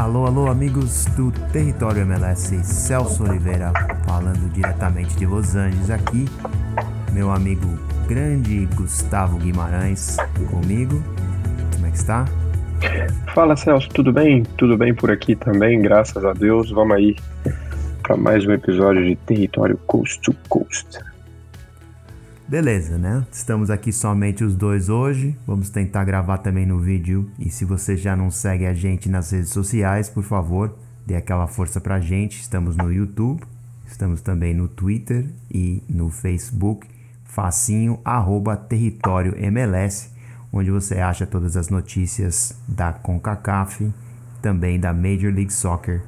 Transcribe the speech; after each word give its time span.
Alô, 0.00 0.24
alô, 0.24 0.46
amigos 0.46 1.04
do 1.14 1.30
Território 1.52 2.00
MLS, 2.00 2.64
Celso 2.64 3.22
Oliveira 3.22 3.70
falando 4.06 4.50
diretamente 4.50 5.14
de 5.14 5.26
Los 5.26 5.54
Angeles 5.54 5.90
aqui. 5.90 6.24
Meu 7.12 7.30
amigo 7.30 7.78
grande 8.08 8.64
Gustavo 8.74 9.36
Guimarães 9.36 10.16
comigo. 10.50 11.02
Como 11.74 11.86
é 11.86 11.90
que 11.90 11.98
está? 11.98 12.24
Fala 13.34 13.54
Celso, 13.56 13.90
tudo 13.90 14.10
bem? 14.10 14.42
Tudo 14.56 14.74
bem 14.74 14.94
por 14.94 15.10
aqui 15.10 15.36
também, 15.36 15.82
graças 15.82 16.24
a 16.24 16.32
Deus. 16.32 16.70
Vamos 16.70 16.96
aí 16.96 17.14
para 18.02 18.16
mais 18.16 18.46
um 18.46 18.52
episódio 18.52 19.04
de 19.04 19.16
Território 19.16 19.76
Coast 19.86 20.18
to 20.22 20.34
Coast. 20.48 20.89
Beleza, 22.50 22.98
né? 22.98 23.24
Estamos 23.30 23.70
aqui 23.70 23.92
somente 23.92 24.42
os 24.42 24.56
dois 24.56 24.88
hoje. 24.88 25.38
Vamos 25.46 25.70
tentar 25.70 26.02
gravar 26.02 26.38
também 26.38 26.66
no 26.66 26.80
vídeo. 26.80 27.30
E 27.38 27.48
se 27.48 27.64
você 27.64 27.96
já 27.96 28.16
não 28.16 28.28
segue 28.28 28.66
a 28.66 28.74
gente 28.74 29.08
nas 29.08 29.30
redes 29.30 29.50
sociais, 29.50 30.08
por 30.08 30.24
favor, 30.24 30.76
dê 31.06 31.14
aquela 31.14 31.46
força 31.46 31.80
pra 31.80 32.00
gente. 32.00 32.40
Estamos 32.40 32.76
no 32.76 32.92
YouTube, 32.92 33.40
estamos 33.86 34.20
também 34.20 34.52
no 34.52 34.66
Twitter 34.66 35.30
e 35.48 35.80
no 35.88 36.10
Facebook. 36.10 36.88
Facinho, 37.22 38.00
arroba 38.04 38.56
Território 38.56 39.38
MLS, 39.38 40.10
onde 40.52 40.72
você 40.72 40.98
acha 40.98 41.24
todas 41.24 41.56
as 41.56 41.68
notícias 41.68 42.52
da 42.66 42.92
CONCACAF, 42.92 43.92
também 44.42 44.80
da 44.80 44.92
Major 44.92 45.32
League 45.32 45.52
Soccer, 45.52 46.02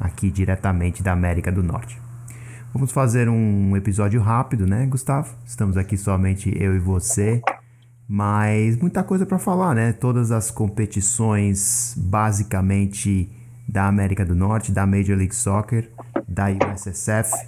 aqui 0.00 0.28
diretamente 0.28 1.04
da 1.04 1.12
América 1.12 1.52
do 1.52 1.62
Norte. 1.62 2.03
Vamos 2.74 2.90
fazer 2.90 3.28
um 3.28 3.76
episódio 3.76 4.20
rápido, 4.20 4.66
né, 4.66 4.84
Gustavo? 4.86 5.32
Estamos 5.46 5.76
aqui 5.76 5.96
somente 5.96 6.52
eu 6.60 6.74
e 6.74 6.80
você, 6.80 7.40
mas 8.08 8.76
muita 8.76 9.04
coisa 9.04 9.24
para 9.24 9.38
falar, 9.38 9.76
né? 9.76 9.92
Todas 9.92 10.32
as 10.32 10.50
competições 10.50 11.94
basicamente 11.96 13.30
da 13.68 13.86
América 13.86 14.24
do 14.24 14.34
Norte, 14.34 14.72
da 14.72 14.84
Major 14.84 15.16
League 15.16 15.36
Soccer, 15.36 15.88
da 16.26 16.46
USSF 16.48 17.46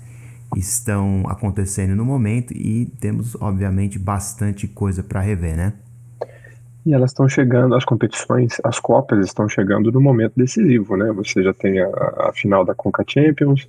estão 0.56 1.24
acontecendo 1.26 1.96
no 1.96 2.04
momento 2.04 2.52
e 2.52 2.86
temos 3.00 3.34
obviamente 3.40 3.98
bastante 3.98 4.68
coisa 4.68 5.02
para 5.02 5.20
rever, 5.20 5.56
né? 5.56 5.72
E 6.86 6.94
elas 6.94 7.10
estão 7.10 7.28
chegando, 7.28 7.74
as 7.74 7.84
competições, 7.84 8.58
as 8.62 8.78
copas 8.78 9.26
estão 9.26 9.48
chegando 9.48 9.90
no 9.90 10.00
momento 10.00 10.34
decisivo, 10.36 10.96
né? 10.96 11.10
Você 11.14 11.42
já 11.42 11.52
tem 11.52 11.80
a, 11.80 11.88
a 12.28 12.32
final 12.32 12.64
da 12.64 12.76
Conca 12.76 13.04
Champions, 13.04 13.68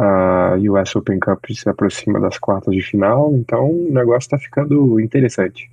a 0.00 0.56
US 0.56 0.96
Open 0.96 1.20
Cup 1.20 1.44
se 1.50 1.68
aproxima 1.68 2.18
das 2.18 2.38
quartas 2.38 2.74
de 2.74 2.80
final, 2.80 3.34
então 3.34 3.70
o 3.70 3.92
negócio 3.92 4.26
está 4.26 4.38
ficando 4.38 4.98
interessante. 4.98 5.70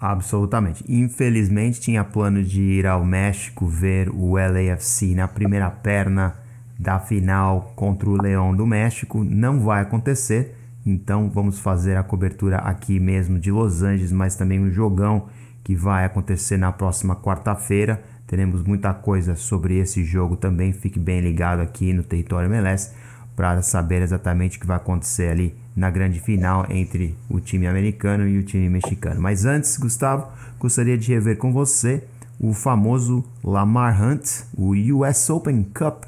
Absolutamente. 0.00 0.82
Infelizmente 0.88 1.80
tinha 1.80 2.02
plano 2.02 2.42
de 2.42 2.60
ir 2.60 2.86
ao 2.86 3.04
México 3.04 3.66
ver 3.66 4.08
o 4.08 4.34
LAFC 4.34 5.14
na 5.14 5.28
primeira 5.28 5.70
perna 5.70 6.34
da 6.78 6.98
final 6.98 7.72
contra 7.76 8.08
o 8.08 8.20
Leão 8.20 8.56
do 8.56 8.66
México. 8.66 9.22
Não 9.22 9.60
vai 9.60 9.82
acontecer. 9.82 10.56
Então 10.84 11.30
vamos 11.30 11.60
fazer 11.60 11.96
a 11.96 12.02
cobertura 12.02 12.56
aqui 12.56 12.98
mesmo 12.98 13.38
de 13.38 13.52
Los 13.52 13.82
Angeles, 13.82 14.10
mas 14.10 14.34
também 14.34 14.58
um 14.58 14.70
jogão 14.70 15.28
que 15.62 15.76
vai 15.76 16.04
acontecer 16.04 16.56
na 16.56 16.72
próxima 16.72 17.14
quarta-feira. 17.14 18.02
Teremos 18.26 18.64
muita 18.64 18.92
coisa 18.92 19.36
sobre 19.36 19.78
esse 19.78 20.02
jogo 20.02 20.34
também. 20.34 20.72
Fique 20.72 20.98
bem 20.98 21.20
ligado 21.20 21.60
aqui 21.60 21.92
no 21.92 22.02
Território 22.02 22.52
MLS 22.52 23.01
para 23.42 23.60
saber 23.60 24.02
exatamente 24.02 24.56
o 24.56 24.60
que 24.60 24.68
vai 24.68 24.76
acontecer 24.76 25.28
ali 25.28 25.52
na 25.74 25.90
grande 25.90 26.20
final 26.20 26.64
entre 26.70 27.18
o 27.28 27.40
time 27.40 27.66
americano 27.66 28.28
e 28.28 28.38
o 28.38 28.44
time 28.44 28.68
mexicano. 28.68 29.20
Mas 29.20 29.44
antes, 29.44 29.76
Gustavo, 29.76 30.28
gostaria 30.60 30.96
de 30.96 31.12
rever 31.12 31.36
com 31.38 31.52
você 31.52 32.04
o 32.38 32.52
famoso 32.52 33.24
Lamar 33.42 34.00
Hunt, 34.00 34.44
o 34.56 34.74
US 34.94 35.28
Open 35.28 35.64
Cup, 35.74 36.04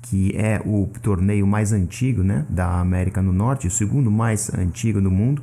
que 0.00 0.34
é 0.34 0.62
o 0.64 0.88
torneio 1.02 1.46
mais 1.46 1.74
antigo 1.74 2.22
né, 2.22 2.46
da 2.48 2.80
América 2.80 3.22
do 3.22 3.34
Norte, 3.34 3.66
o 3.66 3.70
segundo 3.70 4.10
mais 4.10 4.50
antigo 4.54 4.98
do 4.98 5.10
mundo. 5.10 5.42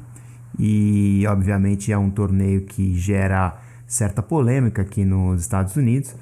E 0.57 1.27
obviamente 1.27 1.91
é 1.91 1.97
um 1.97 2.09
torneio 2.09 2.62
que 2.62 2.95
gera 2.97 3.56
certa 3.85 4.23
polêmica 4.23 4.81
aqui 4.81 5.06
nos 5.06 5.41
Estados 5.41 5.75
Unidos 5.75 6.16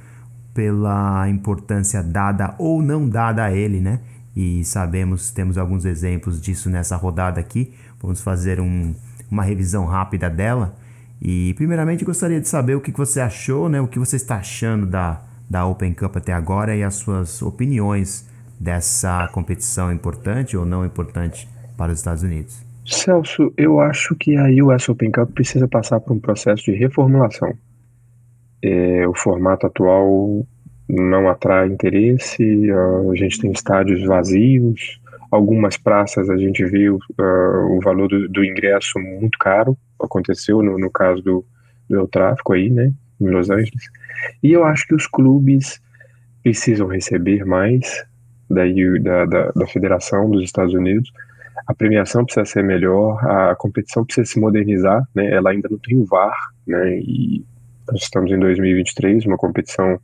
pela 0.53 1.29
importância 1.29 2.03
dada 2.03 2.55
ou 2.59 2.81
não 2.81 3.07
dada 3.07 3.45
a 3.45 3.53
ele, 3.53 3.79
né? 3.79 4.01
E 4.35 4.63
sabemos, 4.66 5.31
temos 5.31 5.57
alguns 5.57 5.85
exemplos 5.85 6.41
disso 6.41 6.69
nessa 6.69 6.95
rodada 6.95 7.39
aqui. 7.39 7.73
Vamos 8.01 8.21
fazer 8.21 8.59
um, 8.59 8.95
uma 9.29 9.44
revisão 9.44 9.85
rápida 9.85 10.29
dela. 10.29 10.75
E 11.21 11.53
primeiramente 11.53 12.03
gostaria 12.03 12.41
de 12.41 12.47
saber 12.47 12.75
o 12.75 12.81
que 12.81 12.91
você 12.91 13.22
achou, 13.22 13.69
né? 13.69 13.79
O 13.79 13.88
que 13.88 13.99
você 13.99 14.16
está 14.16 14.38
achando 14.38 14.85
da, 14.85 15.22
da 15.49 15.66
Open 15.66 15.93
Cup 15.93 16.17
até 16.17 16.33
agora 16.33 16.75
e 16.75 16.83
as 16.83 16.95
suas 16.95 17.41
opiniões 17.41 18.27
dessa 18.59 19.27
competição 19.31 19.91
importante 19.91 20.57
ou 20.57 20.66
não 20.66 20.85
importante 20.85 21.47
para 21.77 21.91
os 21.91 21.99
Estados 21.99 22.23
Unidos. 22.23 22.63
Celso, 22.85 23.53
eu 23.57 23.79
acho 23.79 24.16
que 24.16 24.35
a 24.35 24.45
US 24.66 24.89
Open 24.89 25.11
Cup 25.11 25.31
precisa 25.31 25.67
passar 25.67 25.99
por 25.99 26.13
um 26.13 26.19
processo 26.19 26.66
de 26.66 26.73
reformulação. 26.73 27.53
É, 28.61 29.07
o 29.07 29.13
formato 29.13 29.67
atual 29.67 30.45
não 30.88 31.29
atrai 31.29 31.67
interesse, 31.67 32.69
a 32.71 33.16
gente 33.16 33.39
tem 33.39 33.51
estádios 33.51 34.03
vazios, 34.05 34.99
algumas 35.31 35.77
praças 35.77 36.29
a 36.29 36.38
gente 36.38 36.63
viu 36.66 36.99
uh, 37.19 37.77
o 37.77 37.79
valor 37.81 38.07
do, 38.07 38.29
do, 38.29 38.45
ingresso 38.45 38.99
muito 38.99 39.38
caro, 39.39 39.77
aconteceu 39.99 40.61
no, 40.61 40.77
no 40.77 40.91
caso 40.91 41.22
do, 41.23 41.45
do 41.89 42.07
Tráfico 42.07 42.53
aí, 42.53 42.69
né, 42.69 42.91
em 43.19 43.29
Los 43.29 43.49
Angeles, 43.49 43.89
e 44.43 44.51
eu 44.51 44.63
acho 44.63 44.85
que 44.88 44.93
os 44.93 45.07
clubes 45.07 45.81
precisam 46.43 46.88
receber 46.88 47.45
mais 47.45 48.05
da, 48.49 48.63
da, 49.01 49.25
da, 49.25 49.51
da 49.51 49.67
Federação 49.67 50.29
dos 50.29 50.43
Estados 50.43 50.73
Unidos, 50.73 51.11
a 51.66 51.73
premiação 51.73 52.25
precisa 52.25 52.45
ser 52.45 52.63
melhor, 52.63 53.17
a 53.25 53.55
competição 53.55 54.05
precisa 54.05 54.25
se 54.25 54.39
modernizar, 54.39 55.07
né, 55.16 55.31
ela 55.31 55.49
ainda 55.49 55.67
não 55.72 55.79
tem 55.79 55.97
o 55.97 56.05
VAR, 56.05 56.38
né, 56.67 56.99
e 56.99 57.43
nós 57.88 58.03
estamos 58.03 58.31
em 58.31 58.39
2023, 58.39 59.25
uma 59.25 59.38
competição 59.38 59.99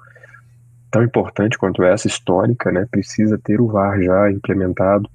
tão 0.91 1.03
importante 1.03 1.57
quanto 1.57 1.83
essa, 1.83 2.07
histórica, 2.07 2.71
né, 2.71 2.85
precisa 2.89 3.37
ter 3.37 3.61
o 3.61 3.67
VAR 3.67 4.01
já 4.01 4.31
implementado, 4.31 5.09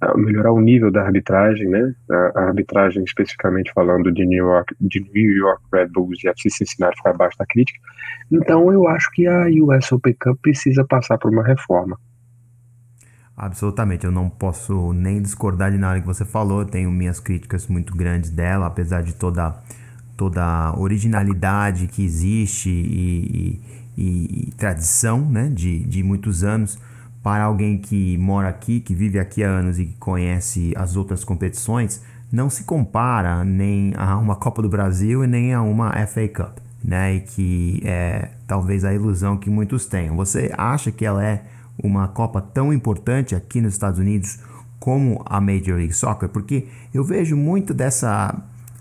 ah, 0.00 0.16
melhorar 0.16 0.52
o 0.52 0.60
nível 0.60 0.90
da 0.90 1.02
arbitragem, 1.02 1.68
né, 1.68 1.94
a 2.34 2.40
arbitragem 2.42 3.02
especificamente 3.04 3.72
falando 3.72 4.12
de 4.12 4.24
New 4.26 4.46
York, 4.46 4.74
de 4.80 5.00
New 5.00 5.36
York 5.36 5.62
Red 5.72 5.88
Bulls 5.88 6.22
e 6.22 6.28
FC 6.28 6.50
Cincinnati 6.50 7.00
foi 7.02 7.10
abaixo 7.10 7.38
da 7.38 7.46
crítica. 7.46 7.78
Então 8.30 8.72
eu 8.72 8.88
acho 8.88 9.10
que 9.12 9.26
a 9.26 9.46
US 9.62 9.90
Open 9.92 10.14
Cup 10.14 10.38
precisa 10.40 10.84
passar 10.84 11.18
por 11.18 11.30
uma 11.30 11.44
reforma. 11.44 11.98
Absolutamente, 13.36 14.04
eu 14.04 14.12
não 14.12 14.30
posso 14.30 14.92
nem 14.92 15.20
discordar 15.20 15.72
de 15.72 15.76
nada 15.76 16.00
que 16.00 16.06
você 16.06 16.24
falou, 16.24 16.60
eu 16.60 16.66
tenho 16.66 16.90
minhas 16.90 17.18
críticas 17.18 17.66
muito 17.66 17.96
grandes 17.96 18.30
dela, 18.30 18.66
apesar 18.66 19.02
de 19.02 19.14
toda 19.14 19.60
toda 20.16 20.42
a 20.42 20.78
originalidade 20.78 21.88
que 21.88 22.04
existe 22.04 22.70
e, 22.70 23.60
e, 23.60 23.60
e 23.96 24.52
tradição 24.56 25.20
né, 25.20 25.48
de, 25.48 25.80
de 25.80 26.02
muitos 26.02 26.42
anos 26.42 26.78
para 27.22 27.44
alguém 27.44 27.78
que 27.78 28.18
mora 28.18 28.48
aqui, 28.48 28.80
que 28.80 28.94
vive 28.94 29.18
aqui 29.18 29.42
há 29.42 29.48
anos 29.48 29.78
e 29.78 29.86
que 29.86 29.96
conhece 29.96 30.74
as 30.76 30.94
outras 30.94 31.24
competições, 31.24 32.02
não 32.30 32.50
se 32.50 32.64
compara 32.64 33.42
nem 33.44 33.94
a 33.96 34.18
uma 34.18 34.36
Copa 34.36 34.60
do 34.60 34.68
Brasil 34.68 35.24
e 35.24 35.26
nem 35.26 35.54
a 35.54 35.62
uma 35.62 35.92
FA 36.06 36.28
Cup, 36.28 36.58
né? 36.82 37.14
E 37.14 37.20
que 37.20 37.80
é 37.84 38.28
talvez 38.46 38.84
a 38.84 38.92
ilusão 38.92 39.38
que 39.38 39.48
muitos 39.48 39.86
tenham. 39.86 40.16
Você 40.16 40.52
acha 40.58 40.92
que 40.92 41.06
ela 41.06 41.24
é 41.24 41.44
uma 41.82 42.08
Copa 42.08 42.42
tão 42.42 42.72
importante 42.72 43.34
aqui 43.34 43.60
nos 43.60 43.72
Estados 43.72 43.98
Unidos 43.98 44.38
como 44.78 45.22
a 45.24 45.40
Major 45.40 45.76
League 45.76 45.94
Soccer? 45.94 46.28
Porque 46.28 46.66
eu 46.92 47.02
vejo 47.04 47.36
muito 47.36 47.72
dessa 47.72 48.34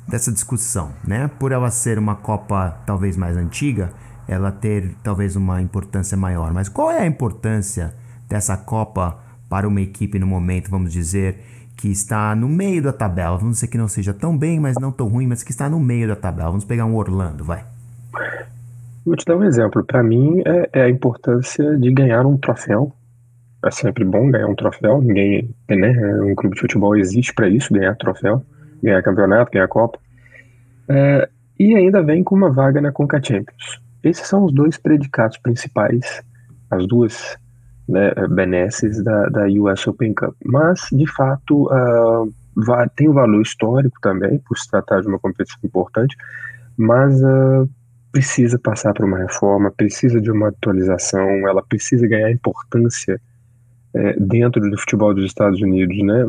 dessa 0.06 0.34
discussão, 0.34 0.92
né? 1.08 1.30
Por 1.40 1.54
ela 1.54 1.72
ser 1.72 1.98
uma 1.98 2.16
Copa 2.16 2.78
talvez 2.86 3.16
mais 3.16 3.38
antiga, 3.38 3.94
ela 4.28 4.52
ter 4.52 4.96
talvez 5.04 5.36
uma 5.36 5.62
importância 5.62 6.18
maior. 6.18 6.54
Mas 6.54 6.70
qual 6.70 6.92
é 6.92 7.00
a 7.00 7.06
importância 7.06 7.94
dessa 8.30 8.58
Copa 8.58 9.18
para 9.50 9.68
uma 9.68 9.82
equipe 9.82 10.18
no 10.20 10.28
momento, 10.28 10.70
vamos 10.70 10.92
dizer, 10.92 11.38
que 11.78 11.90
está 11.90 12.36
no 12.36 12.48
meio 12.48 12.82
da 12.82 12.94
tabela? 12.94 13.38
Vamos 13.38 13.56
dizer 13.56 13.68
que 13.68 13.78
não 13.78 13.88
seja 13.88 14.14
tão 14.14 14.38
bem, 14.38 14.60
mas 14.60 14.76
não 14.80 14.92
tão 14.92 15.08
ruim, 15.08 15.28
mas 15.28 15.44
que 15.44 15.52
está 15.52 15.70
no 15.70 15.80
meio 15.80 16.08
da 16.08 16.16
tabela. 16.16 16.50
Vamos 16.50 16.66
pegar 16.66 16.86
um 16.86 16.96
Orlando, 16.96 17.44
vai. 17.44 17.64
Vou 19.06 19.16
te 19.16 19.26
dar 19.26 19.38
um 19.38 19.44
exemplo. 19.44 19.84
Para 19.84 20.02
mim, 20.02 20.42
é, 20.46 20.70
é, 20.74 20.82
a 20.84 20.90
importância 20.90 21.78
de 21.78 21.92
ganhar 21.92 22.26
um 22.26 22.38
troféu. 22.38 22.94
É 23.66 23.72
sempre 23.72 24.04
bom 24.04 24.30
ganhar 24.30 24.48
um 24.48 24.56
troféu. 24.56 25.02
Ninguém, 25.02 25.54
né? 25.70 26.22
Um 26.22 26.36
clube 26.36 26.56
de 26.56 26.62
futebol 26.62 26.96
existe 26.96 27.34
para 27.34 27.48
isso, 27.48 27.74
ganhar 27.74 27.96
troféu 27.96 28.44
ganhar 28.84 29.02
campeonato, 29.02 29.52
ganhar 29.52 29.68
Copa. 29.68 29.98
É, 30.90 31.30
e 31.58 31.76
ainda 31.76 32.04
vem 32.04 32.24
com 32.24 32.36
uma 32.36 32.52
vaga 32.52 32.82
na 32.82 32.92
Conca 32.92 33.22
Champions. 33.24 33.82
Esses 34.04 34.28
são 34.28 34.46
os 34.46 34.54
dois 34.54 34.78
predicados 34.78 35.38
principais, 35.38 36.22
as 36.70 36.86
duas 36.88 37.38
né, 37.88 38.12
benesses 38.30 39.04
da, 39.04 39.28
da 39.30 39.46
US 39.48 39.88
Open 39.88 40.14
Cup. 40.14 40.36
Mas, 40.46 40.88
de 40.92 41.08
fato, 41.08 41.68
uh, 41.68 42.34
tem 42.96 43.10
um 43.10 43.14
valor 43.14 43.42
histórico 43.42 43.98
também, 44.02 44.40
por 44.40 44.58
se 44.58 44.70
tratar 44.70 45.02
de 45.02 45.08
uma 45.08 45.20
competição 45.20 45.60
importante, 45.64 46.16
mas 46.78 47.22
uh, 47.22 47.70
precisa 48.12 48.60
passar 48.60 48.94
por 48.94 49.06
uma 49.06 49.18
reforma, 49.18 49.72
precisa 49.72 50.22
de 50.22 50.32
uma 50.32 50.50
atualização, 50.50 51.48
ela 51.48 51.64
precisa 51.64 52.08
ganhar 52.08 52.32
importância 52.32 53.20
é, 53.96 54.14
dentro 54.20 54.62
do 54.70 54.78
futebol 54.78 55.14
dos 55.14 55.26
Estados 55.26 55.62
Unidos, 55.62 55.98
né? 56.04 56.26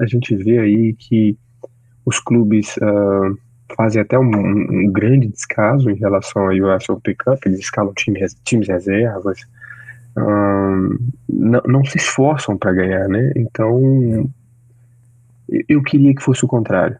A 0.00 0.06
gente 0.06 0.34
vê 0.36 0.58
aí 0.58 0.94
que 0.94 1.38
os 2.04 2.18
clubes 2.18 2.76
uh, 2.76 3.38
fazem 3.76 4.00
até 4.02 4.18
um, 4.18 4.24
um, 4.24 4.92
grande 4.92 5.28
descaso 5.28 5.90
em 5.90 5.96
relação 5.96 6.42
ao 6.42 6.52
US 6.52 6.88
Open 6.88 7.14
Cup, 7.16 7.46
eles 7.46 7.60
escalam 7.60 7.92
times, 7.94 8.34
times 8.44 8.68
reservas, 8.68 9.38
não, 10.16 11.62
não, 11.66 11.84
se 11.84 11.96
esforçam 11.96 12.56
para 12.56 12.72
ganhar, 12.72 13.08
né? 13.08 13.32
Então, 13.36 14.30
eu 15.68 15.82
queria 15.82 16.14
que 16.14 16.22
fosse 16.22 16.44
o 16.44 16.48
contrário. 16.48 16.96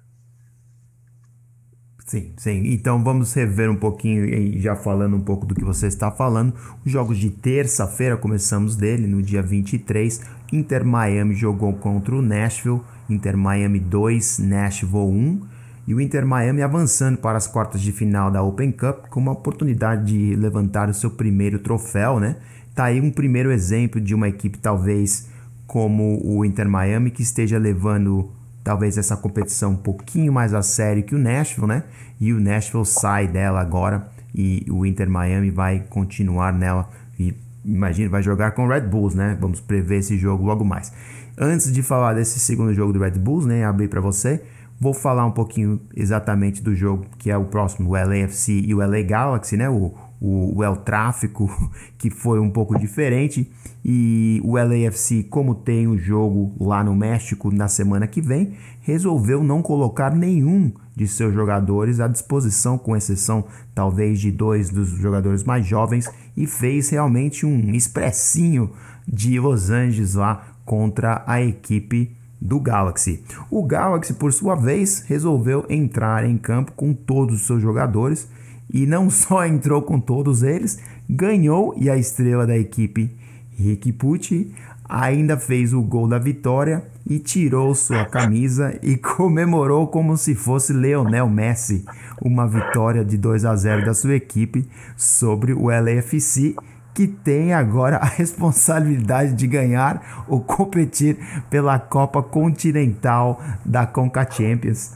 Sim, 2.05 2.33
sim. 2.37 2.63
Então 2.67 3.03
vamos 3.03 3.33
rever 3.33 3.71
um 3.71 3.77
pouquinho, 3.77 4.27
e 4.27 4.61
já 4.61 4.77
falando 4.77 5.17
um 5.17 5.21
pouco 5.21 5.47
do 5.47 5.55
que 5.55 5.65
você 5.65 5.87
está 5.87 6.11
falando. 6.11 6.53
Os 6.85 6.93
jogos 6.93 7.19
de 7.19 7.31
terça-feira, 7.31 8.17
começamos 8.17 8.77
dele, 8.77 9.07
no 9.07 9.23
dia 9.23 9.43
23. 9.43 10.21
Inter 10.53 10.85
Miami 10.85 11.35
jogou 11.35 11.73
contra 11.73 12.15
o 12.15 12.21
Nashville. 12.21 12.83
Inter 13.09 13.37
Miami 13.37 13.81
2, 13.81 14.39
Nashville 14.41 14.97
1. 14.97 15.54
E 15.87 15.95
o 15.95 16.01
Inter 16.01 16.27
Miami 16.27 16.63
avançando 16.63 17.19
para 17.19 17.37
as 17.37 17.47
quartas 17.47 17.81
de 17.81 17.93
final 17.93 18.31
da 18.31 18.43
Open 18.43 18.73
Cup 18.73 19.09
com 19.09 19.21
uma 19.21 19.33
oportunidade 19.33 20.07
de 20.07 20.37
levantar 20.37 20.89
o 20.89 20.95
seu 20.95 21.11
primeiro 21.11 21.59
troféu, 21.59 22.19
né? 22.19 22.37
Tá 22.75 22.85
aí 22.85 23.01
um 23.01 23.11
primeiro 23.11 23.53
exemplo 23.53 24.01
de 24.01 24.15
uma 24.15 24.29
equipe 24.29 24.59
talvez 24.59 25.29
como 25.67 26.21
o 26.25 26.45
Inter 26.45 26.69
Miami 26.69 27.11
que 27.11 27.23
esteja 27.23 27.59
levando 27.59 28.33
talvez 28.63 28.97
essa 28.97 29.17
competição 29.17 29.73
um 29.73 29.77
pouquinho 29.77 30.33
mais 30.33 30.55
a 30.55 30.63
sério 30.63 31.03
que 31.03 31.15
o 31.15 31.19
Nashville, 31.19 31.69
né? 31.69 31.85
E 32.19 32.33
o 32.33 32.41
Nashville 32.41 32.87
sai 32.87 33.29
dela 33.29 33.61
agora 33.61 34.09
e 34.35 34.67
o 34.71 34.87
Inter 34.87 35.09
Miami 35.09 35.51
vai 35.51 35.85
continuar 35.91 36.53
nela 36.53 36.89
e 37.19 37.35
imagina, 37.65 38.09
vai 38.09 38.23
jogar 38.23 38.53
com 38.53 38.65
o 38.65 38.69
Red 38.69 38.83
Bulls, 38.83 39.15
né? 39.15 39.37
Vamos 39.39 39.61
prever 39.61 39.99
esse 39.99 40.17
jogo 40.17 40.45
logo 40.45 40.65
mais. 40.65 40.93
Antes 41.37 41.73
de 41.73 41.83
falar 41.83 42.15
desse 42.15 42.39
segundo 42.39 42.73
jogo 42.73 42.93
do 42.93 42.99
Red 42.99 43.13
Bulls, 43.13 43.45
né, 43.45 43.65
abrir 43.65 43.89
para 43.89 44.01
você, 44.01 44.43
vou 44.81 44.93
falar 44.93 45.25
um 45.25 45.31
pouquinho 45.31 45.81
exatamente 45.95 46.63
do 46.63 46.75
jogo 46.75 47.07
que 47.19 47.31
é 47.31 47.37
o 47.37 47.45
próximo, 47.45 47.91
o 47.91 47.93
LAFC 47.93 48.53
e 48.67 48.75
o 48.75 48.79
LA 48.79 49.03
Galaxy, 49.03 49.57
né? 49.57 49.69
O, 49.69 49.95
o, 50.21 50.59
o 50.59 50.65
El 50.65 50.77
Tráfico, 50.77 51.51
que 51.99 52.11
foi 52.11 52.41
um 52.41 52.51
pouco 52.51 52.79
diferente. 52.79 53.51
E 53.85 54.41
o 54.45 54.57
LAFC, 54.57 55.25
como 55.25 55.55
tem 55.55 55.87
o 55.87 55.99
jogo 55.99 56.55
lá 56.59 56.83
no 56.83 56.95
México 56.95 57.55
na 57.55 57.69
semana 57.69 58.07
que 58.07 58.21
vem, 58.21 58.55
resolveu 58.81 59.43
não 59.43 59.61
colocar 59.63 60.15
nenhum 60.15 60.73
de 60.97 61.09
seus 61.09 61.35
jogadores 61.35 62.01
à 62.01 62.07
disposição, 62.09 62.79
com 62.79 62.97
exceção 62.97 63.45
talvez 63.75 64.21
de 64.21 64.31
dois 64.31 64.71
dos 64.71 64.89
jogadores 64.91 65.45
mais 65.45 65.67
jovens, 65.67 66.09
e 66.37 66.47
fez 66.47 66.89
realmente 66.91 67.45
um 67.45 67.75
expressinho 67.75 68.71
de 69.07 69.39
Los 69.39 69.71
Angeles 69.71 70.15
lá 70.15 70.47
contra 70.65 71.23
a 71.27 71.43
equipe 71.43 72.17
do 72.45 72.61
Galaxy. 72.61 73.25
O 73.51 73.65
Galaxy, 73.65 74.13
por 74.13 74.31
sua 74.31 74.55
vez, 74.55 75.03
resolveu 75.07 75.65
entrar 75.71 76.29
em 76.29 76.37
campo 76.37 76.73
com 76.73 76.93
todos 76.93 77.37
os 77.37 77.47
seus 77.47 77.63
jogadores 77.63 78.29
e 78.71 78.85
não 78.85 79.09
só 79.11 79.47
entrou 79.47 79.81
com 79.81 79.99
todos 79.99 80.43
eles, 80.43 80.79
ganhou 81.09 81.75
e 81.79 81.89
a 81.89 81.97
estrela 81.97 82.47
da 82.47 82.57
equipe, 82.57 83.11
Rick 83.57 83.91
Pucci, 83.93 84.53
ainda 84.87 85.39
fez 85.39 85.73
o 85.73 85.81
gol 85.81 86.07
da 86.07 86.19
vitória 86.19 86.85
e 87.09 87.19
tirou 87.19 87.75
sua 87.75 88.05
camisa 88.05 88.79
e 88.83 88.97
comemorou 88.99 89.87
como 89.87 90.17
se 90.17 90.35
fosse 90.35 90.75
Leonel 90.75 91.29
Messi, 91.31 91.85
uma 92.21 92.47
vitória 92.47 93.03
de 93.03 93.17
2 93.17 93.47
a 93.47 93.57
0 93.57 93.87
da 93.87 93.95
sua 93.95 94.17
equipe 94.17 94.69
sobre 94.97 95.55
o 95.55 95.69
LAFC, 95.69 96.55
que 96.95 97.09
tem 97.09 97.53
agora 97.53 97.97
a 97.97 98.07
responsabilidade 98.07 99.35
de 99.35 99.47
ganhar 99.49 100.25
ou 100.29 100.41
competir 100.41 101.19
pela 101.51 101.79
Copa 101.79 102.23
Continental 102.23 103.43
da 103.65 103.85
Conca 103.85 104.27
Champions, 104.31 104.93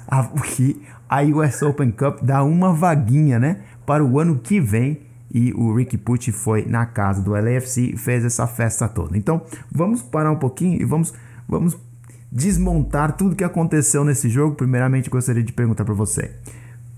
que 0.55 0.81
a 1.09 1.23
US 1.23 1.61
Open 1.63 1.91
Cup 1.91 2.21
dá 2.23 2.45
uma 2.45 2.73
vaguinha, 2.73 3.39
né, 3.39 3.59
para 3.85 4.05
o 4.05 4.19
ano 4.19 4.39
que 4.39 4.61
vem. 4.61 5.01
E 5.31 5.53
o 5.53 5.75
Ricky 5.75 5.99
Pucci 5.99 6.33
foi 6.33 6.65
na 6.65 6.87
casa 6.87 7.21
do 7.21 7.33
LAFC 7.33 7.93
e 7.93 7.97
fez 7.99 8.25
essa 8.25 8.47
festa 8.47 8.89
toda. 8.89 9.19
Então, 9.19 9.43
vamos 9.71 10.01
parar 10.01 10.31
um 10.33 10.39
pouquinho 10.39 10.81
e 10.81 10.87
vamos, 10.87 11.13
vamos 11.47 11.77
desmontar 12.33 13.13
tudo 13.13 13.37
que 13.37 13.45
aconteceu 13.45 14.07
nesse 14.07 14.31
jogo. 14.31 14.55
Primeiramente, 14.55 15.11
gostaria 15.11 15.43
de 15.43 15.53
perguntar 15.53 15.85
para 15.85 15.93
você: 15.93 16.31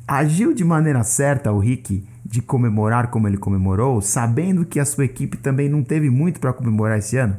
agiu 0.06 0.54
de 0.54 0.62
maneira 0.62 1.02
certa 1.02 1.50
o 1.50 1.58
Ricky 1.58 2.06
de 2.30 2.40
comemorar 2.40 3.10
como 3.10 3.26
ele 3.26 3.36
comemorou, 3.36 4.00
sabendo 4.00 4.64
que 4.64 4.78
a 4.78 4.84
sua 4.84 5.04
equipe 5.04 5.36
também 5.36 5.68
não 5.68 5.82
teve 5.82 6.08
muito 6.08 6.38
para 6.38 6.52
comemorar 6.52 6.96
esse 6.96 7.16
ano? 7.16 7.36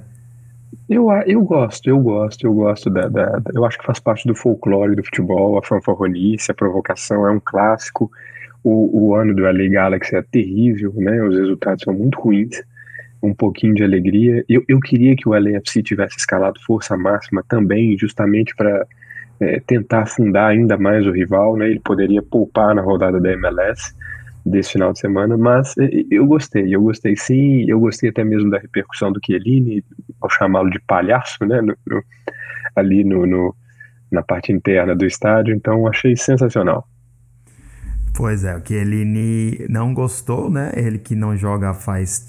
Eu, 0.90 1.10
eu 1.26 1.42
gosto, 1.44 1.90
eu 1.90 1.98
gosto, 1.98 2.46
eu 2.46 2.54
gosto 2.54 2.90
da, 2.90 3.08
da, 3.08 3.42
Eu 3.54 3.64
acho 3.64 3.78
que 3.78 3.86
faz 3.86 4.02
parte 4.02 4.28
do 4.28 4.36
folclore 4.36 4.94
do 4.94 5.04
futebol, 5.04 5.58
a 5.58 5.64
fanfarronice, 5.64 6.52
a 6.52 6.54
provocação, 6.54 7.26
é 7.26 7.32
um 7.32 7.40
clássico. 7.40 8.12
O, 8.62 9.08
o 9.08 9.16
ano 9.16 9.34
do 9.34 9.44
LA 9.44 9.70
Galaxy 9.70 10.14
é 10.14 10.22
terrível, 10.22 10.94
né? 10.98 11.24
Os 11.24 11.38
resultados 11.38 11.86
são 11.86 11.94
muito 11.94 12.20
ruins. 12.20 12.62
Um 13.24 13.34
pouquinho 13.34 13.74
de 13.74 13.86
alegria. 13.86 14.44
Eu, 14.50 14.62
eu 14.68 14.80
queria 14.82 15.16
que 15.16 15.30
o 15.30 15.32
LAFC 15.32 15.82
tivesse 15.82 16.18
escalado 16.18 16.60
força 16.66 16.98
máxima 16.98 17.42
também, 17.48 17.98
justamente 17.98 18.54
para 18.58 18.86
é, 19.40 19.62
tentar 19.62 20.02
afundar 20.02 20.50
ainda 20.50 20.78
mais 20.78 21.08
o 21.08 21.12
rival, 21.12 21.56
né? 21.56 21.70
Ele 21.70 21.80
poderia 21.80 22.22
poupar 22.22 22.76
na 22.76 22.82
rodada 22.82 23.22
da 23.22 23.32
MLS 23.32 23.96
desse 24.46 24.74
final 24.74 24.92
de 24.92 25.00
semana, 25.00 25.38
mas 25.38 25.76
eu 26.10 26.26
gostei, 26.26 26.74
eu 26.74 26.82
gostei 26.82 27.16
sim, 27.16 27.66
eu 27.68 27.80
gostei 27.80 28.10
até 28.10 28.24
mesmo 28.24 28.50
da 28.50 28.58
repercussão 28.58 29.12
do 29.12 29.20
Chiellini, 29.24 29.84
ao 30.20 30.30
chamá-lo 30.30 30.70
de 30.70 30.80
palhaço, 30.80 31.46
né, 31.46 31.62
no, 31.62 31.76
no, 31.86 32.04
ali 32.76 33.04
no, 33.04 33.26
no, 33.26 33.56
na 34.12 34.22
parte 34.22 34.52
interna 34.52 34.96
do 34.96 35.06
estádio, 35.06 35.54
então 35.54 35.88
achei 35.88 36.16
sensacional. 36.16 36.88
Pois 38.14 38.44
é, 38.44 38.56
o 38.56 38.66
Chiellini 38.66 39.66
não 39.70 39.94
gostou, 39.94 40.50
né? 40.50 40.72
Ele 40.76 41.00
que 41.00 41.16
não 41.16 41.36
joga 41.36 41.74
faz 41.74 42.28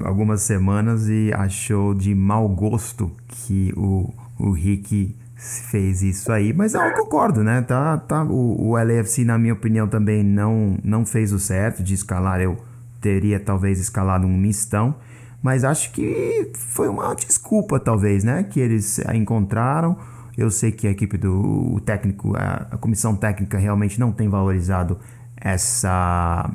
algumas 0.00 0.40
semanas 0.42 1.06
e 1.08 1.30
achou 1.34 1.94
de 1.94 2.14
mau 2.14 2.48
gosto 2.48 3.14
que 3.28 3.72
o, 3.76 4.12
o 4.38 4.50
Rick 4.52 5.14
fez 5.38 6.02
isso 6.02 6.32
aí, 6.32 6.52
mas 6.52 6.74
eu 6.74 6.92
concordo, 6.94 7.44
né? 7.44 7.62
Tá, 7.62 7.96
tá, 7.96 8.24
o, 8.24 8.70
o 8.70 8.76
LFC, 8.78 9.24
na 9.24 9.38
minha 9.38 9.54
opinião, 9.54 9.86
também 9.86 10.24
não, 10.24 10.76
não 10.82 11.06
fez 11.06 11.32
o 11.32 11.38
certo 11.38 11.80
de 11.80 11.94
escalar. 11.94 12.40
Eu 12.40 12.56
teria 13.00 13.38
talvez 13.38 13.78
escalado 13.78 14.26
um 14.26 14.36
mistão, 14.36 14.96
mas 15.40 15.62
acho 15.62 15.92
que 15.92 16.50
foi 16.54 16.88
uma 16.88 17.14
desculpa, 17.14 17.78
talvez, 17.78 18.24
né? 18.24 18.42
Que 18.42 18.58
eles 18.58 18.98
encontraram. 19.14 19.96
Eu 20.36 20.50
sei 20.50 20.72
que 20.72 20.88
a 20.88 20.90
equipe 20.90 21.16
do 21.16 21.74
o 21.74 21.80
técnico, 21.80 22.36
a, 22.36 22.66
a 22.72 22.76
comissão 22.76 23.14
técnica 23.14 23.58
realmente 23.58 23.98
não 24.00 24.10
tem 24.10 24.28
valorizado 24.28 24.98
essa, 25.36 26.50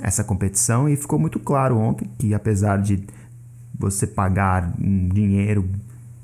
essa 0.00 0.22
competição 0.22 0.88
e 0.88 0.96
ficou 0.96 1.18
muito 1.18 1.40
claro 1.40 1.76
ontem 1.76 2.08
que 2.16 2.32
apesar 2.32 2.78
de 2.78 3.04
você 3.76 4.06
pagar 4.06 4.72
um 4.80 5.08
dinheiro 5.08 5.68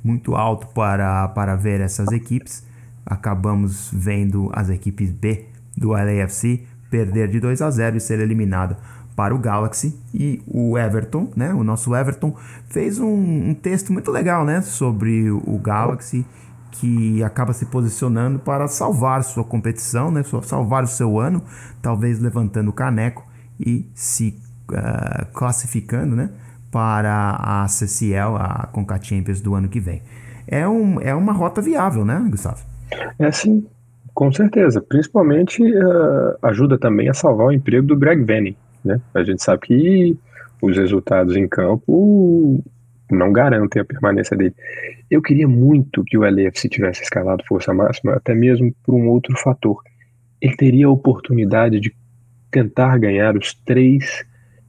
muito 0.06 0.36
alto 0.36 0.68
para, 0.68 1.28
para 1.28 1.56
ver 1.56 1.80
essas 1.80 2.12
equipes. 2.12 2.64
Acabamos 3.04 3.90
vendo 3.92 4.50
as 4.52 4.70
equipes 4.70 5.10
B 5.10 5.46
do 5.76 5.90
LAFC 5.90 6.64
perder 6.90 7.28
de 7.28 7.40
2 7.40 7.60
a 7.60 7.70
0 7.70 7.96
e 7.96 8.00
ser 8.00 8.20
eliminada 8.20 8.78
para 9.16 9.34
o 9.34 9.38
Galaxy 9.38 9.98
e 10.14 10.42
o 10.46 10.78
Everton, 10.78 11.30
né? 11.34 11.52
O 11.52 11.64
nosso 11.64 11.94
Everton 11.96 12.36
fez 12.68 12.98
um, 12.98 13.50
um 13.50 13.54
texto 13.54 13.92
muito 13.92 14.10
legal, 14.10 14.44
né? 14.44 14.60
Sobre 14.60 15.30
o 15.30 15.58
Galaxy 15.58 16.24
que 16.70 17.22
acaba 17.22 17.54
se 17.54 17.64
posicionando 17.66 18.38
para 18.38 18.68
salvar 18.68 19.24
sua 19.24 19.42
competição, 19.42 20.10
né? 20.10 20.22
Salvar 20.42 20.84
o 20.84 20.86
seu 20.86 21.18
ano, 21.18 21.42
talvez 21.80 22.20
levantando 22.20 22.68
o 22.68 22.72
caneco 22.72 23.26
e 23.58 23.90
se 23.94 24.38
uh, 24.70 25.26
classificando, 25.32 26.14
né? 26.14 26.30
Para 26.76 27.38
a 27.40 27.66
CCL, 27.68 28.36
a 28.36 28.68
Conca 28.70 29.02
Champions 29.02 29.40
do 29.40 29.54
ano 29.54 29.66
que 29.66 29.80
vem. 29.80 30.02
É, 30.46 30.68
um, 30.68 31.00
é 31.00 31.14
uma 31.14 31.32
rota 31.32 31.62
viável, 31.62 32.04
né, 32.04 32.22
Gustavo? 32.28 32.62
É 33.18 33.32
sim, 33.32 33.66
com 34.12 34.30
certeza. 34.30 34.82
Principalmente 34.82 35.62
uh, 35.62 36.36
ajuda 36.42 36.76
também 36.76 37.08
a 37.08 37.14
salvar 37.14 37.46
o 37.46 37.52
emprego 37.52 37.86
do 37.86 37.96
Greg 37.96 38.22
Venning. 38.22 38.54
Né? 38.84 39.00
A 39.14 39.24
gente 39.24 39.42
sabe 39.42 39.62
que 39.62 40.18
os 40.60 40.76
resultados 40.76 41.34
em 41.34 41.48
campo 41.48 42.62
não 43.10 43.32
garantem 43.32 43.80
a 43.80 43.84
permanência 43.84 44.36
dele. 44.36 44.54
Eu 45.10 45.22
queria 45.22 45.48
muito 45.48 46.04
que 46.04 46.18
o 46.18 46.26
LFC 46.26 46.68
tivesse 46.68 47.02
escalado 47.04 47.42
força 47.48 47.72
máxima, 47.72 48.12
até 48.12 48.34
mesmo 48.34 48.70
por 48.84 48.94
um 48.94 49.08
outro 49.08 49.34
fator. 49.38 49.82
Ele 50.42 50.54
teria 50.54 50.88
a 50.88 50.90
oportunidade 50.90 51.80
de 51.80 51.96
tentar 52.50 52.98
ganhar 52.98 53.34
os 53.34 53.54
três 53.64 54.26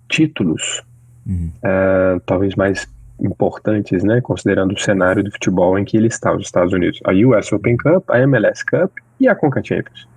títulos 0.07 0.87
uhum. 1.27 1.51
uh, 1.57 2.19
talvez 2.25 2.55
mais 2.55 2.87
importantes, 3.19 4.03
né, 4.03 4.21
considerando 4.21 4.73
o 4.73 4.79
cenário 4.79 5.23
do 5.23 5.31
futebol 5.31 5.77
em 5.77 5.83
que 5.83 5.97
ele 5.97 6.07
está, 6.07 6.33
os 6.35 6.45
Estados 6.45 6.73
Unidos. 6.73 6.99
A 7.03 7.11
US 7.11 7.51
Open 7.51 7.75
Cup, 7.77 8.09
a 8.09 8.19
MLS 8.21 8.63
Cup 8.65 8.91
e 9.19 9.27
a 9.27 9.35
Conca 9.35 9.61
Champions. 9.63 10.07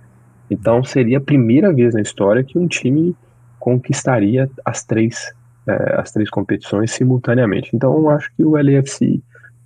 Então 0.49 0.83
seria 0.83 1.17
a 1.17 1.21
primeira 1.21 1.73
vez 1.73 1.93
na 1.93 2.01
história 2.01 2.43
que 2.43 2.59
um 2.59 2.67
time 2.67 3.15
conquistaria 3.59 4.49
as 4.65 4.83
três, 4.83 5.33
é, 5.67 5.99
as 5.99 6.11
três 6.11 6.29
competições 6.29 6.91
simultaneamente. 6.91 7.69
Então, 7.73 7.95
eu 7.95 8.09
acho 8.09 8.31
que 8.35 8.43
o 8.43 8.51
LAFC 8.51 9.21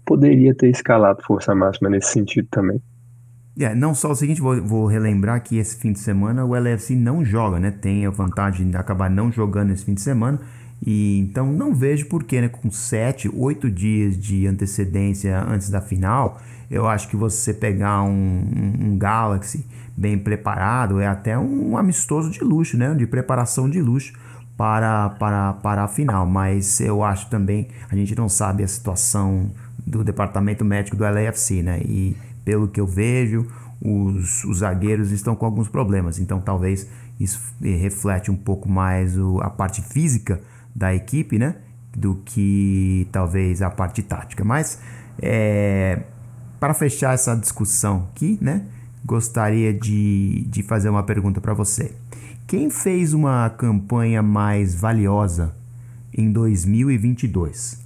poderia 0.06 0.54
ter 0.54 0.70
escalado 0.70 1.24
força 1.24 1.56
máxima 1.56 1.90
nesse 1.90 2.12
sentido 2.12 2.48
também. 2.52 2.80
É, 3.58 3.74
não 3.74 3.96
só 3.96 4.12
o 4.12 4.16
seguinte, 4.16 4.42
vou, 4.42 4.62
vou, 4.62 4.86
relembrar 4.86 5.42
que 5.42 5.58
esse 5.58 5.80
fim 5.80 5.94
de 5.94 6.00
semana 6.00 6.44
o 6.44 6.54
LFC 6.54 6.94
não 6.94 7.24
joga, 7.24 7.58
né? 7.58 7.72
Tem 7.72 8.06
a 8.06 8.10
vantagem 8.10 8.70
de 8.70 8.76
acabar 8.76 9.10
não 9.10 9.32
jogando 9.32 9.72
esse 9.72 9.86
fim 9.86 9.94
de 9.94 10.02
semana. 10.02 10.40
E 10.86 11.20
então 11.20 11.52
não 11.52 11.74
vejo 11.74 12.06
porquê, 12.06 12.42
né? 12.42 12.48
Com 12.48 12.70
7, 12.70 13.30
8 13.34 13.72
dias 13.72 14.18
de 14.18 14.46
antecedência 14.46 15.44
antes 15.44 15.70
da 15.70 15.82
final, 15.82 16.40
eu 16.70 16.88
acho 16.88 17.08
que 17.08 17.16
você 17.16 17.54
pegar 17.54 18.04
um, 18.04 18.10
um, 18.10 18.88
um 18.88 18.98
Galaxy 18.98 19.66
bem 19.98 20.18
preparado 20.18 21.00
é 21.00 21.08
até 21.08 21.38
um 21.38 21.78
amistoso 21.78 22.30
de 22.30 22.44
luxo, 22.44 22.78
né? 22.78 22.94
De 22.94 23.08
preparação 23.08 23.70
de 23.70 23.82
luxo 23.82 24.14
para, 24.56 25.10
para, 25.12 25.54
para 25.54 25.84
a 25.84 25.88
final. 25.88 26.26
Mas 26.26 26.80
eu 26.80 27.04
acho 27.04 27.30
também, 27.30 27.68
a 27.90 27.96
gente 27.96 28.16
não 28.16 28.30
sabe 28.30 28.64
a 28.64 28.68
situação 28.68 29.50
do 29.86 30.04
departamento 30.04 30.64
médico 30.64 30.96
do 30.96 31.04
LAFC, 31.04 31.64
né? 31.64 31.80
E 31.82 32.16
pelo 32.44 32.68
que 32.68 32.80
eu 32.80 32.86
vejo, 32.86 33.48
os, 33.82 34.44
os 34.44 34.60
zagueiros 34.60 35.12
estão 35.12 35.36
com 35.36 35.46
alguns 35.46 35.68
problemas. 35.68 36.20
Então 36.20 36.40
talvez 36.40 36.88
isso 37.20 37.40
reflete 37.62 38.30
um 38.30 38.36
pouco 38.36 38.70
mais 38.70 39.18
o, 39.18 39.40
a 39.42 39.50
parte 39.50 39.82
física 39.82 40.40
da 40.76 40.94
equipe, 40.94 41.40
né? 41.40 41.56
Do 41.96 42.16
que 42.26 43.08
talvez 43.12 43.62
a 43.62 43.70
parte 43.70 44.04
tática. 44.04 44.44
Mas 44.44 44.80
é, 45.22 46.02
para 46.60 46.74
fechar 46.74 47.14
essa 47.14 47.36
discussão 47.36 48.10
aqui, 48.12 48.38
né? 48.42 48.66
Gostaria 49.06 49.74
de, 49.74 50.46
de 50.50 50.64
fazer 50.64 50.90
uma 50.90 51.04
pergunta 51.04 51.40
para 51.40 51.54
você. 51.54 51.96
Quem 52.48 52.70
fez 52.70 53.14
uma 53.14 53.50
campanha 53.50 54.22
mais 54.22 54.76
valiosa 54.76 55.56
em 56.14 56.32
2022? 56.32 57.84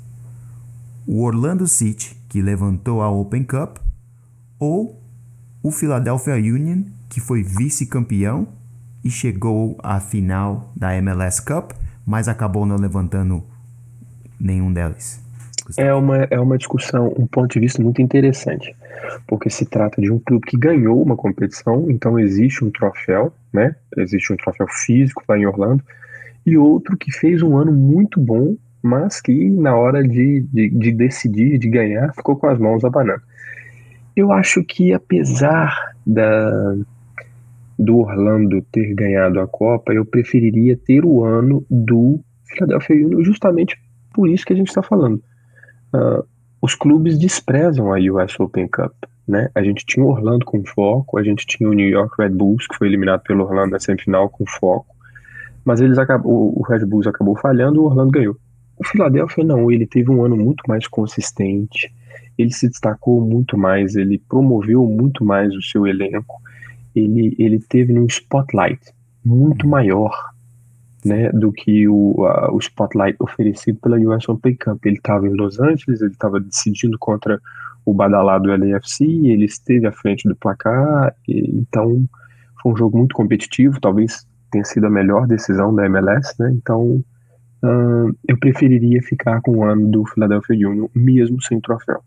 O 1.06 1.24
Orlando 1.24 1.68
City, 1.68 2.16
que 2.30 2.42
levantou 2.42 3.02
a 3.02 3.10
Open 3.10 3.44
Cup, 3.44 3.78
ou 4.58 5.02
o 5.62 5.72
Philadelphia 5.72 6.36
Union, 6.36 6.84
que 7.10 7.20
foi 7.20 7.44
vice-campeão 7.44 8.48
e 9.04 9.10
chegou 9.10 9.78
à 9.82 10.00
final 10.00 10.72
da 10.76 10.96
MLS 10.96 11.42
Cup, 11.42 11.72
mas 12.10 12.28
acabou 12.28 12.66
não 12.66 12.76
levantando 12.76 13.44
nenhum 14.42 14.74
deles. 14.74 15.24
É 15.78 15.94
uma, 15.94 16.24
é 16.32 16.40
uma 16.40 16.58
discussão, 16.58 17.14
um 17.16 17.28
ponto 17.28 17.54
de 17.54 17.60
vista 17.60 17.84
muito 17.84 18.02
interessante, 18.02 18.76
porque 19.28 19.48
se 19.48 19.64
trata 19.64 20.02
de 20.02 20.12
um 20.12 20.18
clube 20.18 20.48
que 20.48 20.58
ganhou 20.58 21.00
uma 21.04 21.16
competição, 21.16 21.86
então 21.92 22.18
existe 22.18 22.66
um 22.66 22.72
troféu, 22.72 23.32
né? 23.54 23.76
Existe 23.96 24.34
um 24.34 24.38
troféu 24.38 24.66
físico 24.68 25.24
lá 25.30 25.38
em 25.38 25.46
Orlando, 25.46 25.84
e 26.44 26.58
outro 26.58 26.98
que 26.98 27.12
fez 27.12 27.44
um 27.44 27.56
ano 27.56 27.72
muito 27.72 28.20
bom, 28.20 28.58
mas 28.82 29.22
que 29.22 29.48
na 29.48 29.76
hora 29.76 30.02
de, 30.02 30.42
de, 30.52 30.68
de 30.68 30.92
decidir, 30.92 31.60
de 31.60 31.70
ganhar, 31.70 32.12
ficou 32.16 32.36
com 32.36 32.48
as 32.48 32.58
mãos 32.58 32.84
abanando. 32.84 33.22
Eu 34.16 34.32
acho 34.32 34.64
que 34.64 34.94
apesar 34.94 35.94
da, 36.08 36.76
do 37.80 38.00
Orlando 38.00 38.62
ter 38.74 38.94
ganhado 38.94 39.40
a 39.40 39.48
Copa, 39.48 39.94
eu 39.94 40.06
preferiria 40.06 40.76
ter 40.76 41.06
o 41.06 41.24
ano 41.24 41.66
do 41.70 42.20
Philadelphia 42.44 43.08
Union, 43.08 43.24
justamente 43.24 43.80
por 44.14 44.30
isso 44.30 44.46
que 44.46 44.52
a 44.52 44.56
gente 44.56 44.68
está 44.68 44.84
falando. 44.84 45.24
Uh, 45.94 46.28
os 46.62 46.76
clubes 46.76 47.18
desprezam 47.18 47.94
a 47.94 47.98
US 47.98 48.38
Open 48.38 48.68
Cup. 48.68 48.94
Né? 49.26 49.50
A 49.56 49.64
gente 49.64 49.86
tinha 49.86 50.04
o 50.04 50.10
Orlando 50.10 50.44
com 50.44 50.66
foco, 50.66 51.18
a 51.18 51.24
gente 51.24 51.46
tinha 51.46 51.70
o 51.70 51.74
New 51.74 51.88
York 51.88 52.16
Red 52.20 52.30
Bulls, 52.30 52.68
que 52.68 52.76
foi 52.76 52.88
eliminado 52.88 53.22
pelo 53.22 53.44
Orlando 53.46 53.72
na 53.72 53.80
semifinal 53.80 54.28
com 54.28 54.44
foco, 54.46 54.94
mas 55.64 55.80
eles 55.80 55.98
acabou, 56.00 56.52
o 56.58 56.64
Red 56.64 56.84
Bulls 56.86 57.06
acabou 57.06 57.36
falhando, 57.38 57.82
o 57.82 57.86
Orlando 57.86 58.12
ganhou. 58.12 58.36
O 58.78 58.84
Philadelphia 58.84 59.44
não, 59.44 59.72
ele 59.72 59.86
teve 59.86 60.10
um 60.10 60.26
ano 60.26 60.36
muito 60.36 60.64
mais 60.68 60.88
consistente, 60.88 61.94
ele 62.38 62.52
se 62.52 62.68
destacou 62.68 63.22
muito 63.22 63.56
mais, 63.56 63.96
ele 63.96 64.18
promoveu 64.28 64.84
muito 64.86 65.24
mais 65.24 65.54
o 65.56 65.62
seu 65.62 65.86
elenco, 65.86 66.42
ele, 66.96 67.36
ele 67.38 67.60
teve 67.60 67.98
um 67.98 68.06
spotlight 68.06 68.80
muito 69.24 69.68
maior 69.68 70.12
né, 71.06 71.30
do 71.32 71.52
que 71.52 71.88
o, 71.88 72.16
o 72.52 72.58
spotlight 72.60 73.18
oferecido 73.20 73.80
pela 73.80 73.98
US 73.98 74.28
Open 74.28 74.56
Cup. 74.56 74.86
Ele 74.86 74.98
estava 74.98 75.28
em 75.28 75.34
Los 75.34 75.60
Angeles, 75.60 76.02
ele 76.02 76.12
estava 76.12 76.40
decidindo 76.40 76.98
contra 77.00 77.40
o 77.86 77.94
badalado 77.94 78.50
LAFC, 78.50 79.04
ele 79.04 79.46
esteve 79.46 79.88
à 79.88 79.92
frente 79.92 80.28
do 80.28 80.36
placar, 80.36 81.16
e, 81.28 81.60
então 81.60 82.04
foi 82.62 82.74
um 82.74 82.78
jogo 82.78 82.98
muito 82.98 83.16
competitivo, 83.16 83.80
talvez 83.80 84.28
tenha 84.52 84.66
sido 84.66 84.86
a 84.88 84.90
melhor 84.90 85.26
decisão 85.28 85.74
da 85.74 85.86
MLS, 85.86 86.34
né? 86.40 86.52
Então 86.54 87.04
eu 88.28 88.38
preferiria 88.40 89.02
ficar 89.02 89.42
com 89.42 89.58
o 89.58 89.64
ano 89.66 89.90
do 89.90 90.06
Philadelphia 90.06 90.70
Union, 90.70 90.88
mesmo 90.96 91.42
sem 91.42 91.60
troféu 91.60 92.02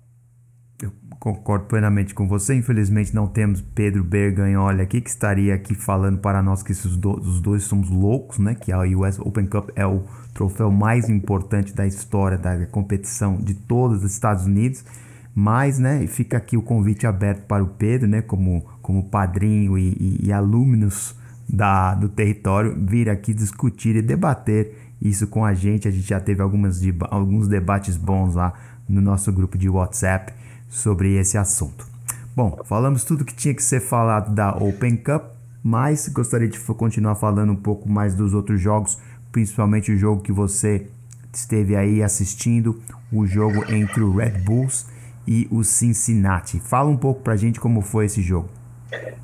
concordo 1.22 1.66
plenamente 1.66 2.14
com 2.14 2.26
você. 2.26 2.52
Infelizmente 2.52 3.14
não 3.14 3.28
temos 3.28 3.60
Pedro 3.60 4.02
Berganholi 4.02 4.82
aqui, 4.82 5.00
que 5.00 5.08
estaria 5.08 5.54
aqui 5.54 5.72
falando 5.72 6.18
para 6.18 6.42
nós 6.42 6.64
que 6.64 6.72
os, 6.72 6.96
do, 6.96 7.12
os 7.12 7.40
dois 7.40 7.62
somos 7.62 7.88
loucos, 7.88 8.40
né? 8.40 8.56
Que 8.56 8.72
a 8.72 8.80
US 8.80 9.20
Open 9.20 9.46
Cup 9.46 9.70
é 9.76 9.86
o 9.86 10.02
troféu 10.34 10.68
mais 10.72 11.08
importante 11.08 11.72
da 11.72 11.86
história 11.86 12.36
da 12.36 12.66
competição 12.66 13.36
de 13.36 13.54
todos 13.54 14.02
os 14.02 14.12
Estados 14.12 14.46
Unidos. 14.46 14.84
Mas, 15.32 15.78
né, 15.78 16.04
fica 16.08 16.36
aqui 16.36 16.56
o 16.56 16.62
convite 16.62 17.06
aberto 17.06 17.46
para 17.46 17.62
o 17.62 17.68
Pedro, 17.68 18.08
né, 18.08 18.20
como, 18.20 18.66
como 18.82 19.04
padrinho 19.04 19.78
e, 19.78 19.90
e, 19.90 20.26
e 20.26 20.32
alumnos 20.32 21.14
da, 21.48 21.94
do 21.94 22.08
território, 22.08 22.76
vir 22.84 23.08
aqui 23.08 23.32
discutir 23.32 23.94
e 23.94 24.02
debater 24.02 24.76
isso 25.00 25.28
com 25.28 25.44
a 25.44 25.54
gente. 25.54 25.86
A 25.86 25.90
gente 25.90 26.06
já 26.06 26.18
teve 26.18 26.42
algumas, 26.42 26.82
alguns 27.10 27.46
debates 27.46 27.96
bons 27.96 28.34
lá 28.34 28.52
no 28.88 29.00
nosso 29.00 29.32
grupo 29.32 29.56
de 29.56 29.68
WhatsApp 29.68 30.34
sobre 30.72 31.16
esse 31.16 31.36
assunto. 31.36 31.86
Bom, 32.34 32.58
falamos 32.64 33.04
tudo 33.04 33.26
que 33.26 33.34
tinha 33.34 33.54
que 33.54 33.62
ser 33.62 33.80
falado 33.80 34.34
da 34.34 34.56
Open 34.56 34.96
Cup, 34.96 35.22
mas 35.62 36.08
gostaria 36.08 36.48
de 36.48 36.58
continuar 36.58 37.14
falando 37.14 37.52
um 37.52 37.56
pouco 37.56 37.88
mais 37.88 38.14
dos 38.14 38.32
outros 38.32 38.58
jogos, 38.58 38.98
principalmente 39.30 39.92
o 39.92 39.98
jogo 39.98 40.22
que 40.22 40.32
você 40.32 40.86
esteve 41.32 41.76
aí 41.76 42.02
assistindo, 42.02 42.80
o 43.12 43.26
jogo 43.26 43.62
entre 43.70 44.02
o 44.02 44.16
Red 44.16 44.40
Bulls 44.44 44.86
e 45.28 45.46
o 45.50 45.62
Cincinnati. 45.62 46.58
Fala 46.58 46.88
um 46.88 46.96
pouco 46.96 47.20
pra 47.20 47.36
gente 47.36 47.60
como 47.60 47.82
foi 47.82 48.06
esse 48.06 48.22
jogo. 48.22 48.48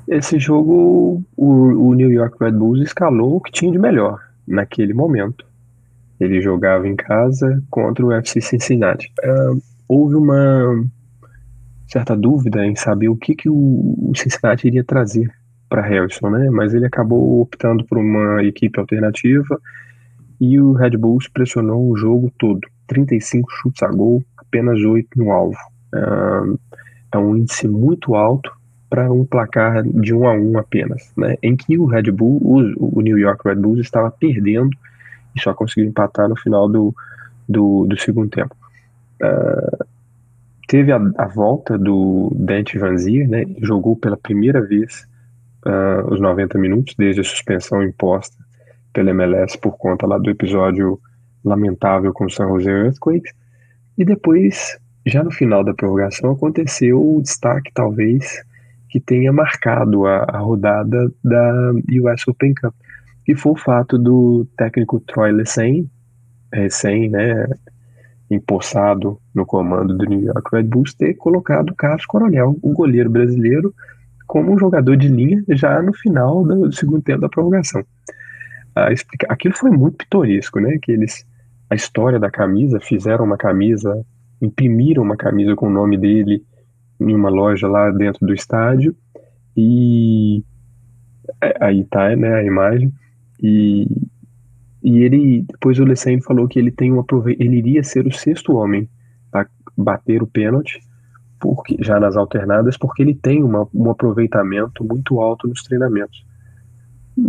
Esse 0.07 0.37
jogo, 0.37 1.23
o, 1.35 1.89
o 1.89 1.93
New 1.95 2.11
York 2.11 2.37
Red 2.39 2.51
Bulls 2.51 2.81
escalou 2.81 3.37
o 3.37 3.41
que 3.41 3.51
tinha 3.51 3.71
de 3.71 3.79
melhor 3.79 4.19
naquele 4.47 4.93
momento. 4.93 5.43
Ele 6.19 6.41
jogava 6.41 6.87
em 6.87 6.95
casa 6.95 7.63
contra 7.71 8.05
o 8.05 8.11
FC 8.11 8.39
Cincinnati. 8.39 9.11
Uh, 9.23 9.61
houve 9.87 10.15
uma 10.15 10.85
certa 11.89 12.15
dúvida 12.15 12.65
em 12.65 12.75
saber 12.75 13.09
o 13.09 13.15
que, 13.15 13.35
que 13.35 13.49
o, 13.49 14.11
Cincinnati 14.15 14.67
iria 14.67 14.83
trazer 14.83 15.29
para 15.67 15.81
Harrison, 15.81 16.29
né? 16.29 16.49
Mas 16.49 16.73
ele 16.73 16.85
acabou 16.85 17.41
optando 17.41 17.83
por 17.83 17.97
uma 17.97 18.43
equipe 18.43 18.79
alternativa 18.79 19.59
e 20.39 20.59
o 20.59 20.73
Red 20.73 20.91
Bulls 20.91 21.27
pressionou 21.27 21.89
o 21.89 21.97
jogo 21.97 22.31
todo. 22.37 22.61
35 22.87 23.51
chutes 23.51 23.83
a 23.83 23.87
gol, 23.87 24.23
apenas 24.37 24.79
8 24.81 25.09
no 25.15 25.31
alvo. 25.31 25.57
É 27.11 27.17
um 27.17 27.35
índice 27.35 27.67
muito 27.67 28.15
alto 28.15 28.51
para 28.89 29.11
um 29.11 29.25
placar 29.25 29.83
de 29.83 30.13
1 30.13 30.27
a 30.27 30.33
1 30.33 30.57
apenas, 30.57 31.11
né? 31.17 31.35
Em 31.41 31.55
que 31.55 31.77
o 31.77 31.85
Red 31.85 32.11
Bull, 32.11 32.39
o, 32.41 32.97
o 32.97 33.01
New 33.01 33.17
York 33.17 33.47
Red 33.47 33.55
Bulls 33.55 33.79
estava 33.79 34.09
perdendo 34.09 34.75
e 35.35 35.41
só 35.41 35.53
conseguiu 35.53 35.89
empatar 35.89 36.27
no 36.27 36.35
final 36.35 36.67
do, 36.67 36.95
do, 37.47 37.85
do 37.87 37.99
segundo 37.99 38.29
tempo. 38.29 38.55
Uh, 39.21 39.85
teve 40.69 40.91
a, 40.91 41.01
a, 41.17 41.25
volta 41.25 41.79
do 41.79 42.31
Dante 42.35 42.77
Van 42.77 42.95
Zier, 42.95 43.27
né? 43.27 43.43
Jogou 43.57 43.95
pela 43.95 44.15
primeira 44.15 44.61
vez 44.61 45.07
uh, 45.65 46.13
os 46.13 46.21
90 46.21 46.59
minutos 46.59 46.93
desde 46.95 47.21
a 47.21 47.23
suspensão 47.23 47.81
imposta 47.81 48.37
pela 48.93 49.09
MLS 49.09 49.57
por 49.57 49.77
conta 49.77 50.05
lá 50.05 50.19
do 50.19 50.29
episódio 50.29 50.99
lamentável 51.43 52.13
com 52.13 52.25
o 52.25 52.29
San 52.29 52.47
Jose 52.49 52.69
Earthquakes. 52.69 53.33
E 53.97 54.05
depois, 54.05 54.77
já 55.07 55.23
no 55.23 55.31
final 55.31 55.63
da 55.63 55.73
prorrogação, 55.73 56.33
aconteceu 56.33 57.01
o 57.01 57.19
destaque 57.19 57.71
talvez 57.73 58.43
que 58.89 58.99
tenha 58.99 59.33
marcado 59.33 60.05
a, 60.05 60.23
a 60.29 60.37
rodada 60.37 61.11
da 61.23 61.71
US 62.03 62.27
Open 62.27 62.53
Cup, 62.53 62.75
que 63.25 63.35
foi 63.35 63.53
o 63.53 63.57
fato 63.57 63.97
do 63.97 64.45
técnico 64.55 64.99
Troy 64.99 65.31
Lessein, 65.31 65.89
recém, 66.53 67.09
né, 67.09 67.47
empossado 68.29 69.19
no 69.33 69.45
comando 69.45 69.97
do 69.97 70.05
New 70.05 70.21
York 70.21 70.49
Red 70.53 70.63
Bulls, 70.63 70.93
ter 70.93 71.15
colocado 71.15 71.73
Carlos 71.75 72.05
Coronel, 72.05 72.57
o 72.61 72.73
goleiro 72.73 73.09
brasileiro, 73.09 73.73
como 74.27 74.53
um 74.53 74.59
jogador 74.59 74.95
de 74.95 75.07
linha 75.07 75.43
já 75.49 75.81
no 75.81 75.93
final 75.93 76.43
do 76.43 76.71
segundo 76.71 77.01
tempo 77.01 77.21
da 77.21 77.29
prorrogação. 77.29 77.83
Ah, 78.75 78.89
aquilo 79.29 79.55
foi 79.55 79.71
muito 79.71 79.97
pitoresco, 79.97 80.59
né? 80.59 80.77
Que 80.81 80.91
eles, 80.91 81.25
a 81.69 81.75
história 81.75 82.19
da 82.19 82.29
camisa, 82.29 82.79
fizeram 82.79 83.25
uma 83.25 83.37
camisa, 83.37 84.05
imprimiram 84.41 85.01
uma 85.01 85.17
camisa 85.17 85.55
com 85.55 85.67
o 85.67 85.71
nome 85.71 85.97
dele 85.97 86.43
em 86.99 87.15
uma 87.15 87.29
loja 87.29 87.67
lá 87.67 87.89
dentro 87.89 88.25
do 88.25 88.33
estádio 88.33 88.95
e 89.55 90.43
é, 91.41 91.57
aí 91.61 91.83
tá, 91.85 92.15
né, 92.15 92.35
a 92.35 92.43
imagem 92.43 92.93
e 93.41 93.87
E 94.83 95.03
ele, 95.03 95.45
depois 95.49 95.77
o 95.79 95.83
Lessane 95.83 96.21
falou 96.21 96.47
que 96.47 96.57
ele 96.57 96.71
tem 96.71 96.93
um 96.93 97.03
ele 97.37 97.57
iria 97.57 97.83
ser 97.83 98.07
o 98.07 98.11
sexto 98.11 98.55
homem 98.55 98.87
a 99.33 99.45
bater 99.77 100.23
o 100.23 100.27
pênalti, 100.27 100.79
porque 101.39 101.77
já 101.79 101.99
nas 101.99 102.15
alternadas, 102.15 102.77
porque 102.77 103.01
ele 103.01 103.13
tem 103.13 103.43
uma, 103.43 103.67
um 103.73 103.89
aproveitamento 103.89 104.83
muito 104.83 105.19
alto 105.19 105.47
nos 105.47 105.63
treinamentos. 105.63 106.25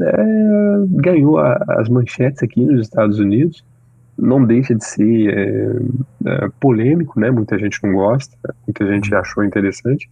É, 0.01 0.87
ganhou 0.89 1.39
a, 1.39 1.57
as 1.71 1.89
manchetes 1.89 2.43
aqui 2.43 2.65
nos 2.65 2.83
Estados 2.83 3.19
Unidos, 3.19 3.65
não 4.17 4.45
deixa 4.45 4.75
de 4.75 4.85
ser 4.85 5.35
é, 5.35 5.77
é, 6.27 6.49
polêmico, 6.61 7.19
né? 7.19 7.31
Muita 7.31 7.59
gente 7.59 7.83
não 7.83 7.95
gosta, 7.95 8.37
muita 8.67 8.87
gente 8.87 9.13
uhum. 9.13 9.19
achou 9.19 9.45
interessante, 9.45 10.09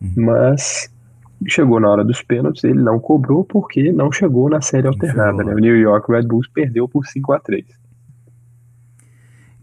uhum. 0.00 0.12
mas 0.16 0.92
chegou 1.46 1.78
na 1.78 1.88
hora 1.88 2.04
dos 2.04 2.22
pênaltis, 2.22 2.64
ele 2.64 2.80
não 2.80 2.98
cobrou 2.98 3.44
porque 3.44 3.92
não 3.92 4.10
chegou 4.10 4.48
na 4.50 4.60
série 4.60 4.86
alternada, 4.86 5.44
né? 5.44 5.54
O 5.54 5.58
New 5.58 5.76
York 5.76 6.10
Red 6.10 6.22
Bulls 6.22 6.48
perdeu 6.48 6.88
por 6.88 7.06
5 7.06 7.32
a 7.32 7.38
3 7.38 7.64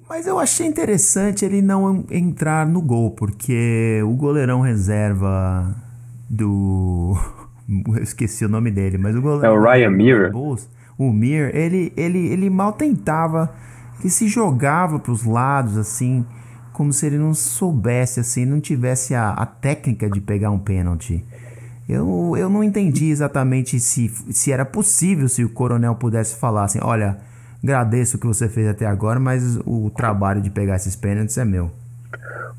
Mas 0.07 0.27
eu 0.27 0.39
achei 0.39 0.67
interessante 0.67 1.43
ele 1.43 1.61
não 1.61 2.05
entrar 2.09 2.65
no 2.65 2.81
gol, 2.81 3.11
porque 3.11 4.01
o 4.05 4.13
goleirão 4.13 4.61
reserva 4.61 5.75
do. 6.29 7.15
Eu 7.67 8.03
esqueci 8.03 8.45
o 8.45 8.49
nome 8.49 8.69
dele, 8.69 8.95
mas 8.99 9.15
o 9.15 9.21
goleirão. 9.21 9.55
É 9.55 9.59
o 9.59 9.61
Ryan 9.61 9.89
Mir. 9.89 10.31
O 10.97 11.11
Mir, 11.11 11.53
ele, 11.55 11.91
ele, 11.97 12.27
ele 12.27 12.47
mal 12.47 12.73
tentava, 12.73 13.51
ele 13.99 14.09
se 14.09 14.27
jogava 14.27 14.99
para 14.99 15.11
os 15.11 15.25
lados, 15.25 15.75
assim, 15.75 16.23
como 16.71 16.93
se 16.93 17.07
ele 17.07 17.17
não 17.17 17.33
soubesse, 17.33 18.19
assim, 18.19 18.45
não 18.45 18.61
tivesse 18.61 19.15
a, 19.15 19.31
a 19.31 19.47
técnica 19.47 20.07
de 20.07 20.21
pegar 20.21 20.51
um 20.51 20.59
pênalti. 20.59 21.25
Eu, 21.87 22.35
eu 22.35 22.49
não 22.49 22.63
entendi 22.63 23.09
exatamente 23.09 23.79
se, 23.79 24.09
se 24.31 24.51
era 24.51 24.65
possível 24.65 25.29
se 25.29 25.43
o 25.43 25.49
coronel 25.49 25.95
pudesse 25.95 26.35
falar 26.35 26.63
assim: 26.63 26.79
olha, 26.81 27.17
agradeço 27.63 28.17
o 28.17 28.19
que 28.19 28.25
você 28.25 28.49
fez 28.49 28.67
até 28.67 28.85
agora, 28.85 29.19
mas 29.19 29.57
o 29.65 29.91
trabalho 29.95 30.41
de 30.41 30.49
pegar 30.49 30.75
esses 30.75 30.95
pênaltis 30.95 31.37
é 31.37 31.45
meu. 31.45 31.71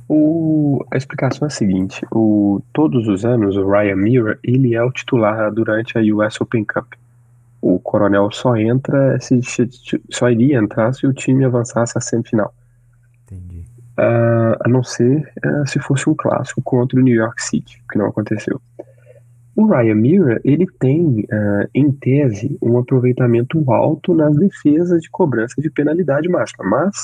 O, 0.09 0.85
a 0.93 0.97
explicação 0.97 1.47
é 1.47 1.49
a 1.49 1.51
seguinte: 1.51 2.07
o, 2.13 2.63
todos 2.73 3.09
os 3.09 3.25
anos 3.25 3.57
o 3.57 3.69
Ryan 3.69 3.97
Miller 3.97 4.39
ele 4.45 4.75
é 4.75 4.83
o 4.83 4.93
titular 4.93 5.53
durante 5.53 5.99
a 5.99 6.01
US 6.15 6.41
Open 6.41 6.65
Cup. 6.65 6.93
O 7.61 7.81
coronel 7.81 8.31
só 8.31 8.57
entra 8.57 9.19
se, 9.21 9.41
só 10.09 10.31
iria 10.31 10.59
entrar 10.59 10.93
se 10.93 11.05
o 11.05 11.13
time 11.13 11.45
avançasse 11.45 11.99
à 11.99 12.01
semifinal. 12.01 12.55
Entendi. 13.25 13.65
Uh, 13.99 14.55
a 14.61 14.69
não 14.69 14.85
ser 14.85 15.33
uh, 15.45 15.67
se 15.67 15.81
fosse 15.81 16.09
um 16.09 16.15
clássico 16.15 16.63
contra 16.63 17.01
o 17.01 17.03
New 17.03 17.15
York 17.15 17.43
City, 17.43 17.83
que 17.91 17.99
não 17.99 18.07
aconteceu. 18.07 18.61
O 19.57 19.65
Ryan 19.65 19.95
Mira, 19.95 20.41
ele 20.45 20.67
tem, 20.79 21.21
uh, 21.21 21.69
em 21.75 21.91
tese, 21.91 22.59
um 22.61 22.79
aproveitamento 22.79 23.59
alto 23.73 24.15
nas 24.15 24.37
defesas 24.37 25.01
de 25.01 25.09
cobrança 25.09 25.55
de 25.63 25.71
penalidade 25.71 26.29
máxima, 26.29 26.69
mas 26.69 26.95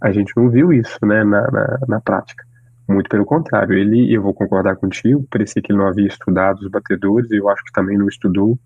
a 0.00 0.10
gente 0.10 0.32
não 0.34 0.48
viu 0.48 0.72
isso 0.72 0.98
né, 1.04 1.22
na, 1.22 1.42
na, 1.50 1.78
na 1.86 2.00
prática. 2.00 2.42
Muito 2.88 3.10
pelo 3.10 3.26
contrário, 3.26 3.76
ele, 3.76 4.10
eu 4.10 4.22
vou 4.22 4.32
concordar 4.32 4.76
contigo, 4.76 5.26
parecia 5.30 5.60
que 5.60 5.70
ele 5.70 5.78
não 5.78 5.86
havia 5.86 6.06
estudado 6.06 6.60
os 6.60 6.70
batedores, 6.70 7.30
eu 7.30 7.46
acho 7.50 7.62
que 7.62 7.72
também 7.72 7.98
não 7.98 8.08
estudou, 8.08 8.58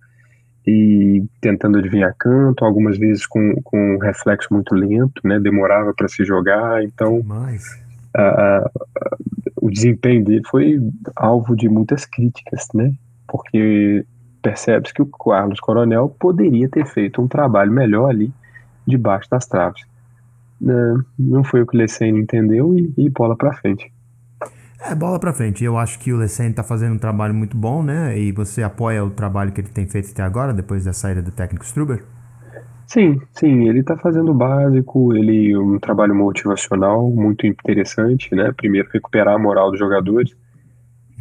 e 0.65 1.25
tentando 1.41 1.79
adivinhar 1.79 2.15
canto, 2.17 2.65
algumas 2.65 2.97
vezes 2.97 3.27
com, 3.27 3.61
com 3.65 3.97
um 3.97 3.99
reflexo 3.99 4.47
muito 4.55 4.77
lento, 4.77 5.27
né, 5.27 5.41
demorava 5.41 5.93
para 5.93 6.07
se 6.07 6.25
jogar, 6.25 6.85
então... 6.85 7.21
Mas 7.25 7.83
o 9.63 9.71
desempenho 9.71 10.25
dele 10.25 10.43
foi 10.51 10.81
alvo 11.15 11.55
de 11.55 11.69
muitas 11.69 12.05
críticas, 12.05 12.67
né? 12.75 12.93
Porque 13.29 14.05
percebe-se 14.43 14.93
que 14.93 15.03
o 15.03 15.07
Carlos 15.07 15.61
Coronel 15.61 16.09
poderia 16.19 16.69
ter 16.69 16.85
feito 16.85 17.23
um 17.23 17.29
trabalho 17.29 17.71
melhor 17.71 18.11
ali 18.11 18.33
debaixo 18.85 19.31
das 19.31 19.47
traves. 19.47 19.85
Né? 20.61 21.01
Não 21.17 21.45
foi 21.45 21.63
o 21.63 21.67
que 21.67 21.77
o 21.77 21.79
Lecene 21.79 22.21
entendeu 22.21 22.77
e, 22.77 22.93
e 22.97 23.09
bola 23.09 23.37
para 23.37 23.53
frente. 23.53 23.93
É, 24.81 24.97
bola 24.97 25.21
para 25.21 25.33
frente. 25.33 25.63
Eu 25.63 25.79
acho 25.79 25.97
que 26.01 26.13
o 26.13 26.17
Lecene 26.17 26.53
tá 26.53 26.65
fazendo 26.65 26.97
um 26.97 26.99
trabalho 26.99 27.33
muito 27.33 27.57
bom, 27.57 27.85
né? 27.85 28.19
E 28.19 28.33
você 28.33 28.65
apoia 28.65 29.05
o 29.05 29.11
trabalho 29.11 29.53
que 29.53 29.61
ele 29.61 29.69
tem 29.69 29.87
feito 29.87 30.11
até 30.11 30.25
agora, 30.25 30.53
depois 30.53 30.85
da 30.85 30.93
saída 30.93 31.23
do 31.23 31.31
técnico 31.31 31.65
Struber? 31.65 32.03
Sim, 32.87 33.21
sim, 33.33 33.69
ele 33.69 33.81
está 33.81 33.97
fazendo 33.97 34.33
o 34.33 34.35
básico, 34.35 35.15
ele 35.15 35.57
um 35.57 35.79
trabalho 35.79 36.15
motivacional 36.15 37.09
muito 37.11 37.47
interessante, 37.47 38.35
né? 38.35 38.53
Primeiro 38.53 38.89
recuperar 38.93 39.35
a 39.35 39.39
moral 39.39 39.71
dos 39.71 39.79
jogadores, 39.79 40.37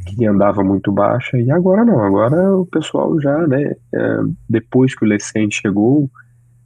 que 0.06 0.26
andava 0.26 0.64
muito 0.64 0.92
baixa, 0.92 1.38
e 1.38 1.50
agora 1.50 1.86
não, 1.86 2.04
agora 2.04 2.58
o 2.58 2.66
pessoal 2.66 3.20
já, 3.22 3.48
né? 3.48 3.74
É, 3.94 4.20
depois 4.50 4.94
que 4.96 5.06
o 5.06 5.08
Lecente 5.08 5.62
chegou, 5.62 6.10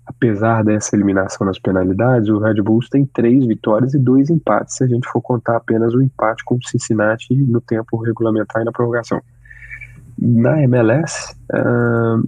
apesar 0.06 0.64
dessa 0.64 0.96
eliminação 0.96 1.46
nas 1.46 1.60
penalidades, 1.60 2.30
o 2.30 2.40
Red 2.40 2.62
Bulls 2.62 2.90
tem 2.90 3.06
três 3.06 3.46
vitórias 3.46 3.94
e 3.94 4.00
dois 4.00 4.30
empates, 4.30 4.76
se 4.76 4.84
a 4.84 4.88
gente 4.88 5.08
for 5.08 5.22
contar 5.22 5.58
apenas 5.58 5.94
o 5.94 6.02
empate 6.02 6.44
com 6.46 6.56
o 6.56 6.68
Cincinnati 6.68 7.36
no 7.36 7.60
tempo 7.60 7.98
regulamentar 7.98 8.62
e 8.62 8.66
na 8.66 8.72
prorrogação. 8.72 9.22
Na 10.18 10.64
MLS, 10.64 11.36
uh, 11.54 12.28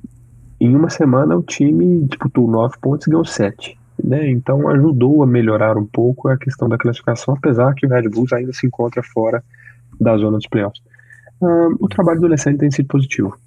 em 0.59 0.75
uma 0.75 0.89
semana 0.89 1.37
o 1.37 1.43
time 1.43 2.03
disputou 2.07 2.49
nove 2.49 2.75
pontos 2.81 3.07
e 3.07 3.09
ganhou 3.09 3.25
sete. 3.25 3.77
Né? 4.03 4.29
Então 4.29 4.67
ajudou 4.69 5.23
a 5.23 5.27
melhorar 5.27 5.77
um 5.77 5.85
pouco 5.85 6.27
a 6.27 6.37
questão 6.37 6.69
da 6.69 6.77
classificação, 6.77 7.33
apesar 7.33 7.73
que 7.73 7.85
o 7.85 7.89
Red 7.89 8.09
Bulls 8.09 8.33
ainda 8.33 8.53
se 8.53 8.65
encontra 8.65 9.01
fora 9.03 9.43
da 9.99 10.17
zona 10.17 10.37
dos 10.37 10.47
playoffs. 10.47 10.81
Uh, 11.41 11.75
o 11.79 11.87
trabalho 11.87 12.19
do 12.19 12.25
Alessandro 12.27 12.59
tem 12.59 12.71
sido 12.71 12.87
positivo. 12.87 13.37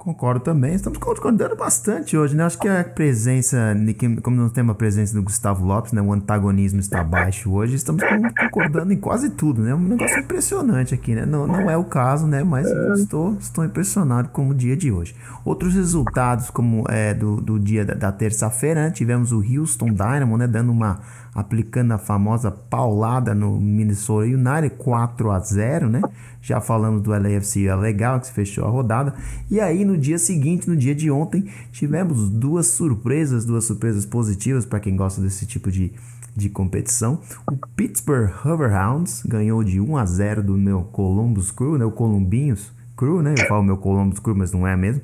Concordo 0.00 0.40
também. 0.40 0.74
Estamos 0.74 0.98
concordando 0.98 1.54
bastante 1.54 2.16
hoje, 2.16 2.34
né? 2.34 2.44
Acho 2.44 2.58
que 2.58 2.66
a 2.66 2.82
presença, 2.82 3.76
como 4.22 4.34
não 4.34 4.48
temos 4.48 4.72
a 4.72 4.74
presença 4.74 5.12
do 5.12 5.22
Gustavo 5.22 5.62
Lopes, 5.62 5.92
né? 5.92 6.00
O 6.00 6.10
antagonismo 6.10 6.80
está 6.80 7.04
baixo 7.04 7.52
hoje. 7.52 7.74
Estamos 7.74 8.02
concordando 8.38 8.94
em 8.94 8.96
quase 8.96 9.28
tudo, 9.28 9.60
né? 9.60 9.74
Um 9.74 9.78
negócio 9.78 10.18
impressionante 10.18 10.94
aqui, 10.94 11.14
né? 11.14 11.26
Não, 11.26 11.46
não 11.46 11.70
é 11.70 11.76
o 11.76 11.84
caso, 11.84 12.26
né? 12.26 12.42
Mas 12.42 12.66
estou, 12.98 13.36
estou 13.38 13.62
impressionado 13.62 14.30
com 14.30 14.48
o 14.48 14.54
dia 14.54 14.74
de 14.74 14.90
hoje. 14.90 15.14
Outros 15.44 15.74
resultados, 15.74 16.48
como 16.48 16.82
é 16.88 17.12
do, 17.12 17.38
do 17.38 17.60
dia 17.60 17.84
da, 17.84 17.92
da 17.92 18.10
terça-feira, 18.10 18.84
né? 18.84 18.90
tivemos 18.90 19.32
o 19.32 19.44
Houston 19.44 19.88
Dynamo, 19.92 20.38
né? 20.38 20.46
Dando 20.46 20.72
uma 20.72 21.00
aplicando 21.40 21.92
a 21.92 21.98
famosa 21.98 22.50
paulada 22.50 23.34
no 23.34 23.58
Minnesota 23.58 24.26
United 24.26 24.76
4 24.76 25.30
a 25.30 25.38
0, 25.38 25.88
né? 25.88 26.02
Já 26.42 26.60
falamos 26.60 27.02
do 27.02 27.10
LAFC 27.10 27.66
é 27.66 27.74
legal 27.74 28.20
que 28.20 28.26
se 28.26 28.32
fechou 28.32 28.64
a 28.64 28.68
rodada. 28.68 29.14
E 29.50 29.58
aí 29.60 29.84
no 29.84 29.96
dia 29.96 30.18
seguinte, 30.18 30.68
no 30.68 30.76
dia 30.76 30.94
de 30.94 31.10
ontem, 31.10 31.46
tivemos 31.72 32.28
duas 32.28 32.66
surpresas, 32.68 33.44
duas 33.44 33.64
surpresas 33.64 34.06
positivas 34.06 34.64
para 34.64 34.80
quem 34.80 34.94
gosta 34.94 35.20
desse 35.20 35.46
tipo 35.46 35.70
de, 35.70 35.92
de 36.36 36.48
competição. 36.48 37.20
O 37.50 37.56
Pittsburgh 37.74 38.30
Hoverhounds 38.44 39.22
ganhou 39.26 39.64
de 39.64 39.80
1 39.80 39.96
a 39.96 40.04
0 40.04 40.42
do 40.42 40.56
meu 40.56 40.82
Columbus 40.82 41.50
Crew, 41.50 41.78
né? 41.78 41.84
O 41.84 41.90
Columbinhos 41.90 42.70
Crew, 42.96 43.22
né? 43.22 43.34
Eu 43.36 43.46
falo 43.46 43.62
meu 43.62 43.76
Columbus 43.76 44.18
Crew, 44.18 44.34
mas 44.34 44.52
não 44.52 44.66
é 44.66 44.76
mesmo. 44.76 45.02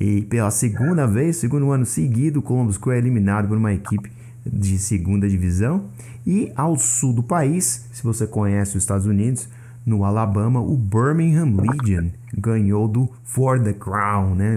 E 0.00 0.22
pela 0.22 0.50
segunda 0.50 1.06
vez, 1.06 1.36
segundo 1.36 1.70
ano 1.70 1.84
seguido, 1.84 2.40
o 2.40 2.42
Columbus 2.42 2.78
Crew 2.78 2.92
é 2.92 2.98
eliminado 2.98 3.48
por 3.48 3.56
uma 3.56 3.72
equipe 3.72 4.10
de 4.44 4.78
segunda 4.78 5.28
divisão. 5.28 5.86
E 6.26 6.52
ao 6.54 6.78
sul 6.78 7.12
do 7.12 7.22
país, 7.22 7.86
se 7.92 8.02
você 8.02 8.26
conhece 8.26 8.76
os 8.76 8.82
Estados 8.82 9.06
Unidos, 9.06 9.48
no 9.84 10.04
Alabama, 10.04 10.60
o 10.60 10.76
Birmingham 10.76 11.56
Legion 11.56 12.10
ganhou 12.36 12.86
do 12.86 13.10
For 13.24 13.60
the 13.60 13.72
Crown, 13.72 14.34
né? 14.34 14.56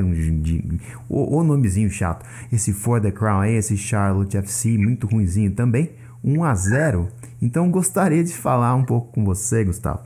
O, 1.09 1.37
o 1.37 1.43
nomezinho 1.43 1.89
chato. 1.89 2.25
Esse 2.51 2.71
For 2.71 3.01
the 3.01 3.11
Crown 3.11 3.41
aí, 3.41 3.55
esse 3.55 3.75
Charlotte 3.75 4.37
FC, 4.37 4.77
muito 4.77 5.07
ruinzinho 5.07 5.51
também. 5.51 5.91
1 6.23 6.43
a 6.43 6.55
0. 6.55 7.07
Então 7.41 7.69
gostaria 7.69 8.23
de 8.23 8.33
falar 8.33 8.73
um 8.75 8.83
pouco 8.83 9.13
com 9.13 9.23
você, 9.23 9.63
Gustavo, 9.63 9.99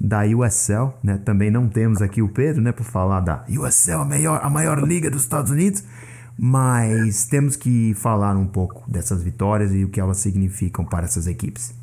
da 0.00 0.22
USL, 0.22 0.92
né? 1.02 1.18
Também 1.24 1.50
não 1.50 1.68
temos 1.68 2.00
aqui 2.00 2.22
o 2.22 2.28
Pedro, 2.28 2.62
né, 2.62 2.70
para 2.70 2.84
falar 2.84 3.20
da 3.20 3.44
USL, 3.48 4.02
a 4.02 4.04
maior, 4.04 4.40
a 4.42 4.50
maior 4.50 4.78
liga 4.86 5.10
dos 5.10 5.22
Estados 5.22 5.50
Unidos. 5.50 5.82
Mas 6.38 7.26
temos 7.26 7.54
que 7.56 7.94
falar 7.94 8.36
um 8.36 8.46
pouco 8.46 8.90
dessas 8.90 9.22
vitórias 9.22 9.72
e 9.72 9.84
o 9.84 9.88
que 9.88 10.00
elas 10.00 10.18
significam 10.18 10.84
para 10.84 11.04
essas 11.04 11.26
equipes. 11.26 11.74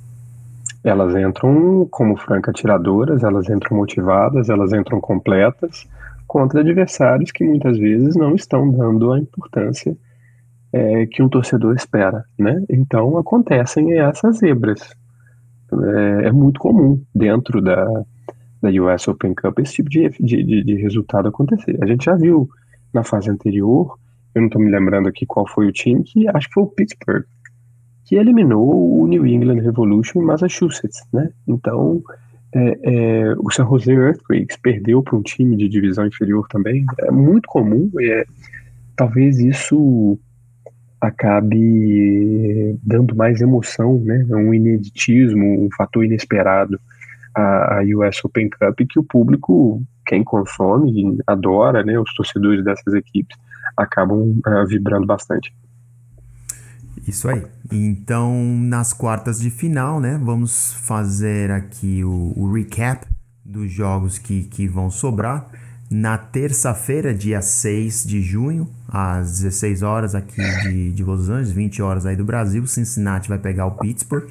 Elas 0.84 1.16
entram 1.16 1.88
como 1.90 2.18
franca 2.18 2.52
tiradoras, 2.52 3.24
elas 3.24 3.50
entram 3.50 3.78
motivadas, 3.78 4.50
elas 4.50 4.74
entram 4.74 5.00
completas 5.00 5.88
contra 6.28 6.62
adversários 6.62 7.32
que 7.32 7.44
muitas 7.44 7.78
vezes 7.78 8.16
não 8.16 8.36
estão 8.36 8.70
dando 8.72 9.12
a 9.12 9.20
importância 9.20 9.96
é, 10.74 11.06
que 11.06 11.22
um 11.22 11.30
torcedor 11.30 11.76
espera, 11.76 12.24
né? 12.38 12.64
Então 12.70 13.18
acontecem 13.18 14.00
essas 14.00 14.38
zebras. 14.38 14.82
É, 15.72 16.28
é, 16.28 16.32
muito 16.32 16.60
comum 16.60 17.02
dentro 17.14 17.62
da, 17.62 17.86
da 18.62 18.70
US 18.70 19.08
Open 19.08 19.34
Cup 19.34 19.60
esse 19.60 19.76
tipo 19.76 19.90
de, 19.90 20.10
de, 20.20 20.64
de 20.64 20.76
resultado 20.76 21.30
acontecer. 21.30 21.78
A 21.82 21.86
gente 21.86 22.06
já 22.06 22.16
viu 22.16 22.50
na 22.94 23.04
fase 23.04 23.30
anterior 23.30 23.98
eu 24.34 24.41
não 24.41 24.48
estou 24.48 24.62
me 24.62 24.72
lembrando 24.72 25.10
aqui 25.10 25.26
qual 25.26 25.48
foi 25.48 25.67
o 25.67 25.72
time, 25.72 26.04
que 26.04 26.28
acho 26.28 26.48
que 26.48 26.54
foi 26.54 26.63
o 26.63 26.67
Pittsburgh, 26.67 27.26
que 28.06 28.15
eliminou 28.15 29.00
o 29.00 29.08
New 29.08 29.26
England 29.26 29.62
Revolution 29.62 30.22
em 30.22 30.26
Massachusetts, 30.26 31.06
né? 31.13 31.30
Então, 31.48 32.02
é, 32.54 32.80
é, 32.84 33.36
o 33.38 33.50
San 33.52 33.65
Jose 33.65 33.91
Earthquakes 33.91 34.58
perdeu 34.58 35.02
para 35.02 35.15
um 35.15 35.22
time 35.22 35.56
de 35.56 35.67
divisão 35.67 36.06
inferior 36.06 36.48
também. 36.50 36.86
É 37.00 37.12
muito 37.12 37.48
comum, 37.48 37.89
está 37.98 38.34
talvez 38.96 39.39
isso 39.39 40.17
acabe 41.00 42.78
dando 42.84 43.15
mais 43.15 43.41
emoção, 43.41 43.98
né? 44.00 44.26
Um 44.30 44.54
ineditismo, 44.54 45.65
um 45.65 45.70
fator 45.76 46.06
inesperado 46.06 46.80
à, 47.34 47.80
à 47.80 47.82
US 47.84 48.24
Open 48.24 48.50
Cup 48.50 48.80
que 48.88 49.00
o 49.00 49.04
público, 49.04 49.82
quem 50.06 50.24
consome, 50.24 51.17
adora, 51.26 51.84
né? 51.84 52.00
Os 52.00 52.13
torcedores 52.13 52.63
dessas 52.63 52.94
equipes 52.94 53.38
acabam 53.78 54.39
uh, 54.45 54.67
vibrando 54.67 55.06
bastante. 55.06 55.54
Isso 57.08 57.28
aí. 57.30 57.43
Então, 57.71 58.34
nas 58.60 58.93
quartas 58.93 59.39
de 59.39 59.50
final, 59.50 60.00
né? 60.00 60.19
Vamos 60.21 60.74
fazer 60.74 61.52
aqui 61.52 62.04
o, 62.04 62.34
o 62.36 62.52
recap 62.54 63.06
dos 63.43 63.71
jogos 63.71 64.17
que, 64.17 64.43
que 64.43 64.67
vão 64.67 64.89
sobrar. 64.89 65.50
Na 65.89 66.17
terça-feira, 66.17 67.13
dia 67.13 67.41
6 67.41 68.06
de 68.06 68.21
junho, 68.21 68.69
às 68.88 69.39
16 69.41 69.82
horas 69.82 70.15
aqui 70.15 70.41
de, 70.63 70.91
de 70.93 71.04
Los 71.04 71.28
Angeles, 71.28 71.52
20 71.52 71.82
horas 71.82 72.06
aí 72.06 72.15
do 72.15 72.24
Brasil, 72.24 72.65
Cincinnati 72.65 73.28
vai 73.28 73.38
pegar 73.38 73.65
o 73.65 73.71
Pittsburgh 73.71 74.30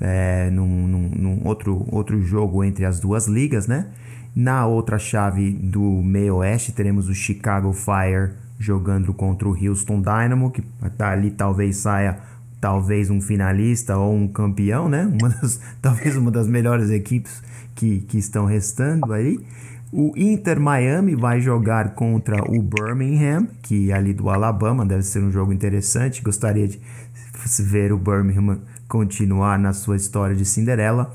é, 0.00 0.50
num, 0.50 0.86
num, 0.86 1.08
num, 1.08 1.40
outro, 1.46 1.86
outro 1.90 2.20
jogo 2.20 2.64
entre 2.64 2.84
as 2.84 2.98
duas 2.98 3.26
ligas, 3.26 3.66
né? 3.66 3.86
Na 4.34 4.66
outra 4.66 4.98
chave 4.98 5.52
do 5.52 5.80
meio 5.80 6.36
oeste, 6.36 6.72
teremos 6.72 7.08
o 7.08 7.14
Chicago 7.14 7.72
Fire 7.72 8.32
jogando 8.60 9.14
contra 9.14 9.48
o 9.48 9.56
Houston 9.56 10.02
Dynamo, 10.02 10.50
que 10.50 10.62
ali 10.98 11.30
talvez 11.30 11.78
saia 11.78 12.18
talvez 12.60 13.08
um 13.08 13.22
finalista 13.22 13.96
ou 13.96 14.14
um 14.14 14.28
campeão, 14.28 14.86
né? 14.86 15.10
Uma 15.18 15.30
das, 15.40 15.58
talvez 15.80 16.14
uma 16.14 16.30
das 16.30 16.46
melhores 16.46 16.90
equipes 16.90 17.42
que, 17.74 18.00
que 18.02 18.18
estão 18.18 18.44
restando 18.44 19.12
aí. 19.14 19.40
O 19.90 20.12
Inter 20.14 20.60
Miami 20.60 21.16
vai 21.16 21.40
jogar 21.40 21.94
contra 21.94 22.36
o 22.48 22.62
Birmingham, 22.62 23.48
que 23.62 23.90
é 23.90 23.94
ali 23.94 24.12
do 24.12 24.28
Alabama, 24.28 24.86
deve 24.86 25.02
ser 25.02 25.20
um 25.20 25.32
jogo 25.32 25.52
interessante. 25.52 26.22
Gostaria 26.22 26.68
de 26.68 26.80
ver 27.60 27.92
o 27.92 27.98
Birmingham 27.98 28.60
continuar 28.86 29.58
na 29.58 29.72
sua 29.72 29.96
história 29.96 30.36
de 30.36 30.44
Cinderela. 30.44 31.12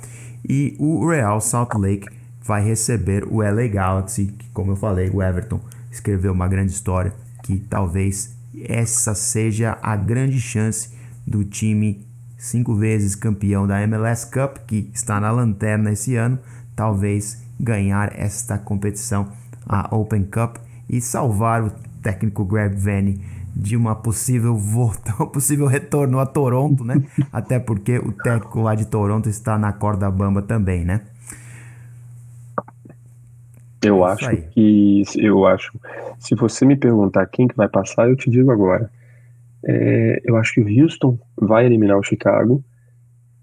E 0.47 0.75
o 0.79 1.07
Real 1.07 1.39
Salt 1.39 1.73
Lake 1.75 2.07
vai 2.43 2.63
receber 2.63 3.23
o 3.25 3.41
LA 3.41 3.67
Galaxy, 3.67 4.25
que, 4.25 4.49
como 4.49 4.71
eu 4.71 4.75
falei, 4.75 5.09
o 5.09 5.21
Everton 5.21 5.59
escreveu 5.91 6.33
uma 6.33 6.47
grande 6.47 6.71
história, 6.71 7.13
que 7.45 7.59
talvez 7.59 8.35
essa 8.59 9.13
seja 9.13 9.77
a 9.79 9.95
grande 9.95 10.41
chance 10.41 10.89
do 11.27 11.43
time 11.43 12.03
cinco 12.39 12.73
vezes 12.73 13.13
campeão 13.15 13.67
da 13.67 13.79
MLS 13.83 14.25
Cup, 14.25 14.57
que 14.65 14.89
está 14.91 15.19
na 15.19 15.29
lanterna 15.29 15.91
esse 15.91 16.15
ano, 16.15 16.39
talvez 16.75 17.43
ganhar 17.59 18.11
esta 18.19 18.57
competição, 18.57 19.27
a 19.63 19.95
Open 19.95 20.23
Cup, 20.23 20.57
e 20.89 20.99
salvar 20.99 21.63
o 21.63 21.71
técnico 22.01 22.43
Greg 22.43 22.75
Vanny 22.75 23.21
de 23.55 23.77
uma 23.77 23.95
possível 23.95 24.57
volta, 24.57 25.13
um 25.21 25.27
possível 25.27 25.67
retorno 25.67 26.19
a 26.19 26.25
Toronto, 26.25 26.83
né? 26.83 27.03
Até 27.31 27.59
porque 27.59 27.99
o 27.99 28.11
técnico 28.11 28.59
lá 28.59 28.73
de 28.73 28.85
Toronto 28.85 29.29
está 29.29 29.55
na 29.55 29.71
corda 29.71 30.09
bamba 30.09 30.41
também, 30.41 30.83
né? 30.83 31.01
Eu 33.83 34.05
é 34.05 34.11
acho 34.11 34.37
que 34.51 35.03
eu 35.15 35.45
acho, 35.45 35.79
se 36.19 36.35
você 36.35 36.65
me 36.65 36.75
perguntar 36.75 37.25
quem 37.27 37.47
que 37.47 37.55
vai 37.55 37.67
passar, 37.67 38.09
eu 38.09 38.15
te 38.15 38.29
digo 38.29 38.51
agora. 38.51 38.89
É, 39.63 40.21
eu 40.23 40.37
acho 40.37 40.53
que 40.53 40.61
o 40.61 40.83
Houston 40.83 41.17
vai 41.37 41.65
eliminar 41.65 41.97
o 41.97 42.03
Chicago 42.03 42.63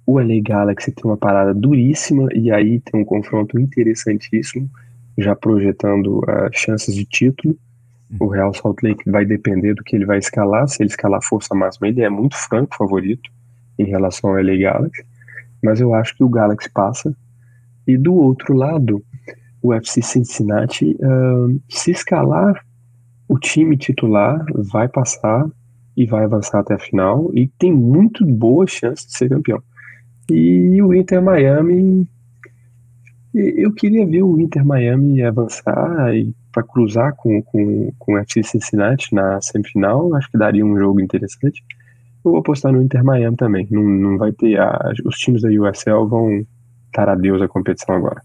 o 0.06 0.18
LA 0.18 0.40
Galaxy 0.42 0.90
tem 0.90 1.04
uma 1.04 1.16
parada 1.16 1.54
duríssima 1.54 2.28
e 2.34 2.50
aí 2.50 2.80
tem 2.80 3.00
um 3.00 3.04
confronto 3.04 3.58
interessantíssimo, 3.58 4.68
já 5.16 5.34
projetando 5.36 6.18
uh, 6.18 6.50
chances 6.52 6.94
de 6.94 7.04
título. 7.04 7.56
O 8.20 8.26
Real 8.26 8.52
Salt 8.52 8.82
Lake 8.82 9.10
vai 9.10 9.24
depender 9.24 9.74
do 9.74 9.82
que 9.82 9.96
ele 9.96 10.04
vai 10.04 10.18
escalar. 10.18 10.68
Se 10.68 10.82
ele 10.82 10.90
escalar 10.90 11.22
força 11.22 11.54
máxima, 11.54 11.88
ele 11.88 12.02
é 12.02 12.10
muito 12.10 12.36
franco 12.36 12.76
favorito 12.76 13.30
em 13.78 13.84
relação 13.84 14.30
ao 14.30 14.36
LA 14.36 14.56
Galaxy. 14.56 15.04
Mas 15.62 15.80
eu 15.80 15.94
acho 15.94 16.16
que 16.16 16.24
o 16.24 16.28
Galaxy 16.28 16.68
passa. 16.68 17.14
E 17.86 17.96
do 17.96 18.14
outro 18.14 18.54
lado, 18.54 19.02
o 19.62 19.72
FC 19.72 20.02
Cincinnati, 20.02 20.96
uh, 21.00 21.60
se 21.68 21.92
escalar, 21.92 22.64
o 23.28 23.38
time 23.38 23.76
titular 23.76 24.44
vai 24.54 24.88
passar 24.88 25.48
e 25.96 26.04
vai 26.04 26.24
avançar 26.24 26.60
até 26.60 26.74
a 26.74 26.78
final 26.78 27.30
e 27.32 27.46
tem 27.58 27.72
muito 27.72 28.26
boa 28.26 28.66
chance 28.66 29.06
de 29.06 29.16
ser 29.16 29.28
campeão. 29.28 29.62
E 30.30 30.82
o 30.82 30.92
Inter 30.92 31.22
Miami, 31.22 32.06
eu 33.34 33.72
queria 33.72 34.06
ver 34.06 34.22
o 34.22 34.40
Inter 34.40 34.64
Miami 34.64 35.22
avançar 35.22 36.14
e 36.14 36.34
para 36.52 36.62
cruzar 36.62 37.14
com, 37.16 37.42
com, 37.42 37.92
com 37.98 38.12
o 38.12 38.18
FC 38.18 38.42
Cincinnati 38.42 39.14
na 39.14 39.40
semifinal, 39.40 40.14
acho 40.14 40.30
que 40.30 40.36
daria 40.36 40.64
um 40.64 40.78
jogo 40.78 41.00
interessante. 41.00 41.64
Eu 42.24 42.32
vou 42.32 42.40
apostar 42.40 42.72
no 42.72 42.82
Inter 42.82 43.02
Miami 43.02 43.36
também. 43.36 43.66
Não, 43.70 43.82
não 43.82 44.18
vai 44.18 44.32
ter. 44.32 44.60
A, 44.60 44.92
os 45.04 45.16
times 45.16 45.42
da 45.42 45.48
USL 45.48 46.06
vão 46.06 46.46
dar 46.94 47.08
adeus 47.08 47.40
à 47.40 47.48
competição 47.48 47.94
agora. 47.94 48.22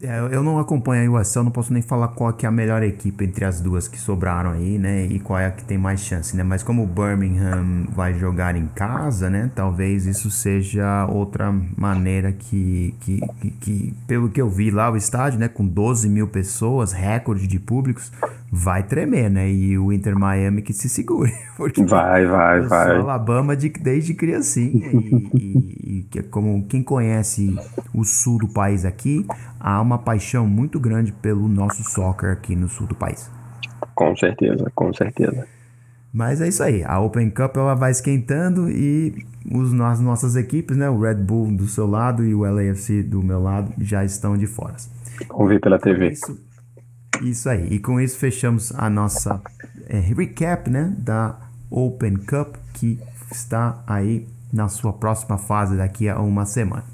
É, 0.00 0.20
eu 0.30 0.44
não 0.44 0.60
acompanho 0.60 1.16
a 1.16 1.20
USL, 1.20 1.42
não 1.42 1.50
posso 1.50 1.72
nem 1.72 1.82
falar 1.82 2.06
qual 2.08 2.32
que 2.32 2.46
é 2.46 2.48
a 2.48 2.52
melhor 2.52 2.84
equipe 2.84 3.24
entre 3.24 3.44
as 3.44 3.60
duas 3.60 3.88
que 3.88 3.98
sobraram 3.98 4.52
aí, 4.52 4.78
né? 4.78 5.04
E 5.06 5.18
qual 5.18 5.40
é 5.40 5.46
a 5.46 5.50
que 5.50 5.64
tem 5.64 5.76
mais 5.76 6.00
chance, 6.00 6.36
né? 6.36 6.44
Mas 6.44 6.62
como 6.62 6.84
o 6.84 6.86
Birmingham 6.86 7.84
vai 7.96 8.14
jogar 8.14 8.54
em 8.54 8.68
casa, 8.68 9.28
né? 9.28 9.50
Talvez 9.56 10.06
isso 10.06 10.30
seja 10.30 11.04
outra 11.06 11.52
maneira 11.76 12.30
que, 12.30 12.94
que, 13.00 13.20
que, 13.40 13.50
que 13.50 13.94
pelo 14.06 14.28
que 14.28 14.40
eu 14.40 14.48
vi 14.48 14.70
lá, 14.70 14.88
o 14.88 14.96
estádio, 14.96 15.40
né? 15.40 15.48
Com 15.48 15.66
12 15.66 16.08
mil 16.08 16.28
pessoas, 16.28 16.92
recorde 16.92 17.48
de 17.48 17.58
públicos, 17.58 18.12
vai 18.52 18.84
tremer, 18.84 19.28
né? 19.28 19.50
E 19.50 19.76
o 19.76 19.92
Inter 19.92 20.16
Miami 20.16 20.62
que 20.62 20.72
se 20.72 20.88
segure. 20.88 21.32
Porque 21.56 21.84
vai, 21.84 22.24
vai, 22.24 22.60
eu 22.60 22.68
vai. 22.68 22.96
Alabama 22.98 23.56
de, 23.56 23.68
desde 23.68 24.14
criancinha. 24.14 24.90
e, 24.92 25.26
e, 25.34 26.08
e 26.14 26.22
como 26.30 26.64
quem 26.68 26.84
conhece 26.84 27.56
o 27.92 28.04
sul 28.04 28.38
do 28.38 28.46
país 28.46 28.84
aqui, 28.84 29.26
há 29.60 29.80
uma 29.80 29.98
paixão 29.98 30.46
muito 30.46 30.78
grande 30.78 31.12
pelo 31.12 31.48
nosso 31.48 31.82
soccer 31.84 32.30
aqui 32.30 32.54
no 32.54 32.68
sul 32.68 32.86
do 32.86 32.94
país. 32.94 33.30
Com 33.94 34.16
certeza, 34.16 34.70
com 34.74 34.92
certeza. 34.92 35.46
Mas 36.12 36.40
é 36.40 36.48
isso 36.48 36.62
aí, 36.62 36.82
a 36.84 36.98
Open 37.00 37.30
Cup 37.30 37.56
ela 37.56 37.74
vai 37.74 37.90
esquentando 37.90 38.70
e 38.70 39.26
os, 39.50 39.78
as 39.80 40.00
nossas 40.00 40.36
equipes, 40.36 40.76
né, 40.76 40.88
o 40.88 40.98
Red 40.98 41.16
Bull 41.16 41.54
do 41.54 41.66
seu 41.66 41.86
lado 41.86 42.24
e 42.24 42.34
o 42.34 42.40
LAFC 42.40 43.02
do 43.02 43.22
meu 43.22 43.40
lado, 43.42 43.72
já 43.78 44.04
estão 44.04 44.36
de 44.36 44.46
fora. 44.46 44.74
Ver 45.46 45.60
pela 45.60 45.78
TV. 45.78 46.10
Isso, 46.10 46.40
isso 47.22 47.48
aí, 47.48 47.68
e 47.68 47.78
com 47.78 48.00
isso 48.00 48.18
fechamos 48.18 48.72
a 48.74 48.88
nossa 48.88 49.40
é, 49.86 49.98
recap 49.98 50.70
né, 50.70 50.94
da 50.98 51.38
Open 51.70 52.16
Cup 52.16 52.56
que 52.72 52.98
está 53.30 53.82
aí 53.86 54.26
na 54.52 54.68
sua 54.68 54.92
próxima 54.92 55.38
fase 55.38 55.76
daqui 55.76 56.08
a 56.08 56.18
uma 56.20 56.44
semana. 56.44 56.84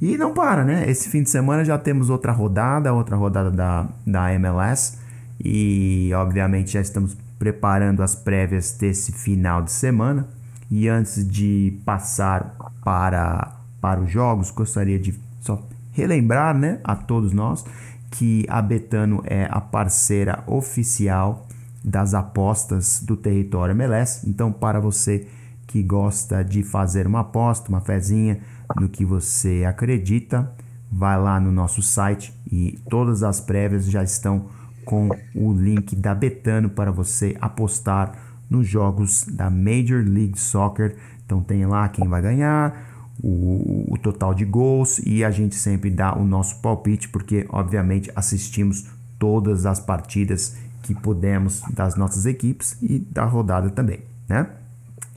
E 0.00 0.16
não 0.16 0.34
para, 0.34 0.64
né? 0.64 0.88
Esse 0.88 1.08
fim 1.08 1.22
de 1.22 1.30
semana 1.30 1.64
já 1.64 1.78
temos 1.78 2.10
outra 2.10 2.32
rodada, 2.32 2.92
outra 2.92 3.16
rodada 3.16 3.50
da, 3.50 3.86
da 4.06 4.32
MLS. 4.34 4.98
E 5.42 6.10
obviamente 6.14 6.72
já 6.72 6.80
estamos 6.80 7.16
preparando 7.38 8.02
as 8.02 8.14
prévias 8.14 8.72
desse 8.72 9.12
final 9.12 9.62
de 9.62 9.72
semana. 9.72 10.26
E 10.70 10.88
antes 10.88 11.26
de 11.26 11.78
passar 11.84 12.56
para, 12.82 13.56
para 13.80 14.00
os 14.00 14.10
jogos, 14.10 14.50
gostaria 14.50 14.98
de 14.98 15.14
só 15.40 15.62
relembrar 15.92 16.56
né, 16.56 16.80
a 16.82 16.96
todos 16.96 17.32
nós 17.32 17.64
que 18.10 18.46
a 18.48 18.62
Betano 18.62 19.22
é 19.26 19.46
a 19.50 19.60
parceira 19.60 20.42
oficial 20.46 21.46
das 21.84 22.14
apostas 22.14 23.02
do 23.02 23.16
território 23.16 23.72
MLS. 23.72 24.28
Então, 24.28 24.50
para 24.52 24.80
você 24.80 25.26
que 25.74 25.82
gosta 25.82 26.44
de 26.44 26.62
fazer 26.62 27.04
uma 27.04 27.22
aposta, 27.22 27.68
uma 27.68 27.80
fezinha, 27.80 28.38
no 28.80 28.88
que 28.88 29.04
você 29.04 29.64
acredita, 29.66 30.48
vai 30.90 31.20
lá 31.20 31.40
no 31.40 31.50
nosso 31.50 31.82
site 31.82 32.32
e 32.46 32.78
todas 32.88 33.24
as 33.24 33.40
prévias 33.40 33.84
já 33.90 34.00
estão 34.00 34.46
com 34.84 35.08
o 35.34 35.52
link 35.52 35.96
da 35.96 36.14
Betano 36.14 36.70
para 36.70 36.92
você 36.92 37.36
apostar 37.40 38.12
nos 38.48 38.68
jogos 38.68 39.24
da 39.24 39.50
Major 39.50 40.04
League 40.06 40.38
Soccer. 40.38 40.94
Então 41.26 41.42
tem 41.42 41.66
lá 41.66 41.88
quem 41.88 42.06
vai 42.06 42.22
ganhar, 42.22 43.10
o, 43.20 43.86
o, 43.88 43.98
total 43.98 44.32
de 44.32 44.44
gols 44.44 45.00
e 45.04 45.24
a 45.24 45.30
gente 45.32 45.56
sempre 45.56 45.90
dá 45.90 46.16
o 46.16 46.24
nosso 46.24 46.60
palpite, 46.60 47.08
porque 47.08 47.46
obviamente 47.48 48.12
assistimos 48.14 48.86
todas 49.18 49.66
as 49.66 49.80
partidas 49.80 50.56
que 50.84 50.94
podemos 50.94 51.62
das 51.72 51.96
nossas 51.96 52.26
equipes 52.26 52.76
e 52.80 53.00
da 53.00 53.24
rodada 53.24 53.70
também, 53.70 54.02
né? 54.28 54.46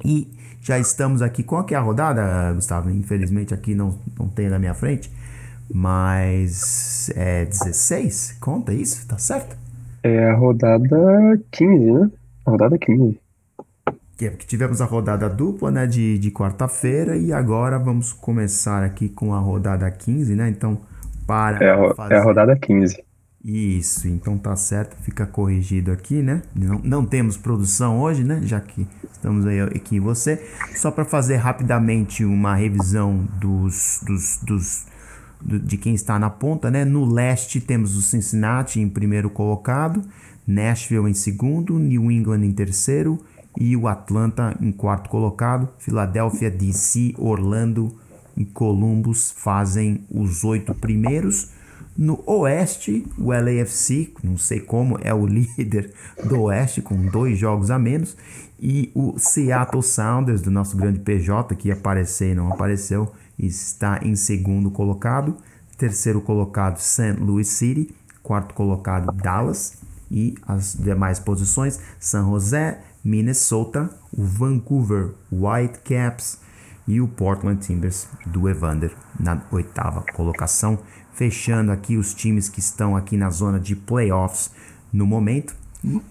E 0.03 0.35
já 0.67 0.77
estamos 0.77 1.21
aqui. 1.21 1.43
Qual 1.43 1.63
que 1.63 1.73
é 1.73 1.77
a 1.77 1.81
rodada, 1.81 2.51
Gustavo? 2.53 2.89
Infelizmente 2.89 3.53
aqui 3.53 3.73
não, 3.73 3.97
não 4.19 4.27
tem 4.27 4.49
na 4.49 4.59
minha 4.59 4.73
frente. 4.73 5.09
Mas 5.73 7.09
é 7.15 7.45
16? 7.45 8.37
Conta 8.41 8.73
isso, 8.73 9.07
tá 9.07 9.17
certo? 9.17 9.57
É 10.03 10.29
a 10.29 10.35
rodada 10.35 11.39
15, 11.51 11.91
né? 11.91 12.11
A 12.45 12.51
rodada 12.51 12.77
15. 12.77 13.19
Que 14.17 14.25
é 14.25 14.29
porque 14.31 14.45
tivemos 14.47 14.81
a 14.81 14.85
rodada 14.85 15.29
dupla, 15.29 15.69
né, 15.71 15.85
de, 15.85 16.17
de 16.17 16.31
quarta-feira 16.31 17.15
e 17.15 17.31
agora 17.31 17.77
vamos 17.77 18.11
começar 18.13 18.83
aqui 18.83 19.09
com 19.09 19.33
a 19.33 19.39
rodada 19.39 19.89
15, 19.91 20.35
né? 20.35 20.49
Então, 20.49 20.81
para 21.25 21.63
É 21.63 21.71
a, 21.71 21.93
fazer... 21.95 22.15
é 22.15 22.17
a 22.17 22.23
rodada 22.23 22.57
15. 22.57 23.03
Isso, 23.43 24.07
então 24.07 24.37
tá 24.37 24.55
certo, 24.55 24.95
fica 25.03 25.25
corrigido 25.25 25.91
aqui, 25.91 26.21
né? 26.21 26.41
Não, 26.55 26.79
não 26.79 27.05
temos 27.05 27.37
produção 27.37 28.01
hoje, 28.01 28.23
né? 28.23 28.41
Já 28.43 28.59
que 28.59 28.87
estamos 29.11 29.45
aí 29.45 29.61
aqui 29.61 29.97
em 29.97 29.99
você. 29.99 30.43
Só 30.75 30.91
para 30.91 31.05
fazer 31.05 31.37
rapidamente 31.37 32.25
uma 32.25 32.55
revisão 32.55 33.27
dos, 33.39 34.01
dos, 34.03 34.39
dos 34.43 34.85
do, 35.41 35.59
de 35.59 35.77
quem 35.77 35.93
está 35.93 36.17
na 36.17 36.29
ponta, 36.29 36.71
né? 36.71 36.83
No 36.83 37.05
leste 37.05 37.61
temos 37.61 37.95
o 37.95 38.01
Cincinnati 38.01 38.79
em 38.79 38.89
primeiro 38.89 39.29
colocado, 39.29 40.03
Nashville 40.45 41.09
em 41.09 41.13
segundo, 41.13 41.77
New 41.77 42.11
England 42.11 42.43
em 42.43 42.51
terceiro 42.51 43.19
e 43.59 43.75
o 43.75 43.87
Atlanta 43.87 44.57
em 44.59 44.71
quarto 44.71 45.09
colocado. 45.09 45.69
Filadélfia, 45.79 46.49
DC, 46.49 47.13
Orlando 47.17 47.95
e 48.35 48.45
Columbus 48.45 49.31
fazem 49.31 50.05
os 50.09 50.43
oito 50.43 50.73
primeiros. 50.73 51.51
No 51.97 52.21
Oeste, 52.27 53.07
o 53.17 53.31
LAFC, 53.31 54.13
não 54.23 54.37
sei 54.37 54.59
como, 54.59 54.99
é 55.01 55.11
o 55.11 55.25
líder 55.27 55.91
do 56.23 56.41
Oeste, 56.43 56.79
com 56.79 56.95
dois 57.07 57.39
jogos 57.39 57.71
a 57.71 57.79
menos. 57.79 58.15
E 58.59 58.91
o 58.93 59.17
Seattle 59.17 59.81
Sounders, 59.81 60.41
do 60.41 60.51
nosso 60.51 60.77
grande 60.77 60.99
PJ, 60.99 61.55
que 61.55 61.69
ia 61.69 61.73
aparecer 61.73 62.33
e 62.33 62.35
não 62.35 62.53
apareceu, 62.53 63.11
está 63.37 63.99
em 64.03 64.15
segundo 64.15 64.69
colocado. 64.69 65.37
Terceiro 65.75 66.21
colocado, 66.21 66.77
St. 66.77 67.17
Louis 67.19 67.47
City. 67.47 67.93
Quarto 68.21 68.53
colocado, 68.53 69.11
Dallas. 69.11 69.77
E 70.09 70.35
as 70.47 70.75
demais 70.75 71.19
posições, 71.19 71.79
San 71.99 72.25
José, 72.25 72.79
Minnesota, 73.03 73.89
o 74.11 74.23
Vancouver 74.23 75.13
Whitecaps 75.31 76.39
e 76.87 77.01
o 77.01 77.07
Portland 77.07 77.61
Timbers 77.61 78.07
do 78.25 78.47
Evander 78.47 78.95
na 79.19 79.41
oitava 79.51 80.03
colocação 80.13 80.79
fechando 81.17 81.71
aqui 81.71 81.97
os 81.97 82.13
times 82.13 82.47
que 82.47 82.59
estão 82.59 82.95
aqui 82.95 83.17
na 83.17 83.31
zona 83.31 83.59
de 83.59 83.75
playoffs 83.75 84.51
no 84.93 85.05
momento. 85.05 85.55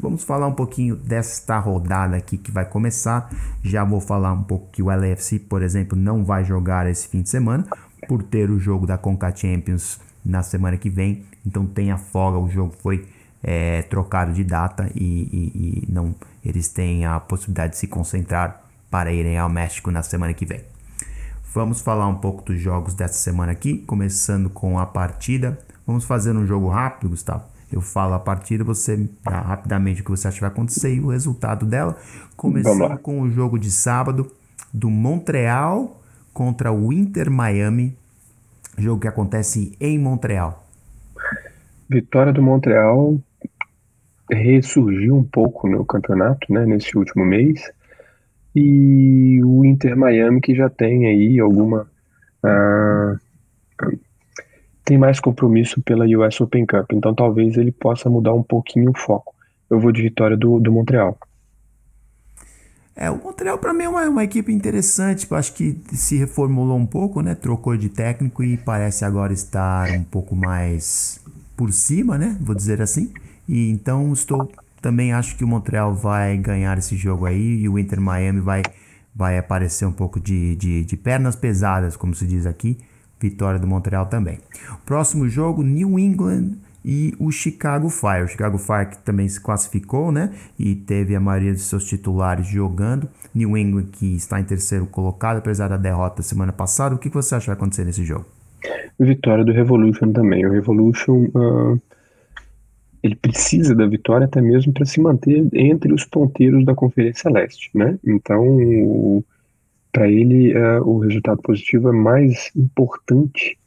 Vamos 0.00 0.24
falar 0.24 0.48
um 0.48 0.52
pouquinho 0.52 0.96
desta 0.96 1.58
rodada 1.58 2.16
aqui 2.16 2.36
que 2.36 2.50
vai 2.50 2.64
começar. 2.64 3.30
Já 3.62 3.84
vou 3.84 4.00
falar 4.00 4.32
um 4.32 4.42
pouco 4.42 4.68
que 4.72 4.82
o 4.82 4.86
LAFC, 4.86 5.38
por 5.38 5.62
exemplo, 5.62 5.96
não 5.96 6.24
vai 6.24 6.44
jogar 6.44 6.88
esse 6.88 7.06
fim 7.06 7.22
de 7.22 7.30
semana 7.30 7.64
por 8.08 8.22
ter 8.22 8.50
o 8.50 8.58
jogo 8.58 8.84
da 8.84 8.98
Conca 8.98 9.34
Champions 9.34 10.00
na 10.24 10.42
semana 10.42 10.76
que 10.76 10.90
vem. 10.90 11.22
Então 11.46 11.64
tem 11.64 11.92
a 11.92 11.96
folga, 11.96 12.38
o 12.38 12.50
jogo 12.50 12.74
foi 12.82 13.06
é, 13.44 13.82
trocado 13.82 14.32
de 14.32 14.42
data 14.42 14.90
e, 14.92 15.04
e, 15.04 15.86
e 15.88 15.92
não 15.92 16.16
eles 16.44 16.66
têm 16.68 17.06
a 17.06 17.20
possibilidade 17.20 17.74
de 17.74 17.78
se 17.78 17.86
concentrar 17.86 18.60
para 18.90 19.12
irem 19.12 19.38
ao 19.38 19.48
México 19.48 19.90
na 19.92 20.02
semana 20.02 20.34
que 20.34 20.44
vem. 20.44 20.75
Vamos 21.56 21.80
falar 21.80 22.06
um 22.06 22.16
pouco 22.16 22.42
dos 22.42 22.60
jogos 22.60 22.92
dessa 22.92 23.14
semana 23.14 23.50
aqui, 23.52 23.78
começando 23.78 24.50
com 24.50 24.78
a 24.78 24.84
partida. 24.84 25.58
Vamos 25.86 26.04
fazer 26.04 26.36
um 26.36 26.44
jogo 26.44 26.68
rápido, 26.68 27.08
Gustavo. 27.08 27.44
Eu 27.72 27.80
falo 27.80 28.12
a 28.12 28.18
partida, 28.18 28.62
você 28.62 29.08
dá 29.24 29.40
rapidamente 29.40 30.02
o 30.02 30.04
que 30.04 30.10
você 30.10 30.28
acha 30.28 30.34
que 30.34 30.42
vai 30.42 30.50
acontecer 30.50 30.94
e 30.94 31.00
o 31.00 31.06
resultado 31.06 31.64
dela. 31.64 31.96
Começando 32.36 32.98
com 32.98 33.22
o 33.22 33.30
jogo 33.30 33.58
de 33.58 33.70
sábado 33.70 34.30
do 34.70 34.90
Montreal 34.90 35.98
contra 36.30 36.70
o 36.70 36.92
Inter 36.92 37.30
Miami, 37.30 37.96
jogo 38.76 39.00
que 39.00 39.08
acontece 39.08 39.74
em 39.80 39.98
Montreal. 39.98 40.62
Vitória 41.88 42.34
do 42.34 42.42
Montreal 42.42 43.18
ressurgiu 44.30 45.16
um 45.16 45.24
pouco 45.24 45.66
no 45.66 45.86
campeonato, 45.86 46.52
né, 46.52 46.66
nesse 46.66 46.98
último 46.98 47.24
mês 47.24 47.62
e 48.58 49.44
o 49.44 49.66
Inter 49.66 49.94
Miami 49.94 50.40
que 50.40 50.54
já 50.54 50.70
tem 50.70 51.06
aí 51.06 51.38
alguma 51.38 51.86
uh, 52.42 53.18
tem 54.82 54.96
mais 54.96 55.20
compromisso 55.20 55.82
pela 55.82 56.06
US 56.06 56.40
Open 56.40 56.64
Cup, 56.64 56.92
então 56.92 57.14
talvez 57.14 57.58
ele 57.58 57.70
possa 57.70 58.08
mudar 58.08 58.32
um 58.32 58.42
pouquinho 58.42 58.92
o 58.92 58.98
foco. 58.98 59.34
Eu 59.68 59.78
vou 59.78 59.92
de 59.92 60.00
vitória 60.00 60.36
do, 60.36 60.58
do 60.58 60.72
Montreal. 60.72 61.18
É, 62.94 63.10
o 63.10 63.22
Montreal 63.22 63.58
para 63.58 63.74
mim 63.74 63.84
é 63.84 63.88
uma, 63.90 64.08
uma, 64.08 64.24
equipe 64.24 64.50
interessante, 64.50 65.26
eu 65.30 65.36
acho 65.36 65.52
que 65.52 65.78
se 65.92 66.16
reformulou 66.16 66.78
um 66.78 66.86
pouco, 66.86 67.20
né? 67.20 67.34
Trocou 67.34 67.76
de 67.76 67.90
técnico 67.90 68.42
e 68.42 68.56
parece 68.56 69.04
agora 69.04 69.34
estar 69.34 69.90
um 69.90 70.04
pouco 70.04 70.34
mais 70.34 71.20
por 71.54 71.72
cima, 71.72 72.16
né? 72.16 72.38
Vou 72.40 72.54
dizer 72.54 72.80
assim. 72.80 73.12
E 73.46 73.70
então 73.70 74.12
estou 74.14 74.50
também 74.80 75.12
acho 75.12 75.36
que 75.36 75.44
o 75.44 75.48
Montreal 75.48 75.94
vai 75.94 76.36
ganhar 76.36 76.78
esse 76.78 76.96
jogo 76.96 77.26
aí 77.26 77.60
e 77.60 77.68
o 77.68 77.78
Inter 77.78 78.00
Miami 78.00 78.40
vai, 78.40 78.62
vai 79.14 79.38
aparecer 79.38 79.86
um 79.86 79.92
pouco 79.92 80.20
de, 80.20 80.56
de, 80.56 80.84
de 80.84 80.96
pernas 80.96 81.36
pesadas, 81.36 81.96
como 81.96 82.14
se 82.14 82.26
diz 82.26 82.46
aqui. 82.46 82.78
Vitória 83.18 83.58
do 83.58 83.66
Montreal 83.66 84.06
também. 84.06 84.38
Próximo 84.84 85.26
jogo, 85.28 85.62
New 85.62 85.98
England 85.98 86.52
e 86.84 87.14
o 87.18 87.32
Chicago 87.32 87.88
Fire. 87.88 88.22
O 88.24 88.28
Chicago 88.28 88.58
Fire 88.58 88.90
que 88.90 88.98
também 88.98 89.28
se 89.28 89.40
classificou, 89.40 90.12
né? 90.12 90.32
E 90.58 90.74
teve 90.74 91.16
a 91.16 91.20
maioria 91.20 91.52
de 91.52 91.60
seus 91.60 91.84
titulares 91.84 92.46
jogando. 92.46 93.08
New 93.34 93.56
England 93.56 93.86
que 93.90 94.14
está 94.14 94.38
em 94.38 94.44
terceiro 94.44 94.86
colocado, 94.86 95.38
apesar 95.38 95.68
da 95.68 95.76
derrota 95.76 96.22
semana 96.22 96.52
passada. 96.52 96.94
O 96.94 96.98
que 96.98 97.08
você 97.08 97.34
acha 97.34 97.44
que 97.44 97.48
vai 97.48 97.56
acontecer 97.56 97.84
nesse 97.84 98.04
jogo? 98.04 98.26
Vitória 99.00 99.44
do 99.44 99.52
Revolution 99.52 100.12
também. 100.12 100.46
O 100.46 100.50
Revolution 100.50 101.24
uh, 101.34 101.80
ele 103.06 103.16
precisa 103.16 103.74
da 103.74 103.86
vitória 103.86 104.26
até 104.26 104.40
mesmo 104.40 104.72
para 104.72 104.84
se 104.84 105.00
manter 105.00 105.48
entre 105.54 105.92
os 105.92 106.04
ponteiros 106.04 106.64
da 106.64 106.74
Conferência 106.74 107.30
Leste, 107.30 107.70
né? 107.74 107.98
Então, 108.04 109.24
para 109.92 110.08
ele, 110.08 110.54
uh, 110.56 110.82
o 110.86 110.98
resultado 110.98 111.40
positivo 111.40 111.88
é 111.88 111.92
mais 111.92 112.50
importante 112.54 113.58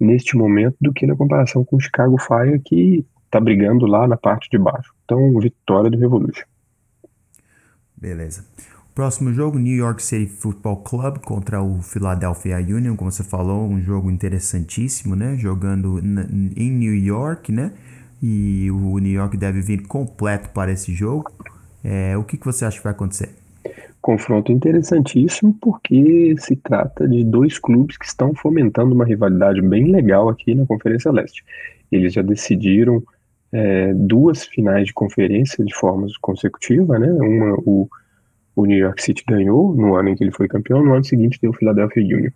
neste 0.00 0.36
momento 0.36 0.76
do 0.80 0.92
que 0.92 1.06
na 1.06 1.16
comparação 1.16 1.64
com 1.64 1.76
o 1.76 1.80
Chicago 1.80 2.16
Fire, 2.18 2.60
que 2.60 3.04
está 3.24 3.40
brigando 3.40 3.86
lá 3.86 4.06
na 4.06 4.16
parte 4.16 4.48
de 4.50 4.58
baixo. 4.58 4.92
Então, 5.04 5.38
vitória 5.38 5.90
do 5.90 5.98
Revolution. 5.98 6.44
Beleza. 7.96 8.44
Próximo 8.94 9.30
jogo, 9.32 9.58
New 9.58 9.76
York 9.76 10.02
City 10.02 10.26
Football 10.26 10.78
Club 10.78 11.18
contra 11.18 11.62
o 11.62 11.82
Philadelphia 11.82 12.56
Union, 12.56 12.96
como 12.96 13.12
você 13.12 13.22
falou, 13.22 13.68
um 13.68 13.80
jogo 13.80 14.10
interessantíssimo, 14.10 15.14
né? 15.14 15.36
Jogando 15.36 15.98
em 15.98 16.70
New 16.70 16.94
York, 16.94 17.52
né? 17.52 17.72
E 18.22 18.70
o 18.70 18.98
New 18.98 19.12
York 19.12 19.36
deve 19.36 19.60
vir 19.60 19.86
completo 19.86 20.48
para 20.50 20.72
esse 20.72 20.92
jogo. 20.94 21.30
É, 21.84 22.16
o 22.16 22.24
que, 22.24 22.36
que 22.36 22.46
você 22.46 22.64
acha 22.64 22.78
que 22.78 22.84
vai 22.84 22.92
acontecer? 22.92 23.30
Confronto 24.00 24.52
interessantíssimo 24.52 25.56
porque 25.60 26.34
se 26.38 26.56
trata 26.56 27.08
de 27.08 27.24
dois 27.24 27.58
clubes 27.58 27.96
que 27.96 28.06
estão 28.06 28.34
fomentando 28.34 28.94
uma 28.94 29.04
rivalidade 29.04 29.60
bem 29.60 29.90
legal 29.90 30.28
aqui 30.28 30.54
na 30.54 30.64
Conferência 30.66 31.10
Leste. 31.10 31.44
Eles 31.90 32.12
já 32.12 32.22
decidiram 32.22 33.02
é, 33.52 33.92
duas 33.94 34.44
finais 34.44 34.86
de 34.86 34.92
conferência 34.92 35.64
de 35.64 35.74
forma 35.74 36.06
consecutiva, 36.20 36.98
né? 36.98 37.10
Uma 37.12 37.54
o, 37.64 37.88
o 38.54 38.64
New 38.64 38.78
York 38.78 39.02
City 39.02 39.24
ganhou 39.28 39.74
no 39.74 39.94
ano 39.94 40.08
em 40.08 40.16
que 40.16 40.24
ele 40.24 40.32
foi 40.32 40.48
campeão, 40.48 40.84
no 40.84 40.94
ano 40.94 41.04
seguinte 41.04 41.38
deu 41.40 41.50
o 41.50 41.54
Philadelphia 41.54 42.02
Union. 42.02 42.30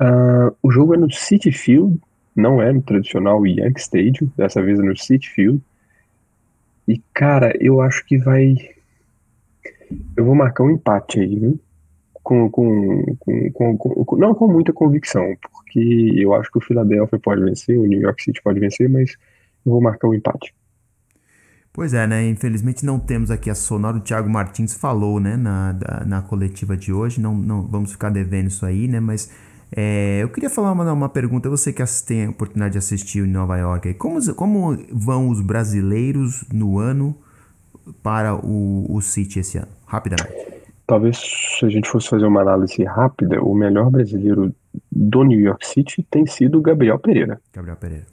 Uh, 0.00 0.54
o 0.62 0.70
jogo 0.70 0.94
é 0.94 0.98
no 0.98 1.10
City 1.10 1.50
Field, 1.50 1.98
não 2.36 2.60
é 2.60 2.72
no 2.72 2.82
tradicional 2.82 3.46
Yankee 3.46 3.80
Stadium, 3.80 4.30
dessa 4.36 4.62
vez 4.62 4.78
é 4.78 4.82
no 4.82 4.96
City 4.96 5.28
Field. 5.30 5.60
E, 6.86 7.02
cara, 7.12 7.56
eu 7.58 7.80
acho 7.80 8.04
que 8.04 8.18
vai. 8.18 8.54
Eu 10.16 10.24
vou 10.24 10.34
marcar 10.34 10.64
um 10.64 10.70
empate 10.70 11.20
aí, 11.20 11.38
viu? 11.38 11.58
Com, 12.22 12.50
com, 12.50 13.16
com, 13.52 13.76
com, 13.78 14.16
não 14.16 14.34
com 14.34 14.48
muita 14.48 14.72
convicção, 14.72 15.36
porque 15.40 16.12
eu 16.16 16.34
acho 16.34 16.50
que 16.50 16.58
o 16.58 16.60
Philadelphia 16.60 17.18
pode 17.20 17.40
vencer, 17.40 17.78
o 17.78 17.86
New 17.86 18.00
York 18.00 18.20
City 18.22 18.42
pode 18.42 18.58
vencer, 18.58 18.88
mas 18.88 19.16
eu 19.64 19.72
vou 19.72 19.80
marcar 19.80 20.08
um 20.08 20.14
empate. 20.14 20.52
Pois 21.72 21.94
é, 21.94 22.06
né? 22.06 22.26
Infelizmente 22.26 22.84
não 22.84 22.98
temos 22.98 23.30
aqui 23.30 23.50
a 23.50 23.54
sonora. 23.54 23.98
O 23.98 24.00
Thiago 24.00 24.28
Martins 24.30 24.74
falou, 24.74 25.20
né, 25.20 25.36
na, 25.36 25.76
na 26.06 26.22
coletiva 26.22 26.76
de 26.76 26.92
hoje. 26.92 27.20
Não, 27.20 27.34
não 27.34 27.62
vamos 27.62 27.92
ficar 27.92 28.10
devendo 28.10 28.46
isso 28.48 28.64
aí, 28.64 28.88
né? 28.88 28.98
Mas 28.98 29.30
é, 29.74 30.22
eu 30.22 30.28
queria 30.28 30.48
falar 30.48 30.72
uma, 30.72 30.92
uma 30.92 31.08
pergunta, 31.08 31.48
você 31.48 31.72
que 31.72 31.82
tem 32.06 32.26
a 32.26 32.30
oportunidade 32.30 32.72
de 32.72 32.78
assistir 32.78 33.24
em 33.24 33.30
Nova 33.30 33.56
York, 33.56 33.94
como, 33.94 34.34
como 34.34 34.76
vão 34.92 35.28
os 35.28 35.40
brasileiros 35.40 36.44
no 36.52 36.78
ano 36.78 37.16
para 38.02 38.34
o, 38.34 38.86
o 38.88 39.00
City 39.00 39.40
esse 39.40 39.58
ano? 39.58 39.68
Rapidamente. 39.86 40.56
Talvez 40.86 41.18
se 41.58 41.66
a 41.66 41.68
gente 41.68 41.88
fosse 41.88 42.08
fazer 42.08 42.26
uma 42.26 42.42
análise 42.42 42.82
rápida, 42.84 43.42
o 43.42 43.54
melhor 43.54 43.90
brasileiro 43.90 44.54
do 44.90 45.24
New 45.24 45.40
York 45.40 45.66
City 45.66 46.06
tem 46.08 46.26
sido 46.26 46.58
o 46.58 46.62
Gabriel 46.62 46.98
Pereira. 46.98 47.40
Gabriel 47.52 47.76
Pereira. 47.76 48.06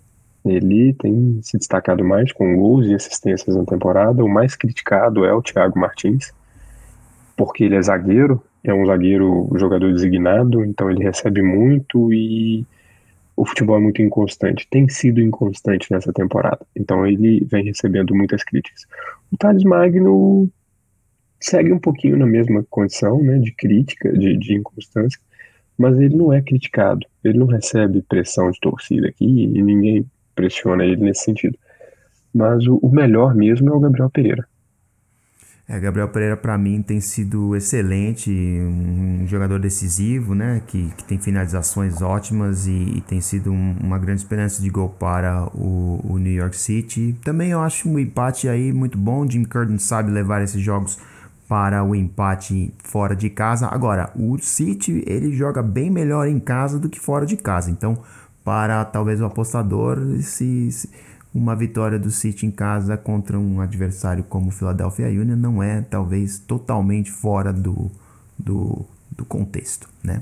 Ele 0.44 0.94
tem 0.94 1.40
se 1.42 1.58
destacado 1.58 2.04
mais 2.04 2.32
com 2.34 2.58
gols 2.58 2.88
e 2.88 2.96
assistências 2.96 3.56
na 3.56 3.64
temporada. 3.64 4.24
O 4.24 4.28
mais 4.28 4.56
criticado 4.56 5.24
é 5.24 5.34
o 5.34 5.42
Thiago 5.42 5.80
Martins, 5.80 6.34
porque 7.38 7.64
ele 7.64 7.76
é 7.76 7.82
zagueiro, 7.82 8.42
é 8.64 8.74
um 8.74 8.86
zagueiro 8.86 9.50
jogador 9.56 9.92
designado, 9.92 10.64
então 10.64 10.90
ele 10.90 11.04
recebe 11.04 11.42
muito 11.42 12.14
e 12.14 12.66
o 13.36 13.46
futebol 13.46 13.78
é 13.78 13.82
muito 13.82 14.02
inconstante. 14.02 14.68
Tem 14.70 14.88
sido 14.88 15.22
inconstante 15.22 15.92
nessa 15.92 16.14
temporada, 16.14 16.66
então 16.76 17.06
ele 17.06 17.46
vem 17.46 17.66
recebendo 17.66 18.16
muitas 18.16 18.44
críticas. 18.44 18.86
O 19.32 19.38
Thales 19.38 19.64
Magno 19.64 20.50
segue 21.40 21.74
um 21.74 21.80
pouquinho 21.80 22.18
na 22.18 22.26
mesma 22.26 22.66
condição 22.70 23.22
né, 23.22 23.38
de 23.38 23.52
crítica, 23.52 24.12
de, 24.14 24.38
de 24.38 24.56
inconstância, 24.56 25.20
mas 25.78 26.00
ele 26.00 26.16
não 26.16 26.32
é 26.32 26.42
criticado, 26.42 27.06
ele 27.24 27.38
não 27.38 27.48
recebe 27.48 28.02
pressão 28.02 28.50
de 28.50 28.60
torcida 28.60 29.10
aqui 29.10 29.26
e 29.26 29.62
ninguém 29.62 30.06
pressiona 30.34 30.86
ele 30.86 31.04
nesse 31.04 31.26
sentido. 31.26 31.58
mas 32.34 32.66
o, 32.66 32.78
o 32.78 32.90
melhor 32.90 33.36
mesmo 33.36 33.70
é 33.70 33.74
o 33.74 33.80
Gabriel 33.80 34.10
Pereira. 34.10 34.48
É, 35.68 35.80
Gabriel 35.80 36.10
Pereira 36.10 36.36
para 36.36 36.58
mim 36.58 36.82
tem 36.82 37.00
sido 37.00 37.56
excelente, 37.56 38.30
um 38.30 39.26
jogador 39.26 39.60
decisivo, 39.60 40.36
né, 40.36 40.62
que, 40.68 40.92
que 40.98 41.06
tem 41.06 41.18
finalizações 41.18 42.02
ótimas 42.02 42.68
e, 42.68 42.72
e 42.72 43.02
tem 43.02 43.22
sido 43.22 43.50
um, 43.52 43.78
uma 43.82 43.98
grande 43.98 44.20
esperança 44.20 44.62
de 44.62 44.70
gol 44.70 44.90
para 44.90 45.46
o, 45.56 46.02
o, 46.04 46.18
New 46.18 46.34
York 46.34 46.58
City. 46.58 47.18
Também 47.24 47.52
eu 47.52 47.62
acho 47.62 47.88
um 47.88 47.98
empate 47.98 48.50
aí 48.50 48.74
muito 48.74 48.98
bom, 48.98 49.26
Jim 49.30 49.46
Curtin 49.46 49.78
sabe 49.78 50.12
levar 50.12 50.42
esses 50.42 50.62
jogos 50.62 51.00
para 51.48 51.82
o 51.82 51.96
empate 51.96 52.74
fora 52.84 53.16
de 53.16 53.30
casa. 53.30 53.68
Agora, 53.68 54.12
o 54.18 54.38
City 54.40 55.02
ele 55.08 55.32
joga 55.32 55.64
bem 55.64 55.90
melhor 55.90 56.28
em 56.28 56.42
casa 56.42 56.78
do 56.78 56.90
que 56.90 57.00
fora 57.00 57.26
de 57.26 57.38
casa, 57.38 57.72
então 57.72 58.00
para 58.44 58.84
talvez 58.84 59.22
o 59.22 59.26
apostador 59.26 59.98
se, 60.20 60.70
se 60.72 60.90
uma 61.34 61.56
vitória 61.56 61.98
do 61.98 62.12
City 62.12 62.46
em 62.46 62.52
casa 62.52 62.96
contra 62.96 63.40
um 63.40 63.60
adversário 63.60 64.24
como 64.24 64.50
o 64.50 64.52
Philadelphia 64.52 65.08
Union 65.08 65.36
não 65.36 65.64
é 65.64 65.82
talvez 65.82 66.38
totalmente 66.38 67.12
fora 67.12 67.52
do, 67.52 67.90
do, 68.38 68.86
do 69.12 69.26
contexto, 69.26 69.90
né? 70.04 70.22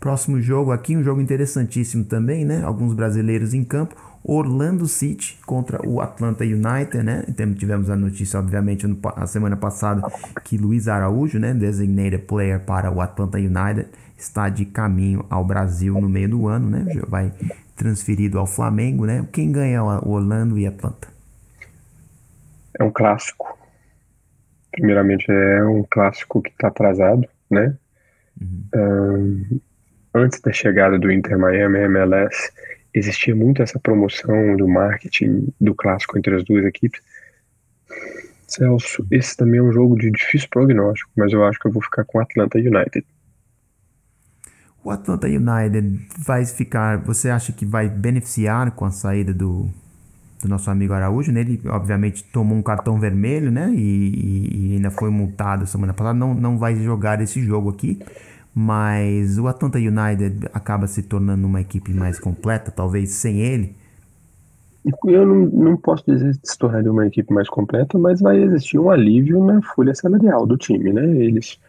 Próximo 0.00 0.40
jogo 0.40 0.72
aqui, 0.72 0.96
um 0.96 1.02
jogo 1.02 1.20
interessantíssimo 1.20 2.04
também, 2.04 2.44
né? 2.44 2.62
Alguns 2.64 2.94
brasileiros 2.94 3.54
em 3.54 3.62
campo. 3.62 3.94
Orlando 4.24 4.86
City 4.86 5.38
contra 5.46 5.86
o 5.88 6.00
Atlanta 6.00 6.44
United, 6.44 7.02
né? 7.02 7.24
Tivemos 7.56 7.88
a 7.88 7.96
notícia, 7.96 8.38
obviamente, 8.38 8.86
na 8.86 9.26
semana 9.26 9.56
passada 9.56 10.02
que 10.44 10.58
Luiz 10.58 10.88
Araújo, 10.88 11.38
né, 11.38 11.54
designated 11.54 12.24
player 12.24 12.60
para 12.60 12.90
o 12.90 13.00
Atlanta 13.00 13.38
United, 13.38 13.86
está 14.18 14.48
de 14.48 14.64
caminho 14.66 15.24
ao 15.30 15.44
Brasil 15.44 15.98
no 16.00 16.08
meio 16.08 16.28
do 16.28 16.46
ano, 16.48 16.68
né? 16.68 16.84
Vai 17.08 17.32
transferido 17.78 18.38
ao 18.38 18.46
Flamengo, 18.46 19.06
né? 19.06 19.26
Quem 19.32 19.52
ganha 19.52 19.82
o 19.82 20.10
Orlando 20.10 20.58
e 20.58 20.66
Atlanta? 20.66 21.08
É 22.78 22.84
um 22.84 22.90
clássico. 22.90 23.56
Primeiramente 24.72 25.24
é 25.30 25.64
um 25.64 25.84
clássico 25.88 26.42
que 26.42 26.50
está 26.50 26.68
atrasado, 26.68 27.26
né? 27.50 27.76
Uhum. 28.40 28.68
Um, 28.74 29.60
antes 30.14 30.40
da 30.40 30.52
chegada 30.52 30.98
do 30.98 31.10
Inter 31.10 31.38
Miami 31.38 31.78
MLS, 31.78 32.52
existia 32.92 33.34
muito 33.34 33.62
essa 33.62 33.78
promoção 33.78 34.56
do 34.56 34.68
marketing 34.68 35.48
do 35.60 35.74
clássico 35.74 36.18
entre 36.18 36.34
as 36.36 36.44
duas 36.44 36.64
equipes. 36.64 37.00
Celso, 38.46 39.06
esse 39.10 39.36
também 39.36 39.60
é 39.60 39.62
um 39.62 39.72
jogo 39.72 39.96
de 39.96 40.10
difícil 40.10 40.48
prognóstico, 40.50 41.10
mas 41.16 41.32
eu 41.32 41.44
acho 41.44 41.58
que 41.58 41.66
eu 41.66 41.72
vou 41.72 41.82
ficar 41.82 42.04
com 42.04 42.18
Atlanta 42.18 42.58
United. 42.58 43.06
O 44.88 44.90
Atlanta 44.90 45.26
United 45.26 46.00
vai 46.16 46.46
ficar. 46.46 46.96
Você 47.04 47.28
acha 47.28 47.52
que 47.52 47.66
vai 47.66 47.90
beneficiar 47.90 48.70
com 48.70 48.86
a 48.86 48.90
saída 48.90 49.34
do, 49.34 49.68
do 50.42 50.48
nosso 50.48 50.70
amigo 50.70 50.94
Araújo? 50.94 51.30
Né? 51.30 51.40
Ele, 51.40 51.60
obviamente, 51.66 52.24
tomou 52.24 52.56
um 52.56 52.62
cartão 52.62 52.98
vermelho, 52.98 53.50
né? 53.50 53.70
E, 53.76 54.70
e, 54.70 54.74
ainda 54.76 54.90
foi 54.90 55.10
multado 55.10 55.66
semana 55.66 55.92
passada. 55.92 56.18
Não, 56.18 56.32
não 56.32 56.56
vai 56.56 56.74
jogar 56.76 57.20
esse 57.20 57.42
jogo 57.42 57.68
aqui. 57.68 58.00
Mas 58.54 59.38
o 59.38 59.46
Atlanta 59.46 59.76
United 59.76 60.48
acaba 60.54 60.86
se 60.86 61.02
tornando 61.02 61.46
uma 61.46 61.60
equipe 61.60 61.92
mais 61.92 62.18
completa, 62.18 62.70
talvez 62.70 63.10
sem 63.10 63.40
ele. 63.40 63.76
Eu 65.04 65.26
não, 65.26 65.46
não 65.48 65.76
posso 65.76 66.02
dizer 66.10 66.34
que 66.38 66.48
se 66.48 66.56
tornaria 66.56 66.90
uma 66.90 67.06
equipe 67.06 67.30
mais 67.30 67.50
completa, 67.50 67.98
mas 67.98 68.22
vai 68.22 68.42
existir 68.42 68.78
um 68.78 68.88
alívio 68.88 69.44
na 69.44 69.60
folha 69.60 69.94
salarial 69.94 70.46
do 70.46 70.56
time, 70.56 70.94
né? 70.94 71.04
Eles 71.04 71.60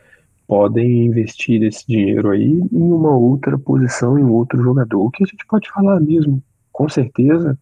podem 0.50 1.06
investir 1.06 1.62
esse 1.62 1.86
dinheiro 1.86 2.32
aí 2.32 2.60
em 2.72 2.92
uma 2.92 3.16
outra 3.16 3.56
posição, 3.56 4.18
em 4.18 4.24
outro 4.24 4.60
jogador. 4.64 5.06
O 5.06 5.12
que 5.12 5.24
a 5.24 5.28
gente 5.28 5.46
pode 5.46 5.70
falar 5.70 6.00
mesmo, 6.00 6.42
com 6.72 6.90
certeza, 6.90 7.56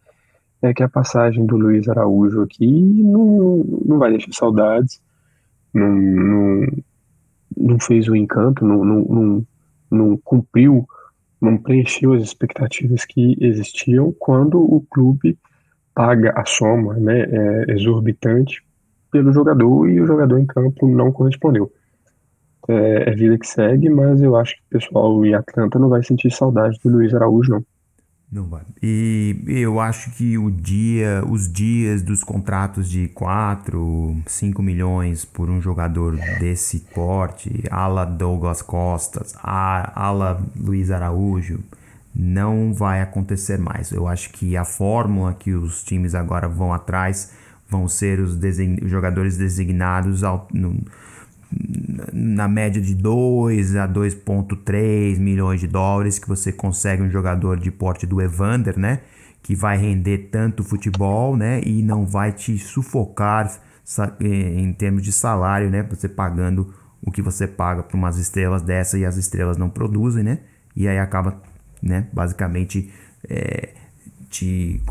é 0.61 0.73
que 0.73 0.81
a 0.81 0.87
passagem 0.87 1.45
do 1.45 1.57
Luiz 1.57 1.89
Araújo 1.89 2.41
aqui 2.41 2.65
não, 3.03 3.57
não 3.85 3.99
vai 3.99 4.11
deixar 4.11 4.31
saudades, 4.31 5.01
não, 5.73 5.93
não, 5.93 6.67
não 7.57 7.77
fez 7.77 8.07
o 8.07 8.15
encanto, 8.15 8.65
não, 8.65 8.85
não, 8.85 9.01
não, 9.03 9.47
não 9.91 10.17
cumpriu, 10.23 10.87
não 11.41 11.57
preencheu 11.57 12.13
as 12.13 12.23
expectativas 12.23 13.03
que 13.03 13.35
existiam 13.41 14.15
quando 14.17 14.61
o 14.61 14.79
clube 14.89 15.37
paga 15.93 16.31
a 16.37 16.45
soma 16.45 16.93
né, 16.93 17.19
é, 17.19 17.73
exorbitante 17.73 18.63
pelo 19.11 19.33
jogador 19.33 19.89
e 19.89 19.99
o 19.99 20.07
jogador 20.07 20.39
em 20.39 20.45
campo 20.45 20.87
não 20.87 21.11
correspondeu 21.11 21.69
é, 22.67 23.09
é, 23.09 23.15
vida 23.15 23.37
que 23.37 23.47
segue, 23.47 23.89
mas 23.89 24.21
eu 24.21 24.35
acho 24.35 24.55
que 24.55 24.61
o 24.61 24.79
pessoal 24.79 25.25
em 25.25 25.33
Atlanta 25.33 25.79
não 25.79 25.89
vai 25.89 26.03
sentir 26.03 26.31
saudade 26.31 26.77
do 26.83 26.89
Luiz 26.89 27.13
Araújo, 27.13 27.51
não. 27.51 27.65
Não 28.29 28.43
vai. 28.43 28.63
E 28.83 29.37
eu 29.47 29.79
acho 29.79 30.11
que 30.11 30.37
o 30.37 30.51
dia, 30.51 31.23
os 31.29 31.49
dias 31.49 32.01
dos 32.01 32.25
contratos 32.25 32.89
de 32.89 33.07
4, 33.07 34.17
5 34.25 34.61
milhões 34.61 35.23
por 35.23 35.49
um 35.49 35.61
jogador 35.61 36.17
desse 36.37 36.81
porte, 36.93 37.63
ala 37.71 38.03
Douglas 38.03 38.61
Costas, 38.61 39.33
ala 39.41 40.41
Luiz 40.59 40.91
Araújo, 40.91 41.59
não 42.13 42.73
vai 42.73 43.01
acontecer 43.01 43.57
mais. 43.57 43.93
Eu 43.93 44.09
acho 44.09 44.29
que 44.33 44.57
a 44.57 44.65
fórmula 44.65 45.33
que 45.33 45.53
os 45.53 45.81
times 45.81 46.13
agora 46.13 46.49
vão 46.49 46.73
atrás 46.73 47.31
vão 47.69 47.87
ser 47.87 48.19
os, 48.19 48.35
os 48.35 48.89
jogadores 48.89 49.37
designados 49.37 50.23
ao, 50.23 50.49
no, 50.51 50.75
na 52.13 52.47
média 52.47 52.81
de 52.81 52.93
2 52.93 53.75
a 53.75 53.87
2,3 53.87 55.17
milhões 55.17 55.59
de 55.59 55.67
dólares 55.67 56.19
que 56.19 56.27
você 56.27 56.51
consegue 56.51 57.01
um 57.01 57.09
jogador 57.09 57.57
de 57.57 57.71
porte 57.71 58.05
do 58.05 58.21
Evander, 58.21 58.77
né? 58.77 59.01
Que 59.41 59.55
vai 59.55 59.77
render 59.77 60.29
tanto 60.29 60.63
futebol, 60.63 61.37
né? 61.37 61.61
E 61.63 61.81
não 61.81 62.05
vai 62.05 62.31
te 62.31 62.57
sufocar 62.57 63.49
eh, 64.19 64.59
em 64.59 64.73
termos 64.73 65.03
de 65.03 65.11
salário, 65.11 65.69
né? 65.69 65.83
Você 65.83 66.09
pagando 66.09 66.73
o 67.01 67.11
que 67.11 67.21
você 67.21 67.47
paga 67.47 67.83
para 67.83 67.95
umas 67.95 68.17
estrelas 68.17 68.61
dessa 68.61 68.97
e 68.97 69.05
as 69.05 69.15
estrelas 69.15 69.57
não 69.57 69.69
produzem, 69.69 70.23
né? 70.23 70.39
E 70.75 70.87
aí 70.87 70.99
acaba, 70.99 71.41
né? 71.81 72.07
Basicamente 72.11 72.91
é, 73.29 73.69
te 74.29 74.81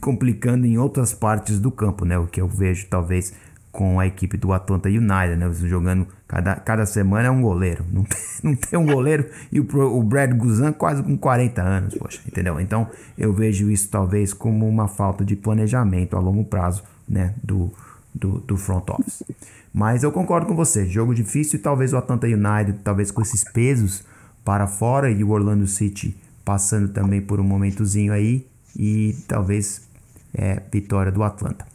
complicando 0.00 0.66
em 0.66 0.78
outras 0.78 1.12
partes 1.12 1.58
do 1.58 1.70
campo, 1.70 2.04
né? 2.04 2.18
O 2.18 2.26
que 2.26 2.40
eu 2.40 2.48
vejo 2.48 2.86
talvez 2.88 3.34
com 3.74 3.98
a 3.98 4.06
equipe 4.06 4.36
do 4.36 4.52
Atlanta 4.52 4.88
United, 4.88 5.36
né? 5.36 5.52
Jogando 5.64 6.06
cada, 6.28 6.54
cada 6.54 6.86
semana 6.86 7.26
é 7.26 7.30
um 7.30 7.42
goleiro. 7.42 7.84
Não 7.90 8.04
tem, 8.04 8.20
não 8.42 8.54
tem 8.54 8.78
um 8.78 8.86
goleiro 8.86 9.28
e 9.50 9.58
o, 9.58 9.66
o 9.98 10.02
Brad 10.02 10.32
Guzan 10.32 10.72
quase 10.72 11.02
com 11.02 11.18
40 11.18 11.60
anos, 11.60 11.94
poxa, 11.96 12.20
entendeu? 12.24 12.60
Então 12.60 12.88
eu 13.18 13.32
vejo 13.32 13.68
isso 13.68 13.88
talvez 13.90 14.32
como 14.32 14.68
uma 14.68 14.86
falta 14.86 15.24
de 15.24 15.34
planejamento 15.34 16.16
a 16.16 16.20
longo 16.20 16.44
prazo, 16.44 16.84
né? 17.08 17.34
Do, 17.42 17.72
do, 18.14 18.38
do 18.38 18.56
front 18.56 18.88
office. 18.90 19.24
Mas 19.72 20.04
eu 20.04 20.12
concordo 20.12 20.46
com 20.46 20.54
você, 20.54 20.86
jogo 20.86 21.12
difícil 21.12 21.58
e 21.58 21.62
talvez 21.62 21.92
o 21.92 21.96
Atlanta 21.96 22.28
United, 22.28 22.78
talvez 22.84 23.10
com 23.10 23.20
esses 23.20 23.42
pesos 23.42 24.04
para 24.44 24.68
fora 24.68 25.10
e 25.10 25.24
o 25.24 25.30
Orlando 25.30 25.66
City 25.66 26.16
passando 26.44 26.90
também 26.90 27.20
por 27.20 27.40
um 27.40 27.44
momentozinho 27.44 28.12
aí 28.12 28.46
e 28.76 29.16
talvez 29.26 29.82
é, 30.32 30.62
vitória 30.70 31.10
do 31.10 31.24
Atlanta. 31.24 31.66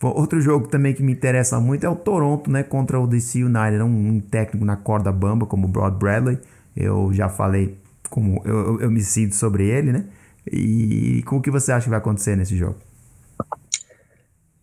Outro 0.00 0.40
jogo 0.40 0.68
também 0.68 0.94
que 0.94 1.02
me 1.02 1.12
interessa 1.12 1.58
muito 1.58 1.84
é 1.84 1.88
o 1.88 1.96
Toronto, 1.96 2.48
né, 2.50 2.62
contra 2.62 3.00
o 3.00 3.06
DC 3.06 3.42
United, 3.42 3.82
um, 3.82 4.20
técnico 4.20 4.64
na 4.64 4.76
corda 4.76 5.10
bamba 5.10 5.44
como 5.44 5.66
o 5.66 5.70
Broad 5.70 5.98
Bradley. 5.98 6.38
Eu 6.76 7.12
já 7.12 7.28
falei 7.28 7.76
como 8.08 8.40
eu, 8.44 8.80
eu 8.80 8.90
me 8.90 9.00
sinto 9.00 9.34
sobre 9.34 9.68
ele, 9.68 9.92
né? 9.92 10.04
E 10.50 11.22
com 11.26 11.36
o 11.36 11.42
que 11.42 11.50
você 11.50 11.72
acha 11.72 11.84
que 11.84 11.90
vai 11.90 11.98
acontecer 11.98 12.36
nesse 12.36 12.56
jogo? 12.56 12.76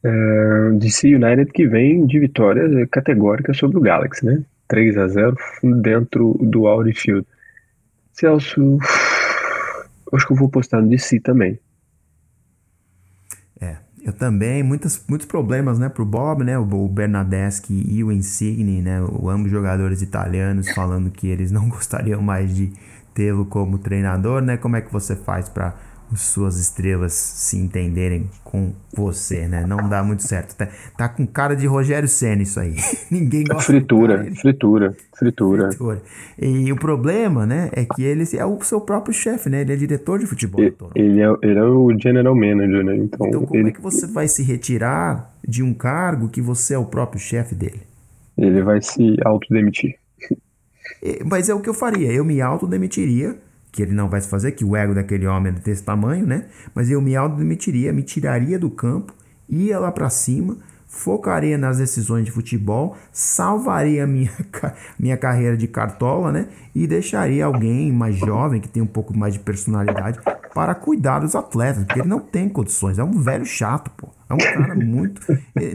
É, 0.03 0.71
DC 0.77 1.13
United 1.13 1.51
que 1.51 1.67
vem 1.67 2.05
de 2.05 2.19
vitórias 2.19 2.87
categóricas 2.89 3.57
sobre 3.57 3.77
o 3.77 3.81
Galaxy, 3.81 4.25
né? 4.25 4.43
3 4.67 4.97
a 4.97 5.07
0 5.07 5.35
dentro 5.81 6.37
do 6.41 6.67
Audi 6.67 6.93
Field. 6.93 7.27
Celso, 8.13 8.77
acho 10.13 10.27
que 10.27 10.33
eu 10.33 10.37
vou 10.37 10.49
postar 10.49 10.81
no 10.81 10.89
DC 10.89 11.19
também. 11.19 11.59
É, 13.59 13.77
eu 14.05 14.13
também, 14.13 14.61
muitos, 14.61 15.01
muitos 15.09 15.25
problemas, 15.25 15.79
né, 15.79 15.89
pro 15.89 16.05
Bob, 16.05 16.43
né, 16.43 16.59
o, 16.59 16.87
Bernadeschi 16.87 17.83
e 17.89 18.03
o 18.03 18.11
Insigne, 18.11 18.79
né, 18.79 18.99
ambos 19.27 19.49
jogadores 19.49 20.03
italianos 20.03 20.69
falando 20.69 21.09
que 21.09 21.27
eles 21.27 21.51
não 21.51 21.67
gostariam 21.69 22.21
mais 22.21 22.55
de 22.55 22.71
tê-lo 23.15 23.47
como 23.47 23.79
treinador, 23.79 24.43
né, 24.43 24.57
como 24.57 24.75
é 24.75 24.81
que 24.81 24.93
você 24.93 25.15
faz 25.15 25.49
para 25.49 25.73
suas 26.13 26.59
estrelas 26.59 27.13
se 27.13 27.57
entenderem 27.57 28.29
com 28.43 28.73
você, 28.93 29.47
né? 29.47 29.65
Não 29.65 29.89
dá 29.89 30.03
muito 30.03 30.23
certo. 30.23 30.55
Tá, 30.55 30.67
tá 30.97 31.09
com 31.09 31.25
cara 31.25 31.55
de 31.55 31.65
Rogério 31.65 32.07
Senna 32.07 32.43
isso 32.43 32.59
aí. 32.59 32.75
Ninguém 33.09 33.43
gosta. 33.43 33.63
Fritura, 33.63 34.25
fritura, 34.35 34.95
fritura, 35.17 35.67
fritura. 35.71 36.01
E 36.39 36.71
o 36.71 36.75
problema, 36.75 37.45
né, 37.45 37.69
é 37.73 37.85
que 37.85 38.03
ele 38.03 38.23
é 38.37 38.45
o 38.45 38.61
seu 38.61 38.79
próprio 38.79 39.13
chefe, 39.13 39.49
né? 39.49 39.61
Ele 39.61 39.73
é 39.73 39.75
diretor 39.75 40.19
de 40.19 40.25
futebol. 40.25 40.61
Ele, 40.61 40.75
ele, 40.95 41.21
é, 41.21 41.35
ele 41.41 41.59
é 41.59 41.63
o 41.63 41.89
general 41.99 42.35
manager, 42.35 42.83
né? 42.83 42.95
Então, 42.95 43.27
então 43.27 43.45
como 43.45 43.59
ele... 43.59 43.69
é 43.69 43.71
que 43.71 43.81
você 43.81 44.07
vai 44.07 44.27
se 44.27 44.43
retirar 44.43 45.33
de 45.45 45.63
um 45.63 45.73
cargo 45.73 46.29
que 46.29 46.41
você 46.41 46.73
é 46.75 46.77
o 46.77 46.85
próprio 46.85 47.19
chefe 47.19 47.55
dele? 47.55 47.81
Ele 48.37 48.61
vai 48.61 48.81
se 48.81 49.15
autodemitir. 49.23 49.95
Mas 51.25 51.49
é 51.49 51.53
o 51.53 51.59
que 51.59 51.69
eu 51.69 51.73
faria. 51.73 52.11
Eu 52.11 52.23
me 52.23 52.41
autodemitiria 52.41 53.37
que 53.75 53.81
ele 53.81 53.93
não 53.93 54.09
vai 54.09 54.21
se 54.21 54.29
fazer, 54.29 54.53
que 54.53 54.63
o 54.63 54.75
ego 54.75 54.95
daquele 54.95 55.27
homem 55.27 55.53
é 55.53 55.59
desse 55.59 55.83
tamanho, 55.83 56.25
né? 56.25 56.45
Mas 56.73 56.89
eu 56.89 57.01
me 57.01 57.15
autodemitiria, 57.15 57.91
me 57.91 58.01
tiraria 58.01 58.57
do 58.57 58.69
campo 58.69 59.13
ia 59.49 59.79
lá 59.79 59.91
para 59.91 60.09
cima, 60.09 60.57
focaria 60.87 61.57
nas 61.57 61.77
decisões 61.77 62.25
de 62.25 62.31
futebol, 62.31 62.95
salvaria 63.11 64.07
minha, 64.07 64.31
minha 64.97 65.17
carreira 65.17 65.57
de 65.57 65.67
cartola, 65.67 66.31
né? 66.31 66.47
E 66.73 66.87
deixaria 66.87 67.45
alguém 67.45 67.91
mais 67.91 68.15
jovem, 68.15 68.61
que 68.61 68.67
tem 68.67 68.81
um 68.81 68.87
pouco 68.87 69.17
mais 69.17 69.33
de 69.33 69.39
personalidade, 69.39 70.19
para 70.53 70.73
cuidar 70.73 71.19
dos 71.19 71.35
atletas, 71.35 71.83
porque 71.83 71.99
ele 71.99 72.07
não 72.07 72.19
tem 72.19 72.47
condições, 72.49 72.97
é 72.97 73.03
um 73.03 73.19
velho 73.21 73.45
chato, 73.45 73.91
pô. 73.97 74.09
É 74.27 74.33
um 74.33 74.37
cara 74.37 74.73
muito. 74.75 75.21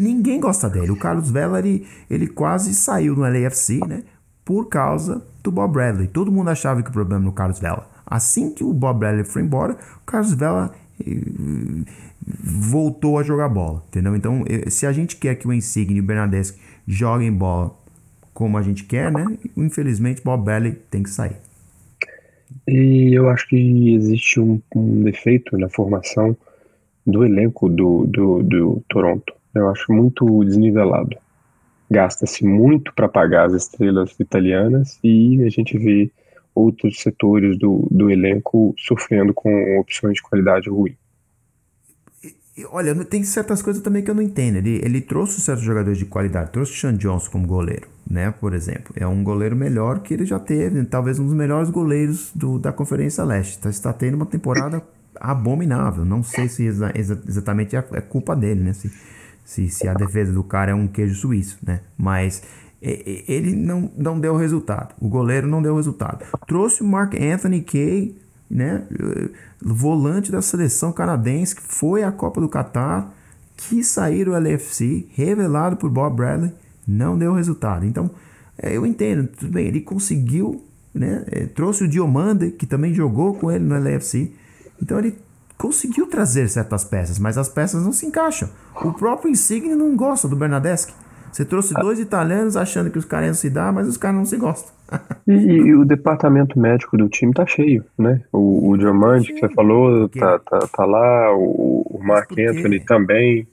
Ninguém 0.01 0.41
gosta 0.41 0.69
dele. 0.69 0.91
O 0.91 0.97
Carlos 0.97 1.31
Vela, 1.31 1.61
ele, 1.61 1.87
ele 2.11 2.27
quase 2.27 2.75
saiu 2.75 3.15
no 3.15 3.23
LAFC, 3.23 3.79
né? 3.87 4.03
Por 4.45 4.69
causa 4.69 5.25
do 5.43 5.51
Bob 5.51 5.73
Bradley. 5.73 6.09
Todo 6.09 6.33
mundo 6.33 6.49
achava 6.49 6.83
que 6.83 6.91
o 6.91 6.93
problema 6.93 7.25
no 7.25 7.33
Carlos 7.33 7.59
Vela. 7.59 7.89
Assim 8.07 8.53
que 8.53 8.65
o 8.65 8.73
Bob 8.73 8.99
Bradley 8.99 9.25
foi 9.25 9.43
embora, 9.43 9.75
o 10.03 10.05
Carlos 10.05 10.35
Vela 10.35 10.73
voltou 12.43 13.19
a 13.19 13.23
jogar 13.23 13.49
bola, 13.49 13.83
entendeu? 13.89 14.15
Então, 14.15 14.45
se 14.69 14.87
a 14.87 14.93
gente 14.93 15.17
quer 15.17 15.35
que 15.37 15.49
o 15.49 15.53
Insigne 15.53 15.97
e 15.97 16.01
o 16.01 16.03
Bernadeschi 16.03 16.59
joguem 16.87 17.33
bola 17.33 17.75
como 18.35 18.57
a 18.59 18.63
gente 18.63 18.85
quer, 18.85 19.11
né? 19.13 19.27
Infelizmente, 19.57 20.23
Bob 20.23 20.45
Bradley 20.45 20.77
tem 20.91 21.03
que 21.03 21.11
sair. 21.11 21.37
E 22.67 23.13
eu 23.15 23.29
acho 23.29 23.49
que 23.49 23.95
existe 23.95 24.41
um, 24.41 24.61
um 24.75 25.03
defeito 25.03 25.57
na 25.57 25.69
formação 25.69 26.37
do 27.07 27.25
elenco 27.25 27.69
do, 27.69 28.07
do, 28.07 28.43
do 28.43 28.83
Toronto. 28.89 29.33
Eu 29.55 29.69
acho 29.69 29.93
muito 29.93 30.45
desnivelado. 30.45 31.17
Gasta-se 31.91 32.45
muito 32.45 32.95
para 32.95 33.09
pagar 33.09 33.47
as 33.47 33.53
estrelas 33.53 34.15
italianas 34.21 34.99
e 35.03 35.43
a 35.43 35.49
gente 35.49 35.77
vê 35.77 36.11
outros 36.55 37.01
setores 37.01 37.59
do, 37.59 37.89
do 37.91 38.11
elenco 38.11 38.75
sofrendo 38.79 39.35
com 39.35 39.79
opções 39.79 40.15
de 40.15 40.23
qualidade 40.23 40.69
ruim. 40.69 40.95
Olha, 42.71 42.95
tem 43.05 43.23
certas 43.25 43.63
coisas 43.63 43.83
também 43.83 44.03
que 44.03 44.11
eu 44.11 44.15
não 44.15 44.23
entendo. 44.23 44.57
Ele, 44.57 44.81
ele 44.85 45.01
trouxe 45.01 45.41
certos 45.41 45.65
jogadores 45.65 45.99
de 45.99 46.05
qualidade. 46.05 46.51
Trouxe 46.51 46.73
o 46.73 46.77
Sean 46.77 46.95
Johnson 46.95 47.31
como 47.31 47.47
goleiro, 47.47 47.89
né? 48.09 48.33
Por 48.33 48.53
exemplo. 48.53 48.93
É 48.97 49.07
um 49.07 49.25
goleiro 49.25 49.57
melhor 49.57 50.01
que 50.01 50.13
ele 50.13 50.27
já 50.27 50.39
teve. 50.39 50.85
Talvez 50.85 51.19
um 51.19 51.25
dos 51.25 51.35
melhores 51.35 51.71
goleiros 51.71 52.31
do, 52.35 52.59
da 52.59 52.73
Conferência 52.73 53.25
Leste. 53.25 53.53
Está, 53.53 53.71
está 53.71 53.93
tendo 53.93 54.15
uma 54.15 54.27
temporada 54.27 54.83
abominável. 55.19 56.05
Não 56.05 56.23
sei 56.23 56.49
se 56.49 56.65
exa, 56.65 56.93
exa, 56.95 57.21
exatamente 57.27 57.77
é, 57.77 57.85
é 57.93 58.01
culpa 58.01 58.37
dele, 58.37 58.61
né? 58.61 58.73
Se, 58.75 58.91
se, 59.51 59.69
se, 59.69 59.89
a 59.89 59.95
defesa 59.95 60.33
do 60.33 60.45
cara 60.45 60.71
é 60.71 60.75
um 60.75 60.87
queijo 60.87 61.17
suíço, 61.17 61.59
né? 61.61 61.81
Mas 61.99 62.41
ele 62.81 63.57
não, 63.57 63.91
não 63.99 64.21
deu 64.21 64.37
resultado. 64.37 64.95
O 65.01 65.09
goleiro 65.09 65.49
não 65.49 65.61
deu 65.61 65.75
resultado. 65.75 66.25
Trouxe 66.47 66.83
o 66.83 66.87
Mark 66.87 67.15
Anthony 67.15 67.61
Kay, 67.61 68.17
né? 68.49 68.85
Volante 69.61 70.31
da 70.31 70.41
seleção 70.41 70.93
canadense 70.93 71.57
que 71.57 71.63
foi 71.63 72.05
à 72.05 72.13
Copa 72.13 72.41
do 72.41 72.49
Catar, 72.49 73.13
que 73.57 73.83
sair 73.83 74.25
do 74.25 74.37
LFC, 74.37 75.09
revelado 75.15 75.77
por 75.77 75.91
Bob 75.91 76.15
Bradley, 76.15 76.53
não 76.87 77.19
deu 77.19 77.35
resultado. 77.35 77.85
Então, 77.85 78.09
é, 78.57 78.77
eu 78.77 78.87
entendo, 78.87 79.27
tudo 79.27 79.53
bem, 79.53 79.67
ele 79.67 79.81
conseguiu, 79.81 80.65
né? 80.95 81.25
É, 81.27 81.47
trouxe 81.47 81.83
o 81.83 81.89
Diomande, 81.89 82.53
que 82.53 82.67
também 82.67 82.95
jogou 82.95 83.35
com 83.35 83.51
ele 83.51 83.65
no 83.65 83.75
LFC. 83.75 84.31
Então 84.81 84.97
ele 85.01 85.19
conseguiu 85.61 86.07
trazer 86.07 86.49
certas 86.49 86.85
peças, 86.85 87.19
mas 87.19 87.37
as 87.37 87.49
peças 87.49 87.85
não 87.85 87.93
se 87.93 88.07
encaixam. 88.07 88.49
O 88.83 88.95
próprio 88.95 89.31
Insigne 89.31 89.75
não 89.75 89.95
gosta 89.95 90.27
do 90.27 90.35
Bernadeschi. 90.35 90.95
Você 91.31 91.45
trouxe 91.45 91.75
dois 91.75 92.01
italianos 92.01 92.57
achando 92.57 92.91
que 92.91 92.99
os 92.99 93.05
caras 93.05 93.27
iam 93.27 93.35
se 93.35 93.51
dar, 93.51 93.71
mas 93.71 93.87
os 93.87 93.99
caras 93.99 94.17
não 94.17 94.25
se 94.25 94.39
gostam. 94.39 94.73
e, 95.29 95.33
e, 95.33 95.75
o 95.75 95.85
departamento 95.85 96.59
médico 96.59 96.97
do 96.97 97.09
time 97.09 97.33
tá 97.33 97.47
cheio, 97.47 97.85
né? 97.97 98.23
O, 98.33 98.71
o 98.71 98.77
Diamante, 98.79 99.33
que 99.33 99.39
você 99.39 99.55
falou, 99.55 100.09
tá, 100.09 100.39
tá, 100.39 100.59
tá 100.61 100.85
lá, 100.87 101.33
o, 101.37 101.87
o 101.89 102.01
Mark 102.03 102.33
Anthony 102.33 102.81
também. 102.81 103.47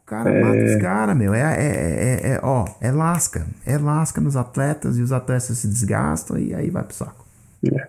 O 0.00 0.06
cara 0.06 0.30
é... 0.30 0.40
mata 0.40 0.64
os 0.64 0.76
caras, 0.76 1.16
meu. 1.16 1.34
É, 1.34 1.40
é, 1.40 1.66
é, 1.66 2.32
é, 2.34 2.40
ó, 2.42 2.64
é 2.80 2.92
lasca. 2.92 3.46
É 3.66 3.76
lasca 3.76 4.20
nos 4.20 4.36
atletas 4.36 4.96
e 4.96 5.02
os 5.02 5.10
atletas 5.10 5.58
se 5.58 5.66
desgastam 5.66 6.38
e 6.38 6.54
aí 6.54 6.70
vai 6.70 6.84
pro 6.84 6.94
saco. 6.94 7.26
É. 7.66 7.88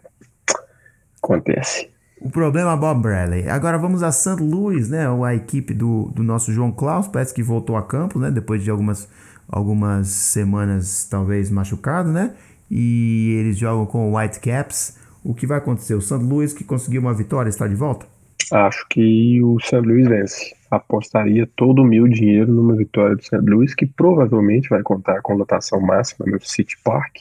Acontece. 1.22 1.93
O 2.24 2.30
problema 2.30 2.78
Bob 2.78 3.02
Bradley. 3.02 3.50
Agora 3.50 3.78
vamos 3.78 4.02
a 4.02 4.10
St. 4.10 4.42
Louis, 4.42 4.88
né? 4.88 5.06
A 5.26 5.36
equipe 5.36 5.74
do, 5.74 6.10
do 6.16 6.24
nosso 6.24 6.54
João 6.54 6.72
Klaus, 6.72 7.06
parece 7.06 7.34
que 7.34 7.44
voltou 7.44 7.76
a 7.76 7.84
campo, 7.84 8.18
né? 8.18 8.32
Depois 8.32 8.64
de 8.64 8.72
algumas, 8.72 9.10
algumas 9.46 10.08
semanas, 10.08 11.06
talvez, 11.12 11.52
machucado, 11.52 12.14
né? 12.14 12.34
E 12.72 13.36
eles 13.42 13.58
jogam 13.58 13.86
com 13.86 14.10
o 14.10 14.18
Whitecaps. 14.18 14.98
O 15.22 15.34
que 15.34 15.46
vai 15.46 15.58
acontecer? 15.58 15.96
O 15.96 16.02
St. 16.02 16.16
Louis, 16.16 16.54
que 16.54 16.64
conseguiu 16.64 17.02
uma 17.02 17.14
vitória, 17.14 17.50
está 17.50 17.68
de 17.68 17.76
volta? 17.76 18.06
Acho 18.54 18.88
que 18.90 19.44
o 19.44 19.60
St. 19.60 19.82
Louis 19.82 20.08
vence. 20.08 20.56
Apostaria 20.72 21.46
todo 21.58 21.82
o 21.82 21.86
meu 21.86 22.08
dinheiro 22.08 22.54
numa 22.54 22.74
vitória 22.74 23.18
do 23.18 23.22
St. 23.22 23.36
Louis, 23.36 23.76
que 23.76 23.86
provavelmente 23.86 24.70
vai 24.70 24.82
contar 24.82 25.22
com 25.22 25.36
lotação 25.36 25.82
máxima 25.82 26.26
no 26.26 26.40
City 26.40 26.78
Park 26.86 27.18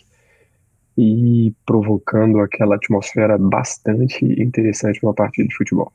e 0.96 1.54
provocando 1.64 2.40
aquela 2.40 2.76
atmosfera 2.76 3.38
bastante 3.38 4.24
interessante 4.24 5.02
numa 5.02 5.14
partida 5.14 5.48
de 5.48 5.54
futebol. 5.54 5.92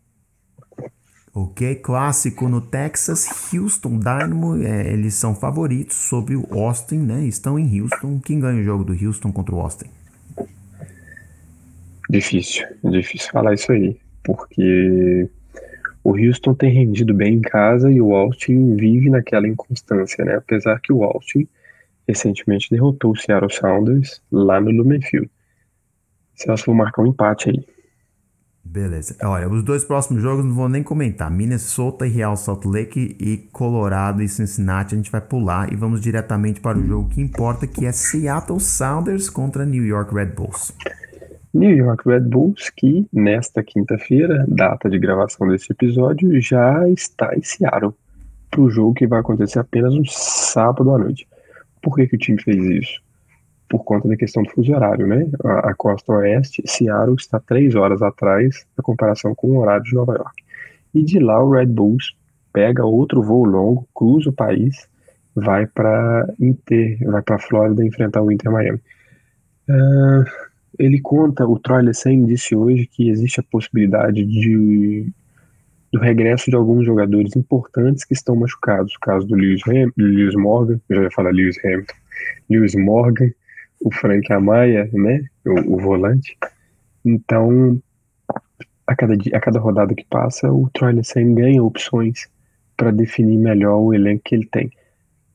Ok, 1.33 1.75
clássico 1.75 2.49
no 2.49 2.59
Texas, 2.59 3.53
Houston 3.53 3.99
Dynamo, 3.99 4.57
é, 4.63 4.91
eles 4.91 5.13
são 5.13 5.35
favoritos 5.35 5.95
sobre 5.95 6.35
o 6.35 6.47
Austin, 6.51 6.97
né? 6.97 7.25
Estão 7.25 7.59
em 7.59 7.79
Houston. 7.79 8.19
Quem 8.19 8.39
ganha 8.39 8.59
o 8.59 8.63
jogo 8.63 8.83
do 8.83 8.93
Houston 8.93 9.31
contra 9.31 9.53
o 9.53 9.59
Austin? 9.59 9.85
Difícil, 12.09 12.65
difícil 12.83 13.29
falar 13.31 13.53
isso 13.53 13.71
aí, 13.71 13.99
porque 14.23 15.29
o 16.03 16.17
Houston 16.17 16.55
tem 16.55 16.71
rendido 16.71 17.13
bem 17.13 17.35
em 17.35 17.41
casa 17.41 17.91
e 17.91 18.01
o 18.01 18.15
Austin 18.15 18.75
vive 18.75 19.09
naquela 19.09 19.47
inconstância, 19.47 20.25
né? 20.25 20.37
Apesar 20.37 20.79
que 20.79 20.91
o 20.91 21.03
Austin 21.03 21.47
recentemente 22.07 22.69
derrotou 22.69 23.11
o 23.11 23.15
Seattle 23.15 23.51
Sounders 23.51 24.21
lá 24.31 24.59
no 24.61 24.71
Lumen 24.71 25.01
Field. 25.01 25.29
Celso, 26.35 26.67
vou 26.67 26.75
marcar 26.75 27.01
um 27.01 27.07
empate 27.07 27.49
aí. 27.49 27.65
Beleza. 28.63 29.15
Olha, 29.23 29.47
os 29.47 29.63
dois 29.63 29.83
próximos 29.85 30.21
jogos 30.21 30.45
não 30.45 30.53
vou 30.53 30.67
nem 30.67 30.83
comentar. 30.83 31.31
Minnesota 31.31 32.05
e 32.05 32.09
Real 32.09 32.35
Salt 32.35 32.65
Lake 32.65 33.15
e 33.19 33.37
Colorado 33.51 34.21
e 34.21 34.27
Cincinnati 34.27 34.93
a 34.93 34.97
gente 34.97 35.11
vai 35.11 35.21
pular 35.21 35.71
e 35.71 35.75
vamos 35.75 36.01
diretamente 36.01 36.59
para 36.59 36.77
o 36.77 36.85
jogo 36.85 37.09
que 37.09 37.21
importa, 37.21 37.65
que 37.65 37.85
é 37.85 37.91
Seattle 37.91 38.59
Sounders 38.59 39.29
contra 39.29 39.65
New 39.65 39.85
York 39.85 40.13
Red 40.13 40.27
Bulls. 40.27 40.73
New 41.53 41.75
York 41.75 42.07
Red 42.07 42.21
Bulls, 42.21 42.69
que 42.75 43.07
nesta 43.11 43.63
quinta-feira, 43.63 44.45
data 44.47 44.89
de 44.89 44.99
gravação 44.99 45.47
desse 45.47 45.71
episódio, 45.71 46.39
já 46.41 46.87
está 46.89 47.33
em 47.35 47.41
Seattle 47.41 47.93
para 48.51 48.61
o 48.61 48.69
jogo 48.69 48.93
que 48.93 49.07
vai 49.07 49.21
acontecer 49.21 49.59
apenas 49.59 49.95
no 49.95 50.05
sábado 50.05 50.93
à 50.93 50.97
noite. 50.99 51.27
Por 51.87 51.95
que, 51.95 52.05
que 52.05 52.15
o 52.17 52.19
time 52.19 52.41
fez 52.41 52.61
isso? 52.65 53.01
Por 53.69 53.81
conta 53.85 54.09
da 54.09 54.17
questão 54.17 54.43
do 54.43 54.49
fuso 54.49 54.73
horário, 54.73 55.07
né? 55.07 55.25
A, 55.41 55.69
a 55.69 55.73
costa 55.73 56.11
oeste, 56.11 56.61
Seattle 56.65 57.15
está 57.15 57.39
três 57.39 57.75
horas 57.75 58.01
atrás 58.01 58.65
na 58.77 58.83
comparação 58.83 59.33
com 59.33 59.51
o 59.51 59.59
horário 59.59 59.85
de 59.85 59.95
Nova 59.95 60.15
York. 60.15 60.43
E 60.93 61.01
de 61.01 61.17
lá 61.17 61.41
o 61.41 61.51
Red 61.51 61.67
Bulls 61.67 62.13
pega 62.51 62.85
outro 62.85 63.23
voo 63.23 63.45
longo, 63.45 63.87
cruza 63.95 64.31
o 64.31 64.33
país, 64.33 64.85
vai 65.33 65.65
para 65.65 66.27
Inter, 66.37 66.97
vai 67.05 67.21
para 67.21 67.39
Flórida 67.39 67.85
enfrentar 67.85 68.21
o 68.21 68.33
Inter 68.33 68.51
Miami. 68.51 68.81
Uh, 69.69 70.25
ele 70.77 70.99
conta, 70.99 71.47
o 71.47 71.57
Troy 71.57 71.83
Lesen 71.83 72.25
disse 72.25 72.53
hoje 72.53 72.85
que 72.85 73.07
existe 73.07 73.39
a 73.39 73.43
possibilidade 73.49 74.25
de 74.25 75.07
do 75.91 75.99
regresso 75.99 76.49
de 76.49 76.55
alguns 76.55 76.85
jogadores 76.85 77.35
importantes 77.35 78.03
que 78.03 78.13
estão 78.13 78.35
machucados. 78.35 78.93
O 78.95 78.99
caso 78.99 79.25
do 79.27 79.35
Lewis, 79.35 79.61
Ham, 79.67 79.91
Lewis 79.97 80.35
Morgan, 80.35 80.79
eu 80.89 80.95
já 80.95 81.03
ia 81.03 81.11
falar 81.11 81.31
Lewis 81.31 81.57
Hamilton, 81.63 81.95
Lewis 82.49 82.75
Morgan, 82.75 83.31
o 83.81 83.93
Frank 83.93 84.31
Amaya, 84.31 84.89
né, 84.93 85.23
o, 85.45 85.75
o 85.75 85.77
volante. 85.77 86.37
Então, 87.05 87.81
a 88.85 88.95
cada, 88.95 89.15
dia, 89.15 89.35
a 89.35 89.39
cada 89.39 89.59
rodada 89.59 89.93
que 89.93 90.05
passa, 90.05 90.51
o 90.51 90.69
Troy 90.73 90.93
Lessen 90.93 91.33
ganha 91.33 91.63
opções 91.63 92.27
para 92.75 92.91
definir 92.91 93.37
melhor 93.37 93.77
o 93.77 93.93
elenco 93.93 94.23
que 94.25 94.35
ele 94.35 94.45
tem. 94.45 94.71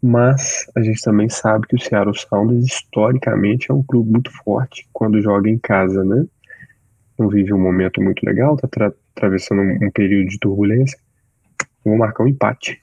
Mas 0.02 0.66
a 0.74 0.80
gente 0.80 1.00
também 1.00 1.28
sabe 1.28 1.66
que 1.66 1.76
o 1.76 1.80
Seattle 1.80 2.16
Sounders, 2.16 2.64
historicamente, 2.64 3.70
é 3.70 3.74
um 3.74 3.82
clube 3.82 4.10
muito 4.10 4.32
forte 4.32 4.88
quando 4.92 5.20
joga 5.20 5.48
em 5.48 5.58
casa, 5.58 6.04
né? 6.04 6.26
Não 7.16 7.28
vive 7.28 7.52
um 7.52 7.60
momento 7.60 8.02
muito 8.02 8.24
legal, 8.24 8.56
tá 8.56 8.66
atravessando 9.16 9.62
um, 9.62 9.90
período 9.90 10.28
de 10.28 10.38
turbulência, 10.38 10.98
vou 11.84 11.96
marcar 11.96 12.24
um 12.24 12.28
empate. 12.28 12.80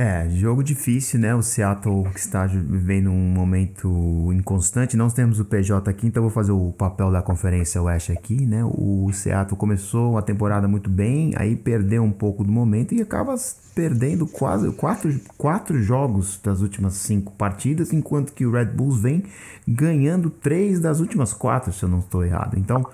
É, 0.00 0.30
jogo 0.30 0.62
difícil, 0.62 1.18
né? 1.18 1.34
O 1.34 1.42
Seattle 1.42 2.04
que 2.12 2.20
está 2.20 2.46
vivendo 2.46 3.10
um 3.10 3.32
momento 3.32 4.32
inconstante. 4.32 4.96
Nós 4.96 5.12
temos 5.12 5.40
o 5.40 5.44
PJ 5.44 5.90
aqui, 5.90 6.06
então 6.06 6.22
vou 6.22 6.30
fazer 6.30 6.52
o 6.52 6.70
papel 6.70 7.10
da 7.10 7.20
Conferência 7.20 7.82
Oeste 7.82 8.12
aqui, 8.12 8.46
né? 8.46 8.62
O 8.64 9.10
Seattle 9.12 9.56
começou 9.56 10.16
a 10.16 10.22
temporada 10.22 10.68
muito 10.68 10.88
bem, 10.88 11.32
aí 11.36 11.56
perdeu 11.56 12.04
um 12.04 12.12
pouco 12.12 12.44
do 12.44 12.52
momento 12.52 12.94
e 12.94 13.02
acaba 13.02 13.34
perdendo 13.74 14.24
quase 14.24 14.70
quatro, 14.70 15.20
quatro 15.36 15.82
jogos 15.82 16.38
das 16.44 16.60
últimas 16.60 16.94
cinco 16.94 17.32
partidas, 17.32 17.92
enquanto 17.92 18.32
que 18.32 18.46
o 18.46 18.52
Red 18.52 18.66
Bulls 18.66 19.00
vem 19.00 19.24
ganhando 19.66 20.30
três 20.30 20.78
das 20.78 21.00
últimas 21.00 21.32
quatro, 21.32 21.72
se 21.72 21.82
eu 21.82 21.88
não 21.88 21.98
estou 21.98 22.24
errado. 22.24 22.56
Então, 22.56 22.86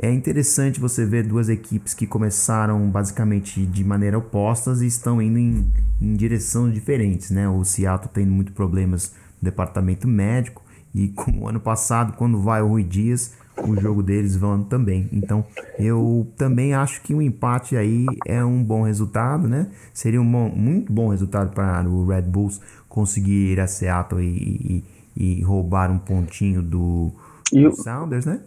é 0.00 0.10
interessante 0.10 0.80
você 0.80 1.04
ver 1.04 1.26
duas 1.26 1.48
equipes 1.48 1.92
que 1.92 2.06
começaram 2.06 2.88
basicamente 2.88 3.66
de 3.66 3.84
maneira 3.84 4.16
opostas 4.16 4.80
e 4.80 4.86
estão 4.86 5.20
indo 5.20 5.38
em, 5.38 5.70
em 6.00 6.16
direções 6.52 6.74
diferentes, 6.74 7.30
né? 7.30 7.48
O 7.48 7.64
Seattle 7.64 8.10
tem 8.12 8.26
muito 8.26 8.52
problemas 8.52 9.14
no 9.40 9.50
departamento 9.50 10.06
médico 10.06 10.62
e 10.94 11.08
como 11.16 11.48
ano 11.48 11.60
passado, 11.60 12.14
quando 12.16 12.40
vai 12.40 12.62
o 12.62 12.68
Rui 12.68 12.84
Dias, 12.84 13.34
o 13.66 13.78
jogo 13.80 14.02
deles 14.02 14.36
vão 14.36 14.62
também. 14.62 15.08
Então, 15.12 15.44
eu 15.78 16.26
também 16.36 16.74
acho 16.74 17.02
que 17.02 17.14
um 17.14 17.22
empate 17.22 17.76
aí 17.76 18.06
é 18.26 18.44
um 18.44 18.62
bom 18.62 18.82
resultado, 18.82 19.48
né? 19.48 19.68
Seria 19.92 20.20
um 20.20 20.30
bom, 20.30 20.48
muito 20.50 20.92
bom 20.92 21.08
resultado 21.08 21.54
para 21.54 21.86
o 21.88 22.06
Red 22.06 22.22
Bulls 22.22 22.60
conseguir 22.88 23.52
ir 23.52 23.60
a 23.60 23.66
Seattle 23.66 24.22
e, 24.22 24.84
e, 25.16 25.38
e 25.38 25.42
roubar 25.42 25.90
um 25.90 25.98
pontinho 25.98 26.62
do, 26.62 27.12
do 27.52 27.72
Sounders, 27.72 28.26
né? 28.26 28.40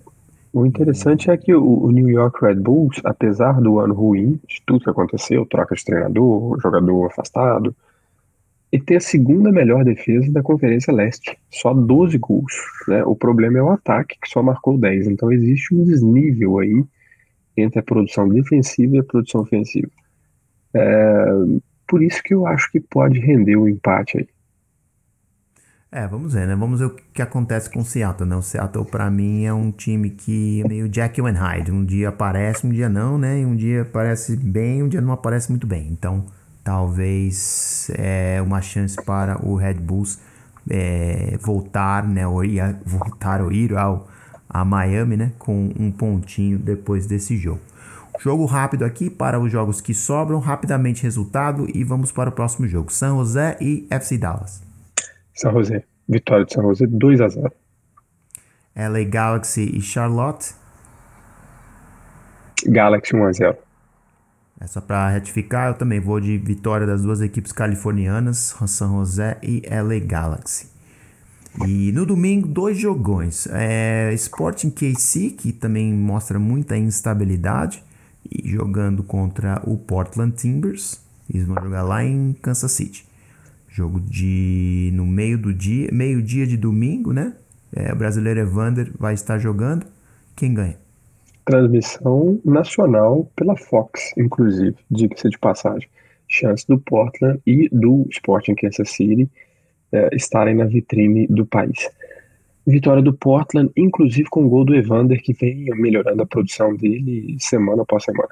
O 0.52 0.66
interessante 0.66 1.30
é 1.30 1.36
que 1.36 1.54
o, 1.54 1.92
New 1.92 2.10
York 2.10 2.40
Red 2.42 2.56
Bulls, 2.56 3.02
apesar 3.04 3.60
do 3.60 3.78
ano 3.78 3.94
ruim, 3.94 4.40
de 4.48 4.62
tudo 4.66 4.80
que 4.80 4.90
aconteceu, 4.90 5.46
troca 5.46 5.76
de 5.76 5.84
treinador, 5.84 6.58
jogador 6.62 7.08
afastado, 7.08 7.76
ele 8.72 8.84
tem 8.84 8.98
a 8.98 9.02
segunda 9.02 9.52
melhor 9.52 9.84
defesa 9.84 10.32
da 10.32 10.42
Conferência 10.42 10.94
Leste, 10.94 11.38
só 11.50 11.74
12 11.74 12.18
gols. 12.18 12.54
Né? 12.88 13.04
O 13.04 13.16
problema 13.16 13.58
é 13.58 13.64
o 13.64 13.70
ataque, 13.70 14.18
que 14.22 14.30
só 14.30 14.44
marcou 14.44 14.78
10. 14.78 15.08
Então 15.08 15.32
existe 15.32 15.74
um 15.74 15.84
desnível 15.84 16.60
aí 16.60 16.84
entre 17.56 17.80
a 17.80 17.84
produção 17.84 18.28
defensiva 18.28 18.96
e 18.96 19.00
a 19.00 19.04
produção 19.04 19.42
ofensiva. 19.42 19.90
É, 20.74 21.26
por 21.88 22.04
isso 22.04 22.22
que 22.22 22.34
eu 22.34 22.46
acho 22.46 22.70
que 22.72 22.80
pode 22.80 23.20
render 23.20 23.56
o 23.56 23.64
um 23.64 23.68
empate 23.68 24.18
aí. 24.18 24.28
É, 25.92 26.06
vamos 26.06 26.34
ver, 26.34 26.46
né? 26.46 26.58
Vamos 26.58 26.82
ver 26.82 26.88
o 26.88 26.96
que 27.14 27.22
acontece 27.22 27.70
com 27.70 27.80
o 27.80 27.86
Seattle, 27.86 28.28
né? 28.28 28.36
O 28.36 28.42
Seattle, 28.42 28.84
para 28.84 29.10
mim, 29.10 29.46
é 29.46 29.54
um 29.54 29.72
time 29.72 30.10
que 30.10 30.62
é 30.62 30.68
meio 30.68 30.94
Jekyll 30.94 31.28
and 31.28 31.38
Hyde. 31.40 31.72
Um 31.72 31.86
dia 31.86 32.10
aparece, 32.10 32.68
um 32.68 32.70
dia 32.70 32.90
não, 32.90 33.18
né? 33.18 33.40
E 33.40 33.46
um 33.46 33.56
dia 33.56 33.84
aparece 33.84 34.36
bem, 34.36 34.84
um 34.84 34.90
dia 34.90 35.00
não 35.00 35.14
aparece 35.14 35.50
muito 35.50 35.66
bem. 35.66 35.88
Então, 35.90 36.26
talvez 36.66 37.92
é 37.96 38.42
uma 38.42 38.60
chance 38.60 38.98
para 39.06 39.40
o 39.46 39.56
Red 39.56 39.76
Bulls 39.76 40.20
é, 40.68 41.38
voltar, 41.40 42.06
né? 42.06 42.28
Ou 42.28 42.44
ir, 42.44 42.60
voltar 42.84 43.40
ou 43.40 43.52
ir 43.52 43.78
ao, 43.78 44.10
a 44.50 44.66
Miami, 44.66 45.16
né? 45.16 45.32
Com 45.38 45.72
um 45.80 45.92
pontinho 45.92 46.58
depois 46.58 47.06
desse 47.06 47.38
jogo. 47.38 47.62
Jogo 48.20 48.46
rápido 48.46 48.84
aqui 48.84 49.10
para 49.10 49.40
os 49.40 49.52
jogos 49.52 49.80
que 49.80 49.94
sobram, 49.94 50.40
rapidamente 50.40 51.04
resultado 51.04 51.68
e 51.74 51.84
vamos 51.84 52.12
para 52.12 52.30
o 52.30 52.34
próximo 52.34 52.68
jogo. 52.68 52.92
San 52.92 53.16
José 53.16 53.58
e 53.62 53.86
FC 53.90 54.18
Dallas. 54.18 54.64
São 55.36 55.52
José. 55.52 55.84
Vitória 56.08 56.46
de 56.46 56.54
São 56.54 56.64
José 56.64 56.88
2 56.88 57.22
a 57.22 57.28
0. 57.28 57.52
LA 58.76 59.04
Galaxy 59.04 59.70
e 59.78 59.82
Charlotte. 59.82 60.56
Galaxy 62.66 63.16
1 63.16 63.26
a 63.26 63.32
0. 63.34 63.65
Só 64.68 64.82
para 64.82 65.10
retificar, 65.10 65.70
eu 65.70 65.74
também 65.74 66.00
vou 66.00 66.20
de 66.20 66.38
vitória 66.38 66.88
das 66.88 67.02
duas 67.02 67.22
equipes 67.22 67.52
californianas, 67.52 68.56
São 68.68 69.00
José 69.00 69.38
e 69.44 69.62
LA 69.70 70.00
Galaxy. 70.00 70.68
E 71.68 71.92
no 71.92 72.06
domingo, 72.06 72.48
dois 72.48 72.78
jogões. 72.78 73.48
É, 73.52 74.14
Sporting 74.14 74.70
KC, 74.70 75.32
que 75.32 75.52
também 75.52 75.94
mostra 75.94 76.40
muita 76.40 76.78
instabilidade, 76.78 77.84
e 78.30 78.50
jogando 78.50 79.04
contra 79.04 79.62
o 79.64 79.78
Portland 79.78 80.36
Timbers. 80.36 81.00
Eles 81.30 81.46
vão 81.46 81.56
jogar 81.62 81.84
lá 81.84 82.04
em 82.04 82.34
Kansas 82.42 82.72
City. 82.72 83.06
Jogo 83.70 84.00
de 84.00 84.92
no 84.94 85.06
meio 85.06 85.38
do 85.38 85.54
dia, 85.54 85.90
meio-dia 85.92 86.48
de 86.48 86.58
domingo, 86.58 87.12
né? 87.12 87.34
É, 87.74 87.92
o 87.92 87.96
brasileiro 87.96 88.40
Evander 88.40 88.92
vai 88.98 89.14
estar 89.14 89.38
jogando. 89.38 89.86
Quem 90.36 90.54
ganha? 90.54 90.78
Transmissão 91.46 92.42
nacional 92.44 93.30
pela 93.36 93.56
Fox, 93.56 94.12
inclusive, 94.18 94.76
diga-se 94.90 95.30
de 95.30 95.38
passagem. 95.38 95.88
Chance 96.28 96.66
do 96.68 96.80
Portland 96.80 97.40
e 97.46 97.70
do 97.70 98.08
Sporting 98.10 98.56
Kansas 98.56 98.90
City 98.90 99.30
é, 99.92 100.10
estarem 100.16 100.56
na 100.56 100.66
vitrine 100.66 101.28
do 101.28 101.46
país. 101.46 101.88
Vitória 102.66 103.02
do 103.02 103.14
Portland, 103.14 103.72
inclusive 103.78 104.28
com 104.28 104.44
o 104.44 104.50
gol 104.50 104.66
do 104.66 104.76
Evander, 104.76 105.22
que 105.22 105.34
vem 105.34 105.66
melhorando 105.76 106.24
a 106.24 106.26
produção 106.26 106.76
dele 106.76 107.38
semana 107.40 107.84
após 107.84 108.04
semana. 108.04 108.30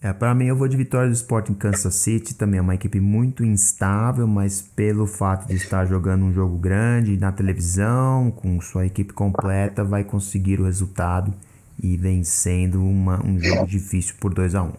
É, 0.00 0.12
para 0.12 0.34
mim 0.34 0.46
eu 0.46 0.56
vou 0.56 0.66
de 0.66 0.76
vitória 0.76 1.08
do 1.08 1.14
Sporting 1.14 1.54
Kansas 1.54 1.94
City, 1.94 2.34
também 2.34 2.58
é 2.58 2.60
uma 2.62 2.74
equipe 2.74 2.98
muito 2.98 3.44
instável, 3.44 4.26
mas 4.26 4.60
pelo 4.60 5.06
fato 5.06 5.46
de 5.46 5.54
estar 5.54 5.84
jogando 5.84 6.24
um 6.24 6.32
jogo 6.32 6.56
grande 6.56 7.16
na 7.18 7.30
televisão, 7.30 8.30
com 8.30 8.60
sua 8.60 8.86
equipe 8.86 9.12
completa, 9.12 9.84
vai 9.84 10.02
conseguir 10.02 10.58
o 10.58 10.64
resultado 10.64 11.32
e 11.82 11.96
vencendo 11.96 12.82
uma, 12.82 13.24
um 13.24 13.38
jogo 13.40 13.66
difícil 13.66 14.14
por 14.20 14.32
2 14.32 14.54
a 14.54 14.62
1 14.62 14.66
um. 14.66 14.72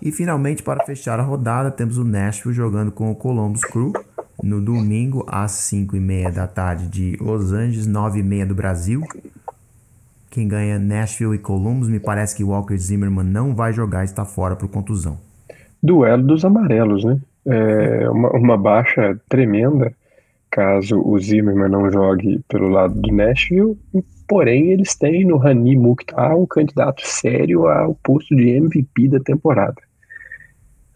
E 0.00 0.12
finalmente, 0.12 0.62
para 0.62 0.84
fechar 0.84 1.18
a 1.18 1.22
rodada, 1.22 1.70
temos 1.70 1.98
o 1.98 2.04
Nashville 2.04 2.54
jogando 2.54 2.92
com 2.92 3.10
o 3.10 3.14
Columbus 3.14 3.64
Crew 3.64 3.92
no 4.42 4.60
domingo 4.60 5.24
às 5.26 5.52
5 5.52 5.96
e 5.96 6.00
meia 6.00 6.30
da 6.30 6.46
tarde 6.46 6.86
de 6.86 7.16
Los 7.20 7.52
Angeles, 7.52 7.86
9 7.86 8.20
e 8.20 8.22
meia 8.22 8.46
do 8.46 8.54
Brasil. 8.54 9.02
Quem 10.30 10.46
ganha 10.46 10.78
Nashville 10.78 11.34
e 11.34 11.38
Columbus, 11.38 11.88
me 11.88 11.98
parece 11.98 12.36
que 12.36 12.44
Walker 12.44 12.76
Zimmerman 12.76 13.24
não 13.24 13.54
vai 13.54 13.72
jogar, 13.72 14.04
está 14.04 14.24
fora 14.24 14.54
por 14.54 14.68
contusão. 14.68 15.18
Duelo 15.82 16.22
dos 16.22 16.44
amarelos, 16.44 17.04
né? 17.04 17.18
É 17.46 18.08
uma, 18.10 18.30
uma 18.30 18.56
baixa 18.56 19.18
tremenda 19.28 19.92
caso 20.50 21.00
o 21.00 21.18
Zimmerman 21.18 21.68
não 21.68 21.90
jogue 21.90 22.40
pelo 22.48 22.68
lado 22.68 22.94
do 22.94 23.12
Nashville, 23.12 23.76
porém 24.28 24.70
eles 24.70 24.94
têm 24.94 25.24
no 25.24 25.36
Rani 25.36 25.74
Mukhtar 25.76 26.36
um 26.36 26.46
candidato 26.46 27.00
sério 27.04 27.66
ao 27.66 27.94
posto 27.94 28.36
de 28.36 28.50
MVP 28.50 29.08
da 29.08 29.20
temporada. 29.20 29.80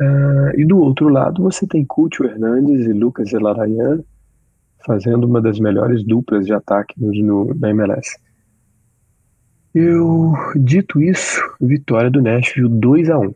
Uh, 0.01 0.59
e 0.59 0.65
do 0.65 0.79
outro 0.79 1.09
lado 1.09 1.43
você 1.43 1.67
tem 1.67 1.85
Culto 1.85 2.25
Hernandes 2.25 2.87
e 2.87 2.93
Lucas 2.93 3.33
Elarayan 3.33 4.03
fazendo 4.85 5.25
uma 5.25 5.41
das 5.41 5.59
melhores 5.61 6.05
duplas 6.05 6.45
de 6.45 6.53
ataque 6.53 7.01
no, 7.01 7.13
no, 7.13 7.55
na 7.55 7.71
MLS. 7.71 8.19
Eu, 9.75 10.35
dito 10.57 11.01
isso, 11.01 11.41
vitória 11.61 12.11
do 12.11 12.21
Nashville 12.21 12.69
2 12.69 13.11
a 13.11 13.19
1 13.19 13.23
é, 13.23 13.29
eu 13.29 13.35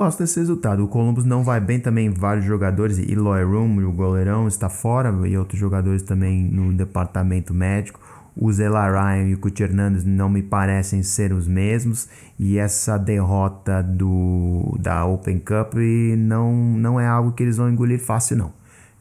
gosto 0.00 0.20
desse 0.20 0.40
resultado. 0.40 0.82
O 0.82 0.88
Columbus 0.88 1.26
não 1.26 1.44
vai 1.44 1.60
bem 1.60 1.78
também, 1.78 2.08
vários 2.08 2.46
jogadores. 2.46 2.98
Eloy 2.98 3.44
Room, 3.44 3.84
o 3.84 3.92
goleirão, 3.92 4.48
está 4.48 4.70
fora. 4.70 5.14
E 5.28 5.36
outros 5.36 5.60
jogadores 5.60 6.02
também 6.02 6.42
no 6.42 6.72
departamento 6.72 7.52
médico. 7.52 8.00
O 8.34 8.50
Zela 8.50 8.88
Ryan 8.88 9.28
e 9.28 9.34
o 9.34 9.38
Cuti 9.38 9.62
Hernandez 9.62 10.02
não 10.04 10.30
me 10.30 10.42
parecem 10.42 11.02
ser 11.02 11.34
os 11.34 11.46
mesmos. 11.46 12.08
E 12.38 12.56
essa 12.56 12.96
derrota 12.96 13.82
do, 13.82 14.74
da 14.80 15.04
Open 15.04 15.38
Cup 15.38 15.74
não, 16.16 16.54
não 16.54 16.98
é 16.98 17.06
algo 17.06 17.32
que 17.32 17.42
eles 17.42 17.58
vão 17.58 17.68
engolir 17.68 18.00
fácil, 18.00 18.38
não. 18.38 18.52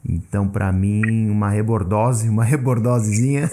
Então, 0.03 0.49
para 0.49 0.69
mim, 0.73 1.29
uma 1.29 1.49
rebordose, 1.49 2.27
uma 2.27 2.43
rebordosezinha. 2.43 3.49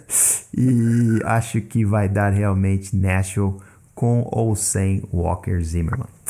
e 0.54 1.22
acho 1.24 1.62
que 1.62 1.86
vai 1.86 2.06
dar 2.06 2.34
realmente 2.34 2.94
Nashville 2.94 3.54
com 3.94 4.26
ou 4.30 4.54
sem 4.54 5.02
Walker 5.10 5.58
Zimmerman. 5.62 6.21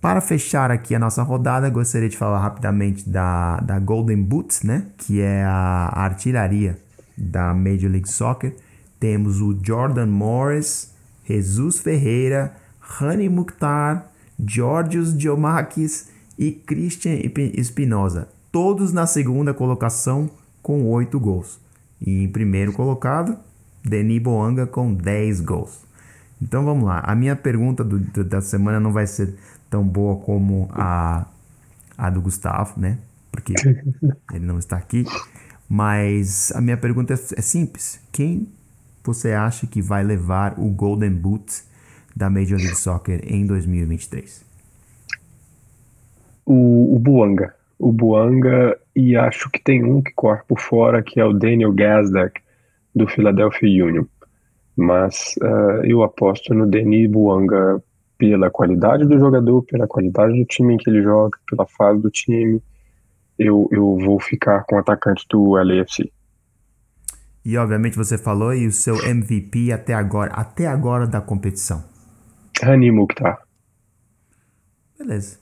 Para 0.00 0.20
fechar 0.20 0.70
aqui 0.70 0.94
a 0.94 0.98
nossa 0.98 1.22
rodada, 1.22 1.68
gostaria 1.68 2.08
de 2.08 2.16
falar 2.16 2.40
rapidamente 2.40 3.08
da, 3.08 3.58
da 3.58 3.78
Golden 3.78 4.22
Boots, 4.22 4.62
né? 4.62 4.86
Que 4.96 5.20
é 5.20 5.44
a 5.44 5.90
artilharia 5.94 6.78
da 7.16 7.52
Major 7.52 7.90
League 7.90 8.08
Soccer. 8.08 8.54
Temos 8.98 9.40
o 9.40 9.58
Jordan 9.62 10.06
Morris, 10.06 10.94
Jesus 11.26 11.80
Ferreira, 11.80 12.54
Rani 12.80 13.28
Mukhtar, 13.28 14.06
Georgios 14.38 15.16
Diomakis 15.16 16.08
e 16.38 16.50
Christian 16.50 17.18
Espinosa 17.54 18.28
todos 18.52 18.92
na 18.92 19.06
segunda 19.06 19.54
colocação 19.54 20.30
com 20.62 20.90
8 20.90 21.18
gols. 21.18 21.60
E 22.00 22.24
em 22.24 22.28
primeiro 22.28 22.72
colocado, 22.72 23.36
Denis 23.84 24.22
Boanga 24.22 24.66
com 24.66 24.92
10 24.92 25.40
gols. 25.40 25.84
Então 26.42 26.64
vamos 26.64 26.84
lá. 26.84 27.00
A 27.00 27.14
minha 27.14 27.36
pergunta 27.36 27.84
do, 27.84 27.98
da 28.24 28.40
semana 28.40 28.80
não 28.80 28.92
vai 28.92 29.06
ser 29.06 29.34
tão 29.70 29.82
boa 29.84 30.16
como 30.16 30.68
a, 30.72 31.26
a 31.96 32.10
do 32.10 32.20
Gustavo, 32.20 32.78
né? 32.78 32.98
Porque 33.30 33.54
ele 34.34 34.44
não 34.44 34.58
está 34.58 34.76
aqui. 34.76 35.04
Mas 35.68 36.52
a 36.52 36.60
minha 36.60 36.76
pergunta 36.76 37.14
é, 37.14 37.16
é 37.16 37.42
simples. 37.42 38.00
Quem 38.12 38.48
você 39.04 39.32
acha 39.32 39.66
que 39.66 39.80
vai 39.80 40.02
levar 40.02 40.58
o 40.58 40.68
Golden 40.68 41.12
Boot 41.12 41.62
da 42.14 42.28
Major 42.28 42.58
League 42.58 42.76
Soccer 42.76 43.22
em 43.24 43.46
2023? 43.46 44.50
o, 46.50 46.96
o 46.96 46.98
Buanga. 46.98 47.54
O 47.78 47.92
Buanga, 47.92 48.76
e 48.94 49.16
acho 49.16 49.48
que 49.50 49.62
tem 49.62 49.84
um 49.84 50.02
que 50.02 50.12
corre 50.12 50.40
por 50.48 50.58
fora, 50.58 51.02
que 51.02 51.20
é 51.20 51.24
o 51.24 51.32
Daniel 51.32 51.72
Gazdak, 51.72 52.40
do 52.94 53.06
Philadelphia 53.06 53.86
Union. 53.86 54.04
Mas 54.76 55.36
uh, 55.42 55.84
eu 55.84 56.02
aposto 56.02 56.52
no 56.52 56.66
Denis 56.66 57.08
Buanga 57.08 57.80
pela 58.20 58.50
qualidade 58.50 59.06
do 59.06 59.18
jogador, 59.18 59.62
pela 59.62 59.88
qualidade 59.88 60.38
do 60.38 60.44
time 60.44 60.74
em 60.74 60.76
que 60.76 60.90
ele 60.90 61.02
joga, 61.02 61.38
pela 61.48 61.66
fase 61.66 62.02
do 62.02 62.10
time. 62.10 62.62
Eu, 63.38 63.66
eu 63.72 63.96
vou 63.96 64.20
ficar 64.20 64.64
com 64.64 64.76
o 64.76 64.78
atacante 64.78 65.24
do 65.30 65.54
LAFC. 65.54 66.12
E 67.42 67.56
obviamente 67.56 67.96
você 67.96 68.18
falou 68.18 68.52
e 68.52 68.66
o 68.66 68.70
seu 68.70 69.02
MVP 69.02 69.72
até 69.72 69.94
agora, 69.94 70.30
até 70.34 70.66
agora 70.66 71.06
da 71.06 71.22
competição. 71.22 71.82
Rani 72.62 72.90
Mukhtar. 72.90 73.40
Beleza. 74.98 75.38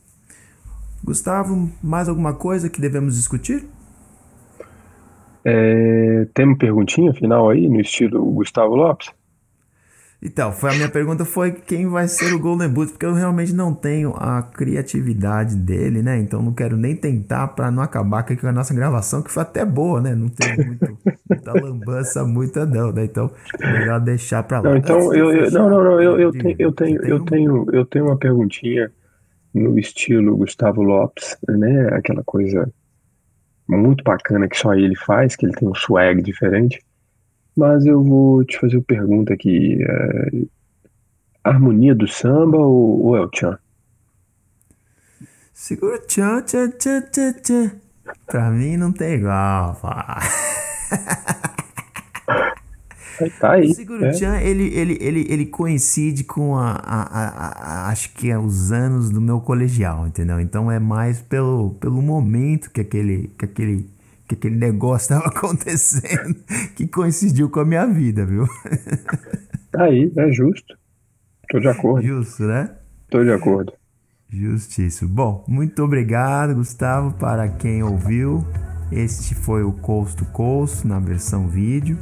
Gustavo, 1.03 1.69
mais 1.83 2.09
alguma 2.09 2.35
coisa 2.35 2.71
que 2.71 2.81
devemos 2.81 3.17
discutir? 3.17 3.67
É, 5.45 6.29
tem 6.33 6.47
uma 6.47 6.57
perguntinha 6.57 7.13
final 7.13 7.51
aí, 7.51 7.69
no 7.69 7.81
estilo 7.81 8.25
Gustavo 8.31 8.77
Lopes? 8.77 9.11
Então, 10.21 10.51
foi 10.51 10.71
a 10.71 10.75
minha 10.75 10.89
pergunta 10.89 11.25
foi 11.25 11.53
quem 11.53 11.87
vai 11.89 12.09
ser 12.09 12.33
o 12.35 12.41
Golden 12.41 12.69
Boot, 12.69 12.91
porque 12.91 13.07
eu 13.07 13.15
realmente 13.15 13.55
não 13.55 13.73
tenho 13.73 14.13
a 14.17 14.43
criatividade 14.43 15.55
dele, 15.55 16.03
né? 16.03 16.19
Então 16.19 16.43
não 16.43 16.53
quero 16.53 16.77
nem 16.77 16.97
tentar 16.97 17.47
para 17.49 17.71
não 17.71 17.81
acabar 17.81 18.25
com 18.25 18.47
a 18.49 18.53
nossa 18.53 18.75
gravação, 18.75 19.23
que 19.23 19.31
foi 19.31 19.45
até 19.45 19.65
boa, 19.65 20.01
né? 20.01 20.17
Não 20.17 20.29
teve 20.29 20.65
muito, 20.65 20.99
muita 21.31 21.53
lambança, 21.53 22.25
muita 22.25 22.67
não, 22.67 22.91
né? 22.91 23.05
Então, 23.05 23.31
melhor 23.61 24.01
deixar 24.01 24.43
para 24.43 24.59
lá. 24.59 24.71
Não, 24.71 24.77
então 24.77 25.15
eu, 25.15 25.31
eu 25.31 25.51
não, 25.53 25.71
não, 25.71 25.85
não, 25.85 26.03
eu, 26.03 26.19
eu, 26.19 26.33
tenho, 26.33 26.57
eu 26.59 26.73
tenho, 26.73 27.05
eu 27.05 27.25
tenho, 27.25 27.67
eu 27.73 27.87
tenho 27.87 28.07
uma 28.07 28.17
perguntinha 28.17 28.91
no 29.55 29.79
estilo 29.79 30.37
Gustavo 30.37 30.83
Lopes, 30.83 31.37
né? 31.49 31.91
Aquela 31.93 32.25
coisa 32.25 32.69
muito 33.69 34.03
bacana 34.03 34.49
que 34.49 34.59
só 34.59 34.75
ele 34.75 34.97
faz, 34.97 35.37
que 35.37 35.47
ele 35.47 35.53
tem 35.53 35.69
um 35.69 35.75
swag 35.75 36.21
diferente. 36.23 36.81
Mas 37.59 37.85
eu 37.87 38.05
vou 38.05 38.45
te 38.45 38.57
fazer 38.57 38.77
uma 38.77 38.85
pergunta 38.85 39.35
aqui. 39.35 39.83
É... 39.83 40.31
Harmonia 41.43 41.93
do 41.93 42.07
samba 42.07 42.57
ou, 42.57 43.07
ou 43.07 43.17
é 43.17 43.21
o 43.21 43.29
tchan? 43.29 43.59
Segura 45.53 45.99
tchan, 46.07 46.41
tchan, 46.43 46.71
tchan, 46.71 47.03
tchan, 47.11 47.33
tchan. 47.33 47.73
Pra 48.27 48.49
mim 48.49 48.77
não 48.77 48.93
tem 48.93 49.15
igual, 49.15 49.75
pá. 49.75 50.21
Tá 53.41 53.55
aí. 53.55 53.73
O 53.73 53.75
Seguro 53.75 54.05
é. 54.05 54.13
Chan, 54.13 54.39
ele, 54.39 54.73
ele, 54.73 54.97
ele, 55.01 55.27
ele 55.29 55.47
coincide 55.47 56.23
com 56.23 56.57
a, 56.57 56.71
a, 56.71 57.03
a, 57.03 57.49
a, 57.49 57.89
acho 57.89 58.15
que 58.15 58.31
é 58.31 58.39
os 58.39 58.71
anos 58.71 59.11
do 59.11 59.21
meu 59.21 59.41
colegial, 59.41 60.07
entendeu? 60.07 60.39
Então 60.39 60.71
é 60.71 60.79
mais 60.79 61.21
pelo, 61.21 61.71
pelo 61.81 62.01
momento 62.01 62.71
que 62.71 62.81
aquele, 62.81 63.29
que 63.37 63.45
aquele 63.45 63.91
que 64.29 64.35
aquele 64.35 64.57
negócio 64.57 65.15
estava 65.15 65.27
acontecendo 65.35 66.37
que 66.77 66.87
coincidiu 66.87 67.49
com 67.49 67.61
a 67.61 67.65
minha 67.65 67.87
vida, 67.87 68.25
viu? 68.25 68.47
Tá 69.71 69.85
aí, 69.85 70.11
é 70.17 70.33
justo. 70.33 70.75
Tô 71.51 71.61
de 71.61 71.69
acordo. 71.69 72.05
Justo, 72.05 72.43
né? 72.45 72.71
Tô 73.11 73.23
de 73.23 73.31
acordo. 73.31 73.71
Justíssimo. 74.31 75.11
Bom, 75.11 75.45
muito 75.47 75.85
obrigado, 75.85 76.55
Gustavo, 76.55 77.13
para 77.19 77.49
quem 77.49 77.83
ouviu. 77.83 78.45
Este 78.91 79.35
foi 79.35 79.63
o 79.63 79.73
Coast 79.73 80.17
to 80.17 80.25
Coast 80.33 80.87
na 80.87 80.99
versão 80.99 81.49
vídeo. 81.49 81.99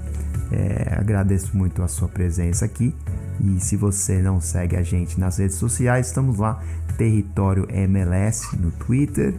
É, 0.52 0.94
agradeço 0.96 1.56
muito 1.56 1.82
a 1.82 1.88
sua 1.88 2.08
presença 2.08 2.64
aqui. 2.64 2.94
E 3.40 3.60
se 3.60 3.76
você 3.76 4.22
não 4.22 4.40
segue 4.40 4.76
a 4.76 4.82
gente 4.82 5.18
nas 5.18 5.38
redes 5.38 5.56
sociais, 5.56 6.06
estamos 6.06 6.38
lá, 6.38 6.62
Território 6.96 7.66
MLS 7.68 8.56
no 8.56 8.70
Twitter, 8.70 9.34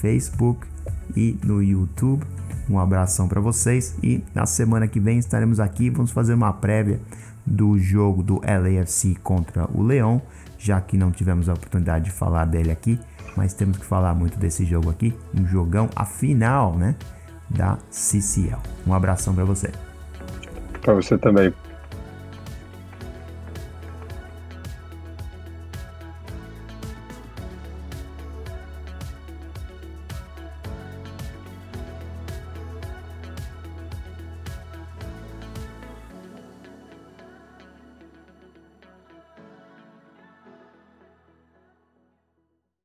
Facebook 0.00 0.66
e 1.16 1.38
no 1.44 1.62
YouTube. 1.62 2.24
Um 2.68 2.78
abração 2.78 3.28
para 3.28 3.40
vocês 3.40 3.96
e 4.02 4.22
na 4.34 4.46
semana 4.46 4.86
que 4.86 5.00
vem 5.00 5.18
estaremos 5.18 5.60
aqui. 5.60 5.90
Vamos 5.90 6.10
fazer 6.10 6.34
uma 6.34 6.52
prévia 6.52 7.00
do 7.44 7.78
jogo 7.78 8.22
do 8.22 8.40
LAFC 8.40 9.16
contra 9.22 9.68
o 9.72 9.82
Leão, 9.82 10.22
já 10.58 10.80
que 10.80 10.96
não 10.96 11.10
tivemos 11.10 11.48
a 11.48 11.54
oportunidade 11.54 12.06
de 12.06 12.10
falar 12.10 12.44
dele 12.44 12.70
aqui, 12.70 12.98
mas 13.36 13.52
temos 13.52 13.78
que 13.78 13.84
falar 13.84 14.14
muito 14.14 14.38
desse 14.38 14.64
jogo 14.64 14.90
aqui, 14.90 15.12
um 15.38 15.46
jogão 15.46 15.88
a 15.96 16.04
final, 16.04 16.76
né, 16.76 16.94
da 17.50 17.78
CCL. 17.90 18.60
Um 18.86 18.94
abração 18.94 19.34
para 19.34 19.44
você. 19.44 19.70
Para 20.80 20.94
você 20.94 21.18
também. 21.18 21.52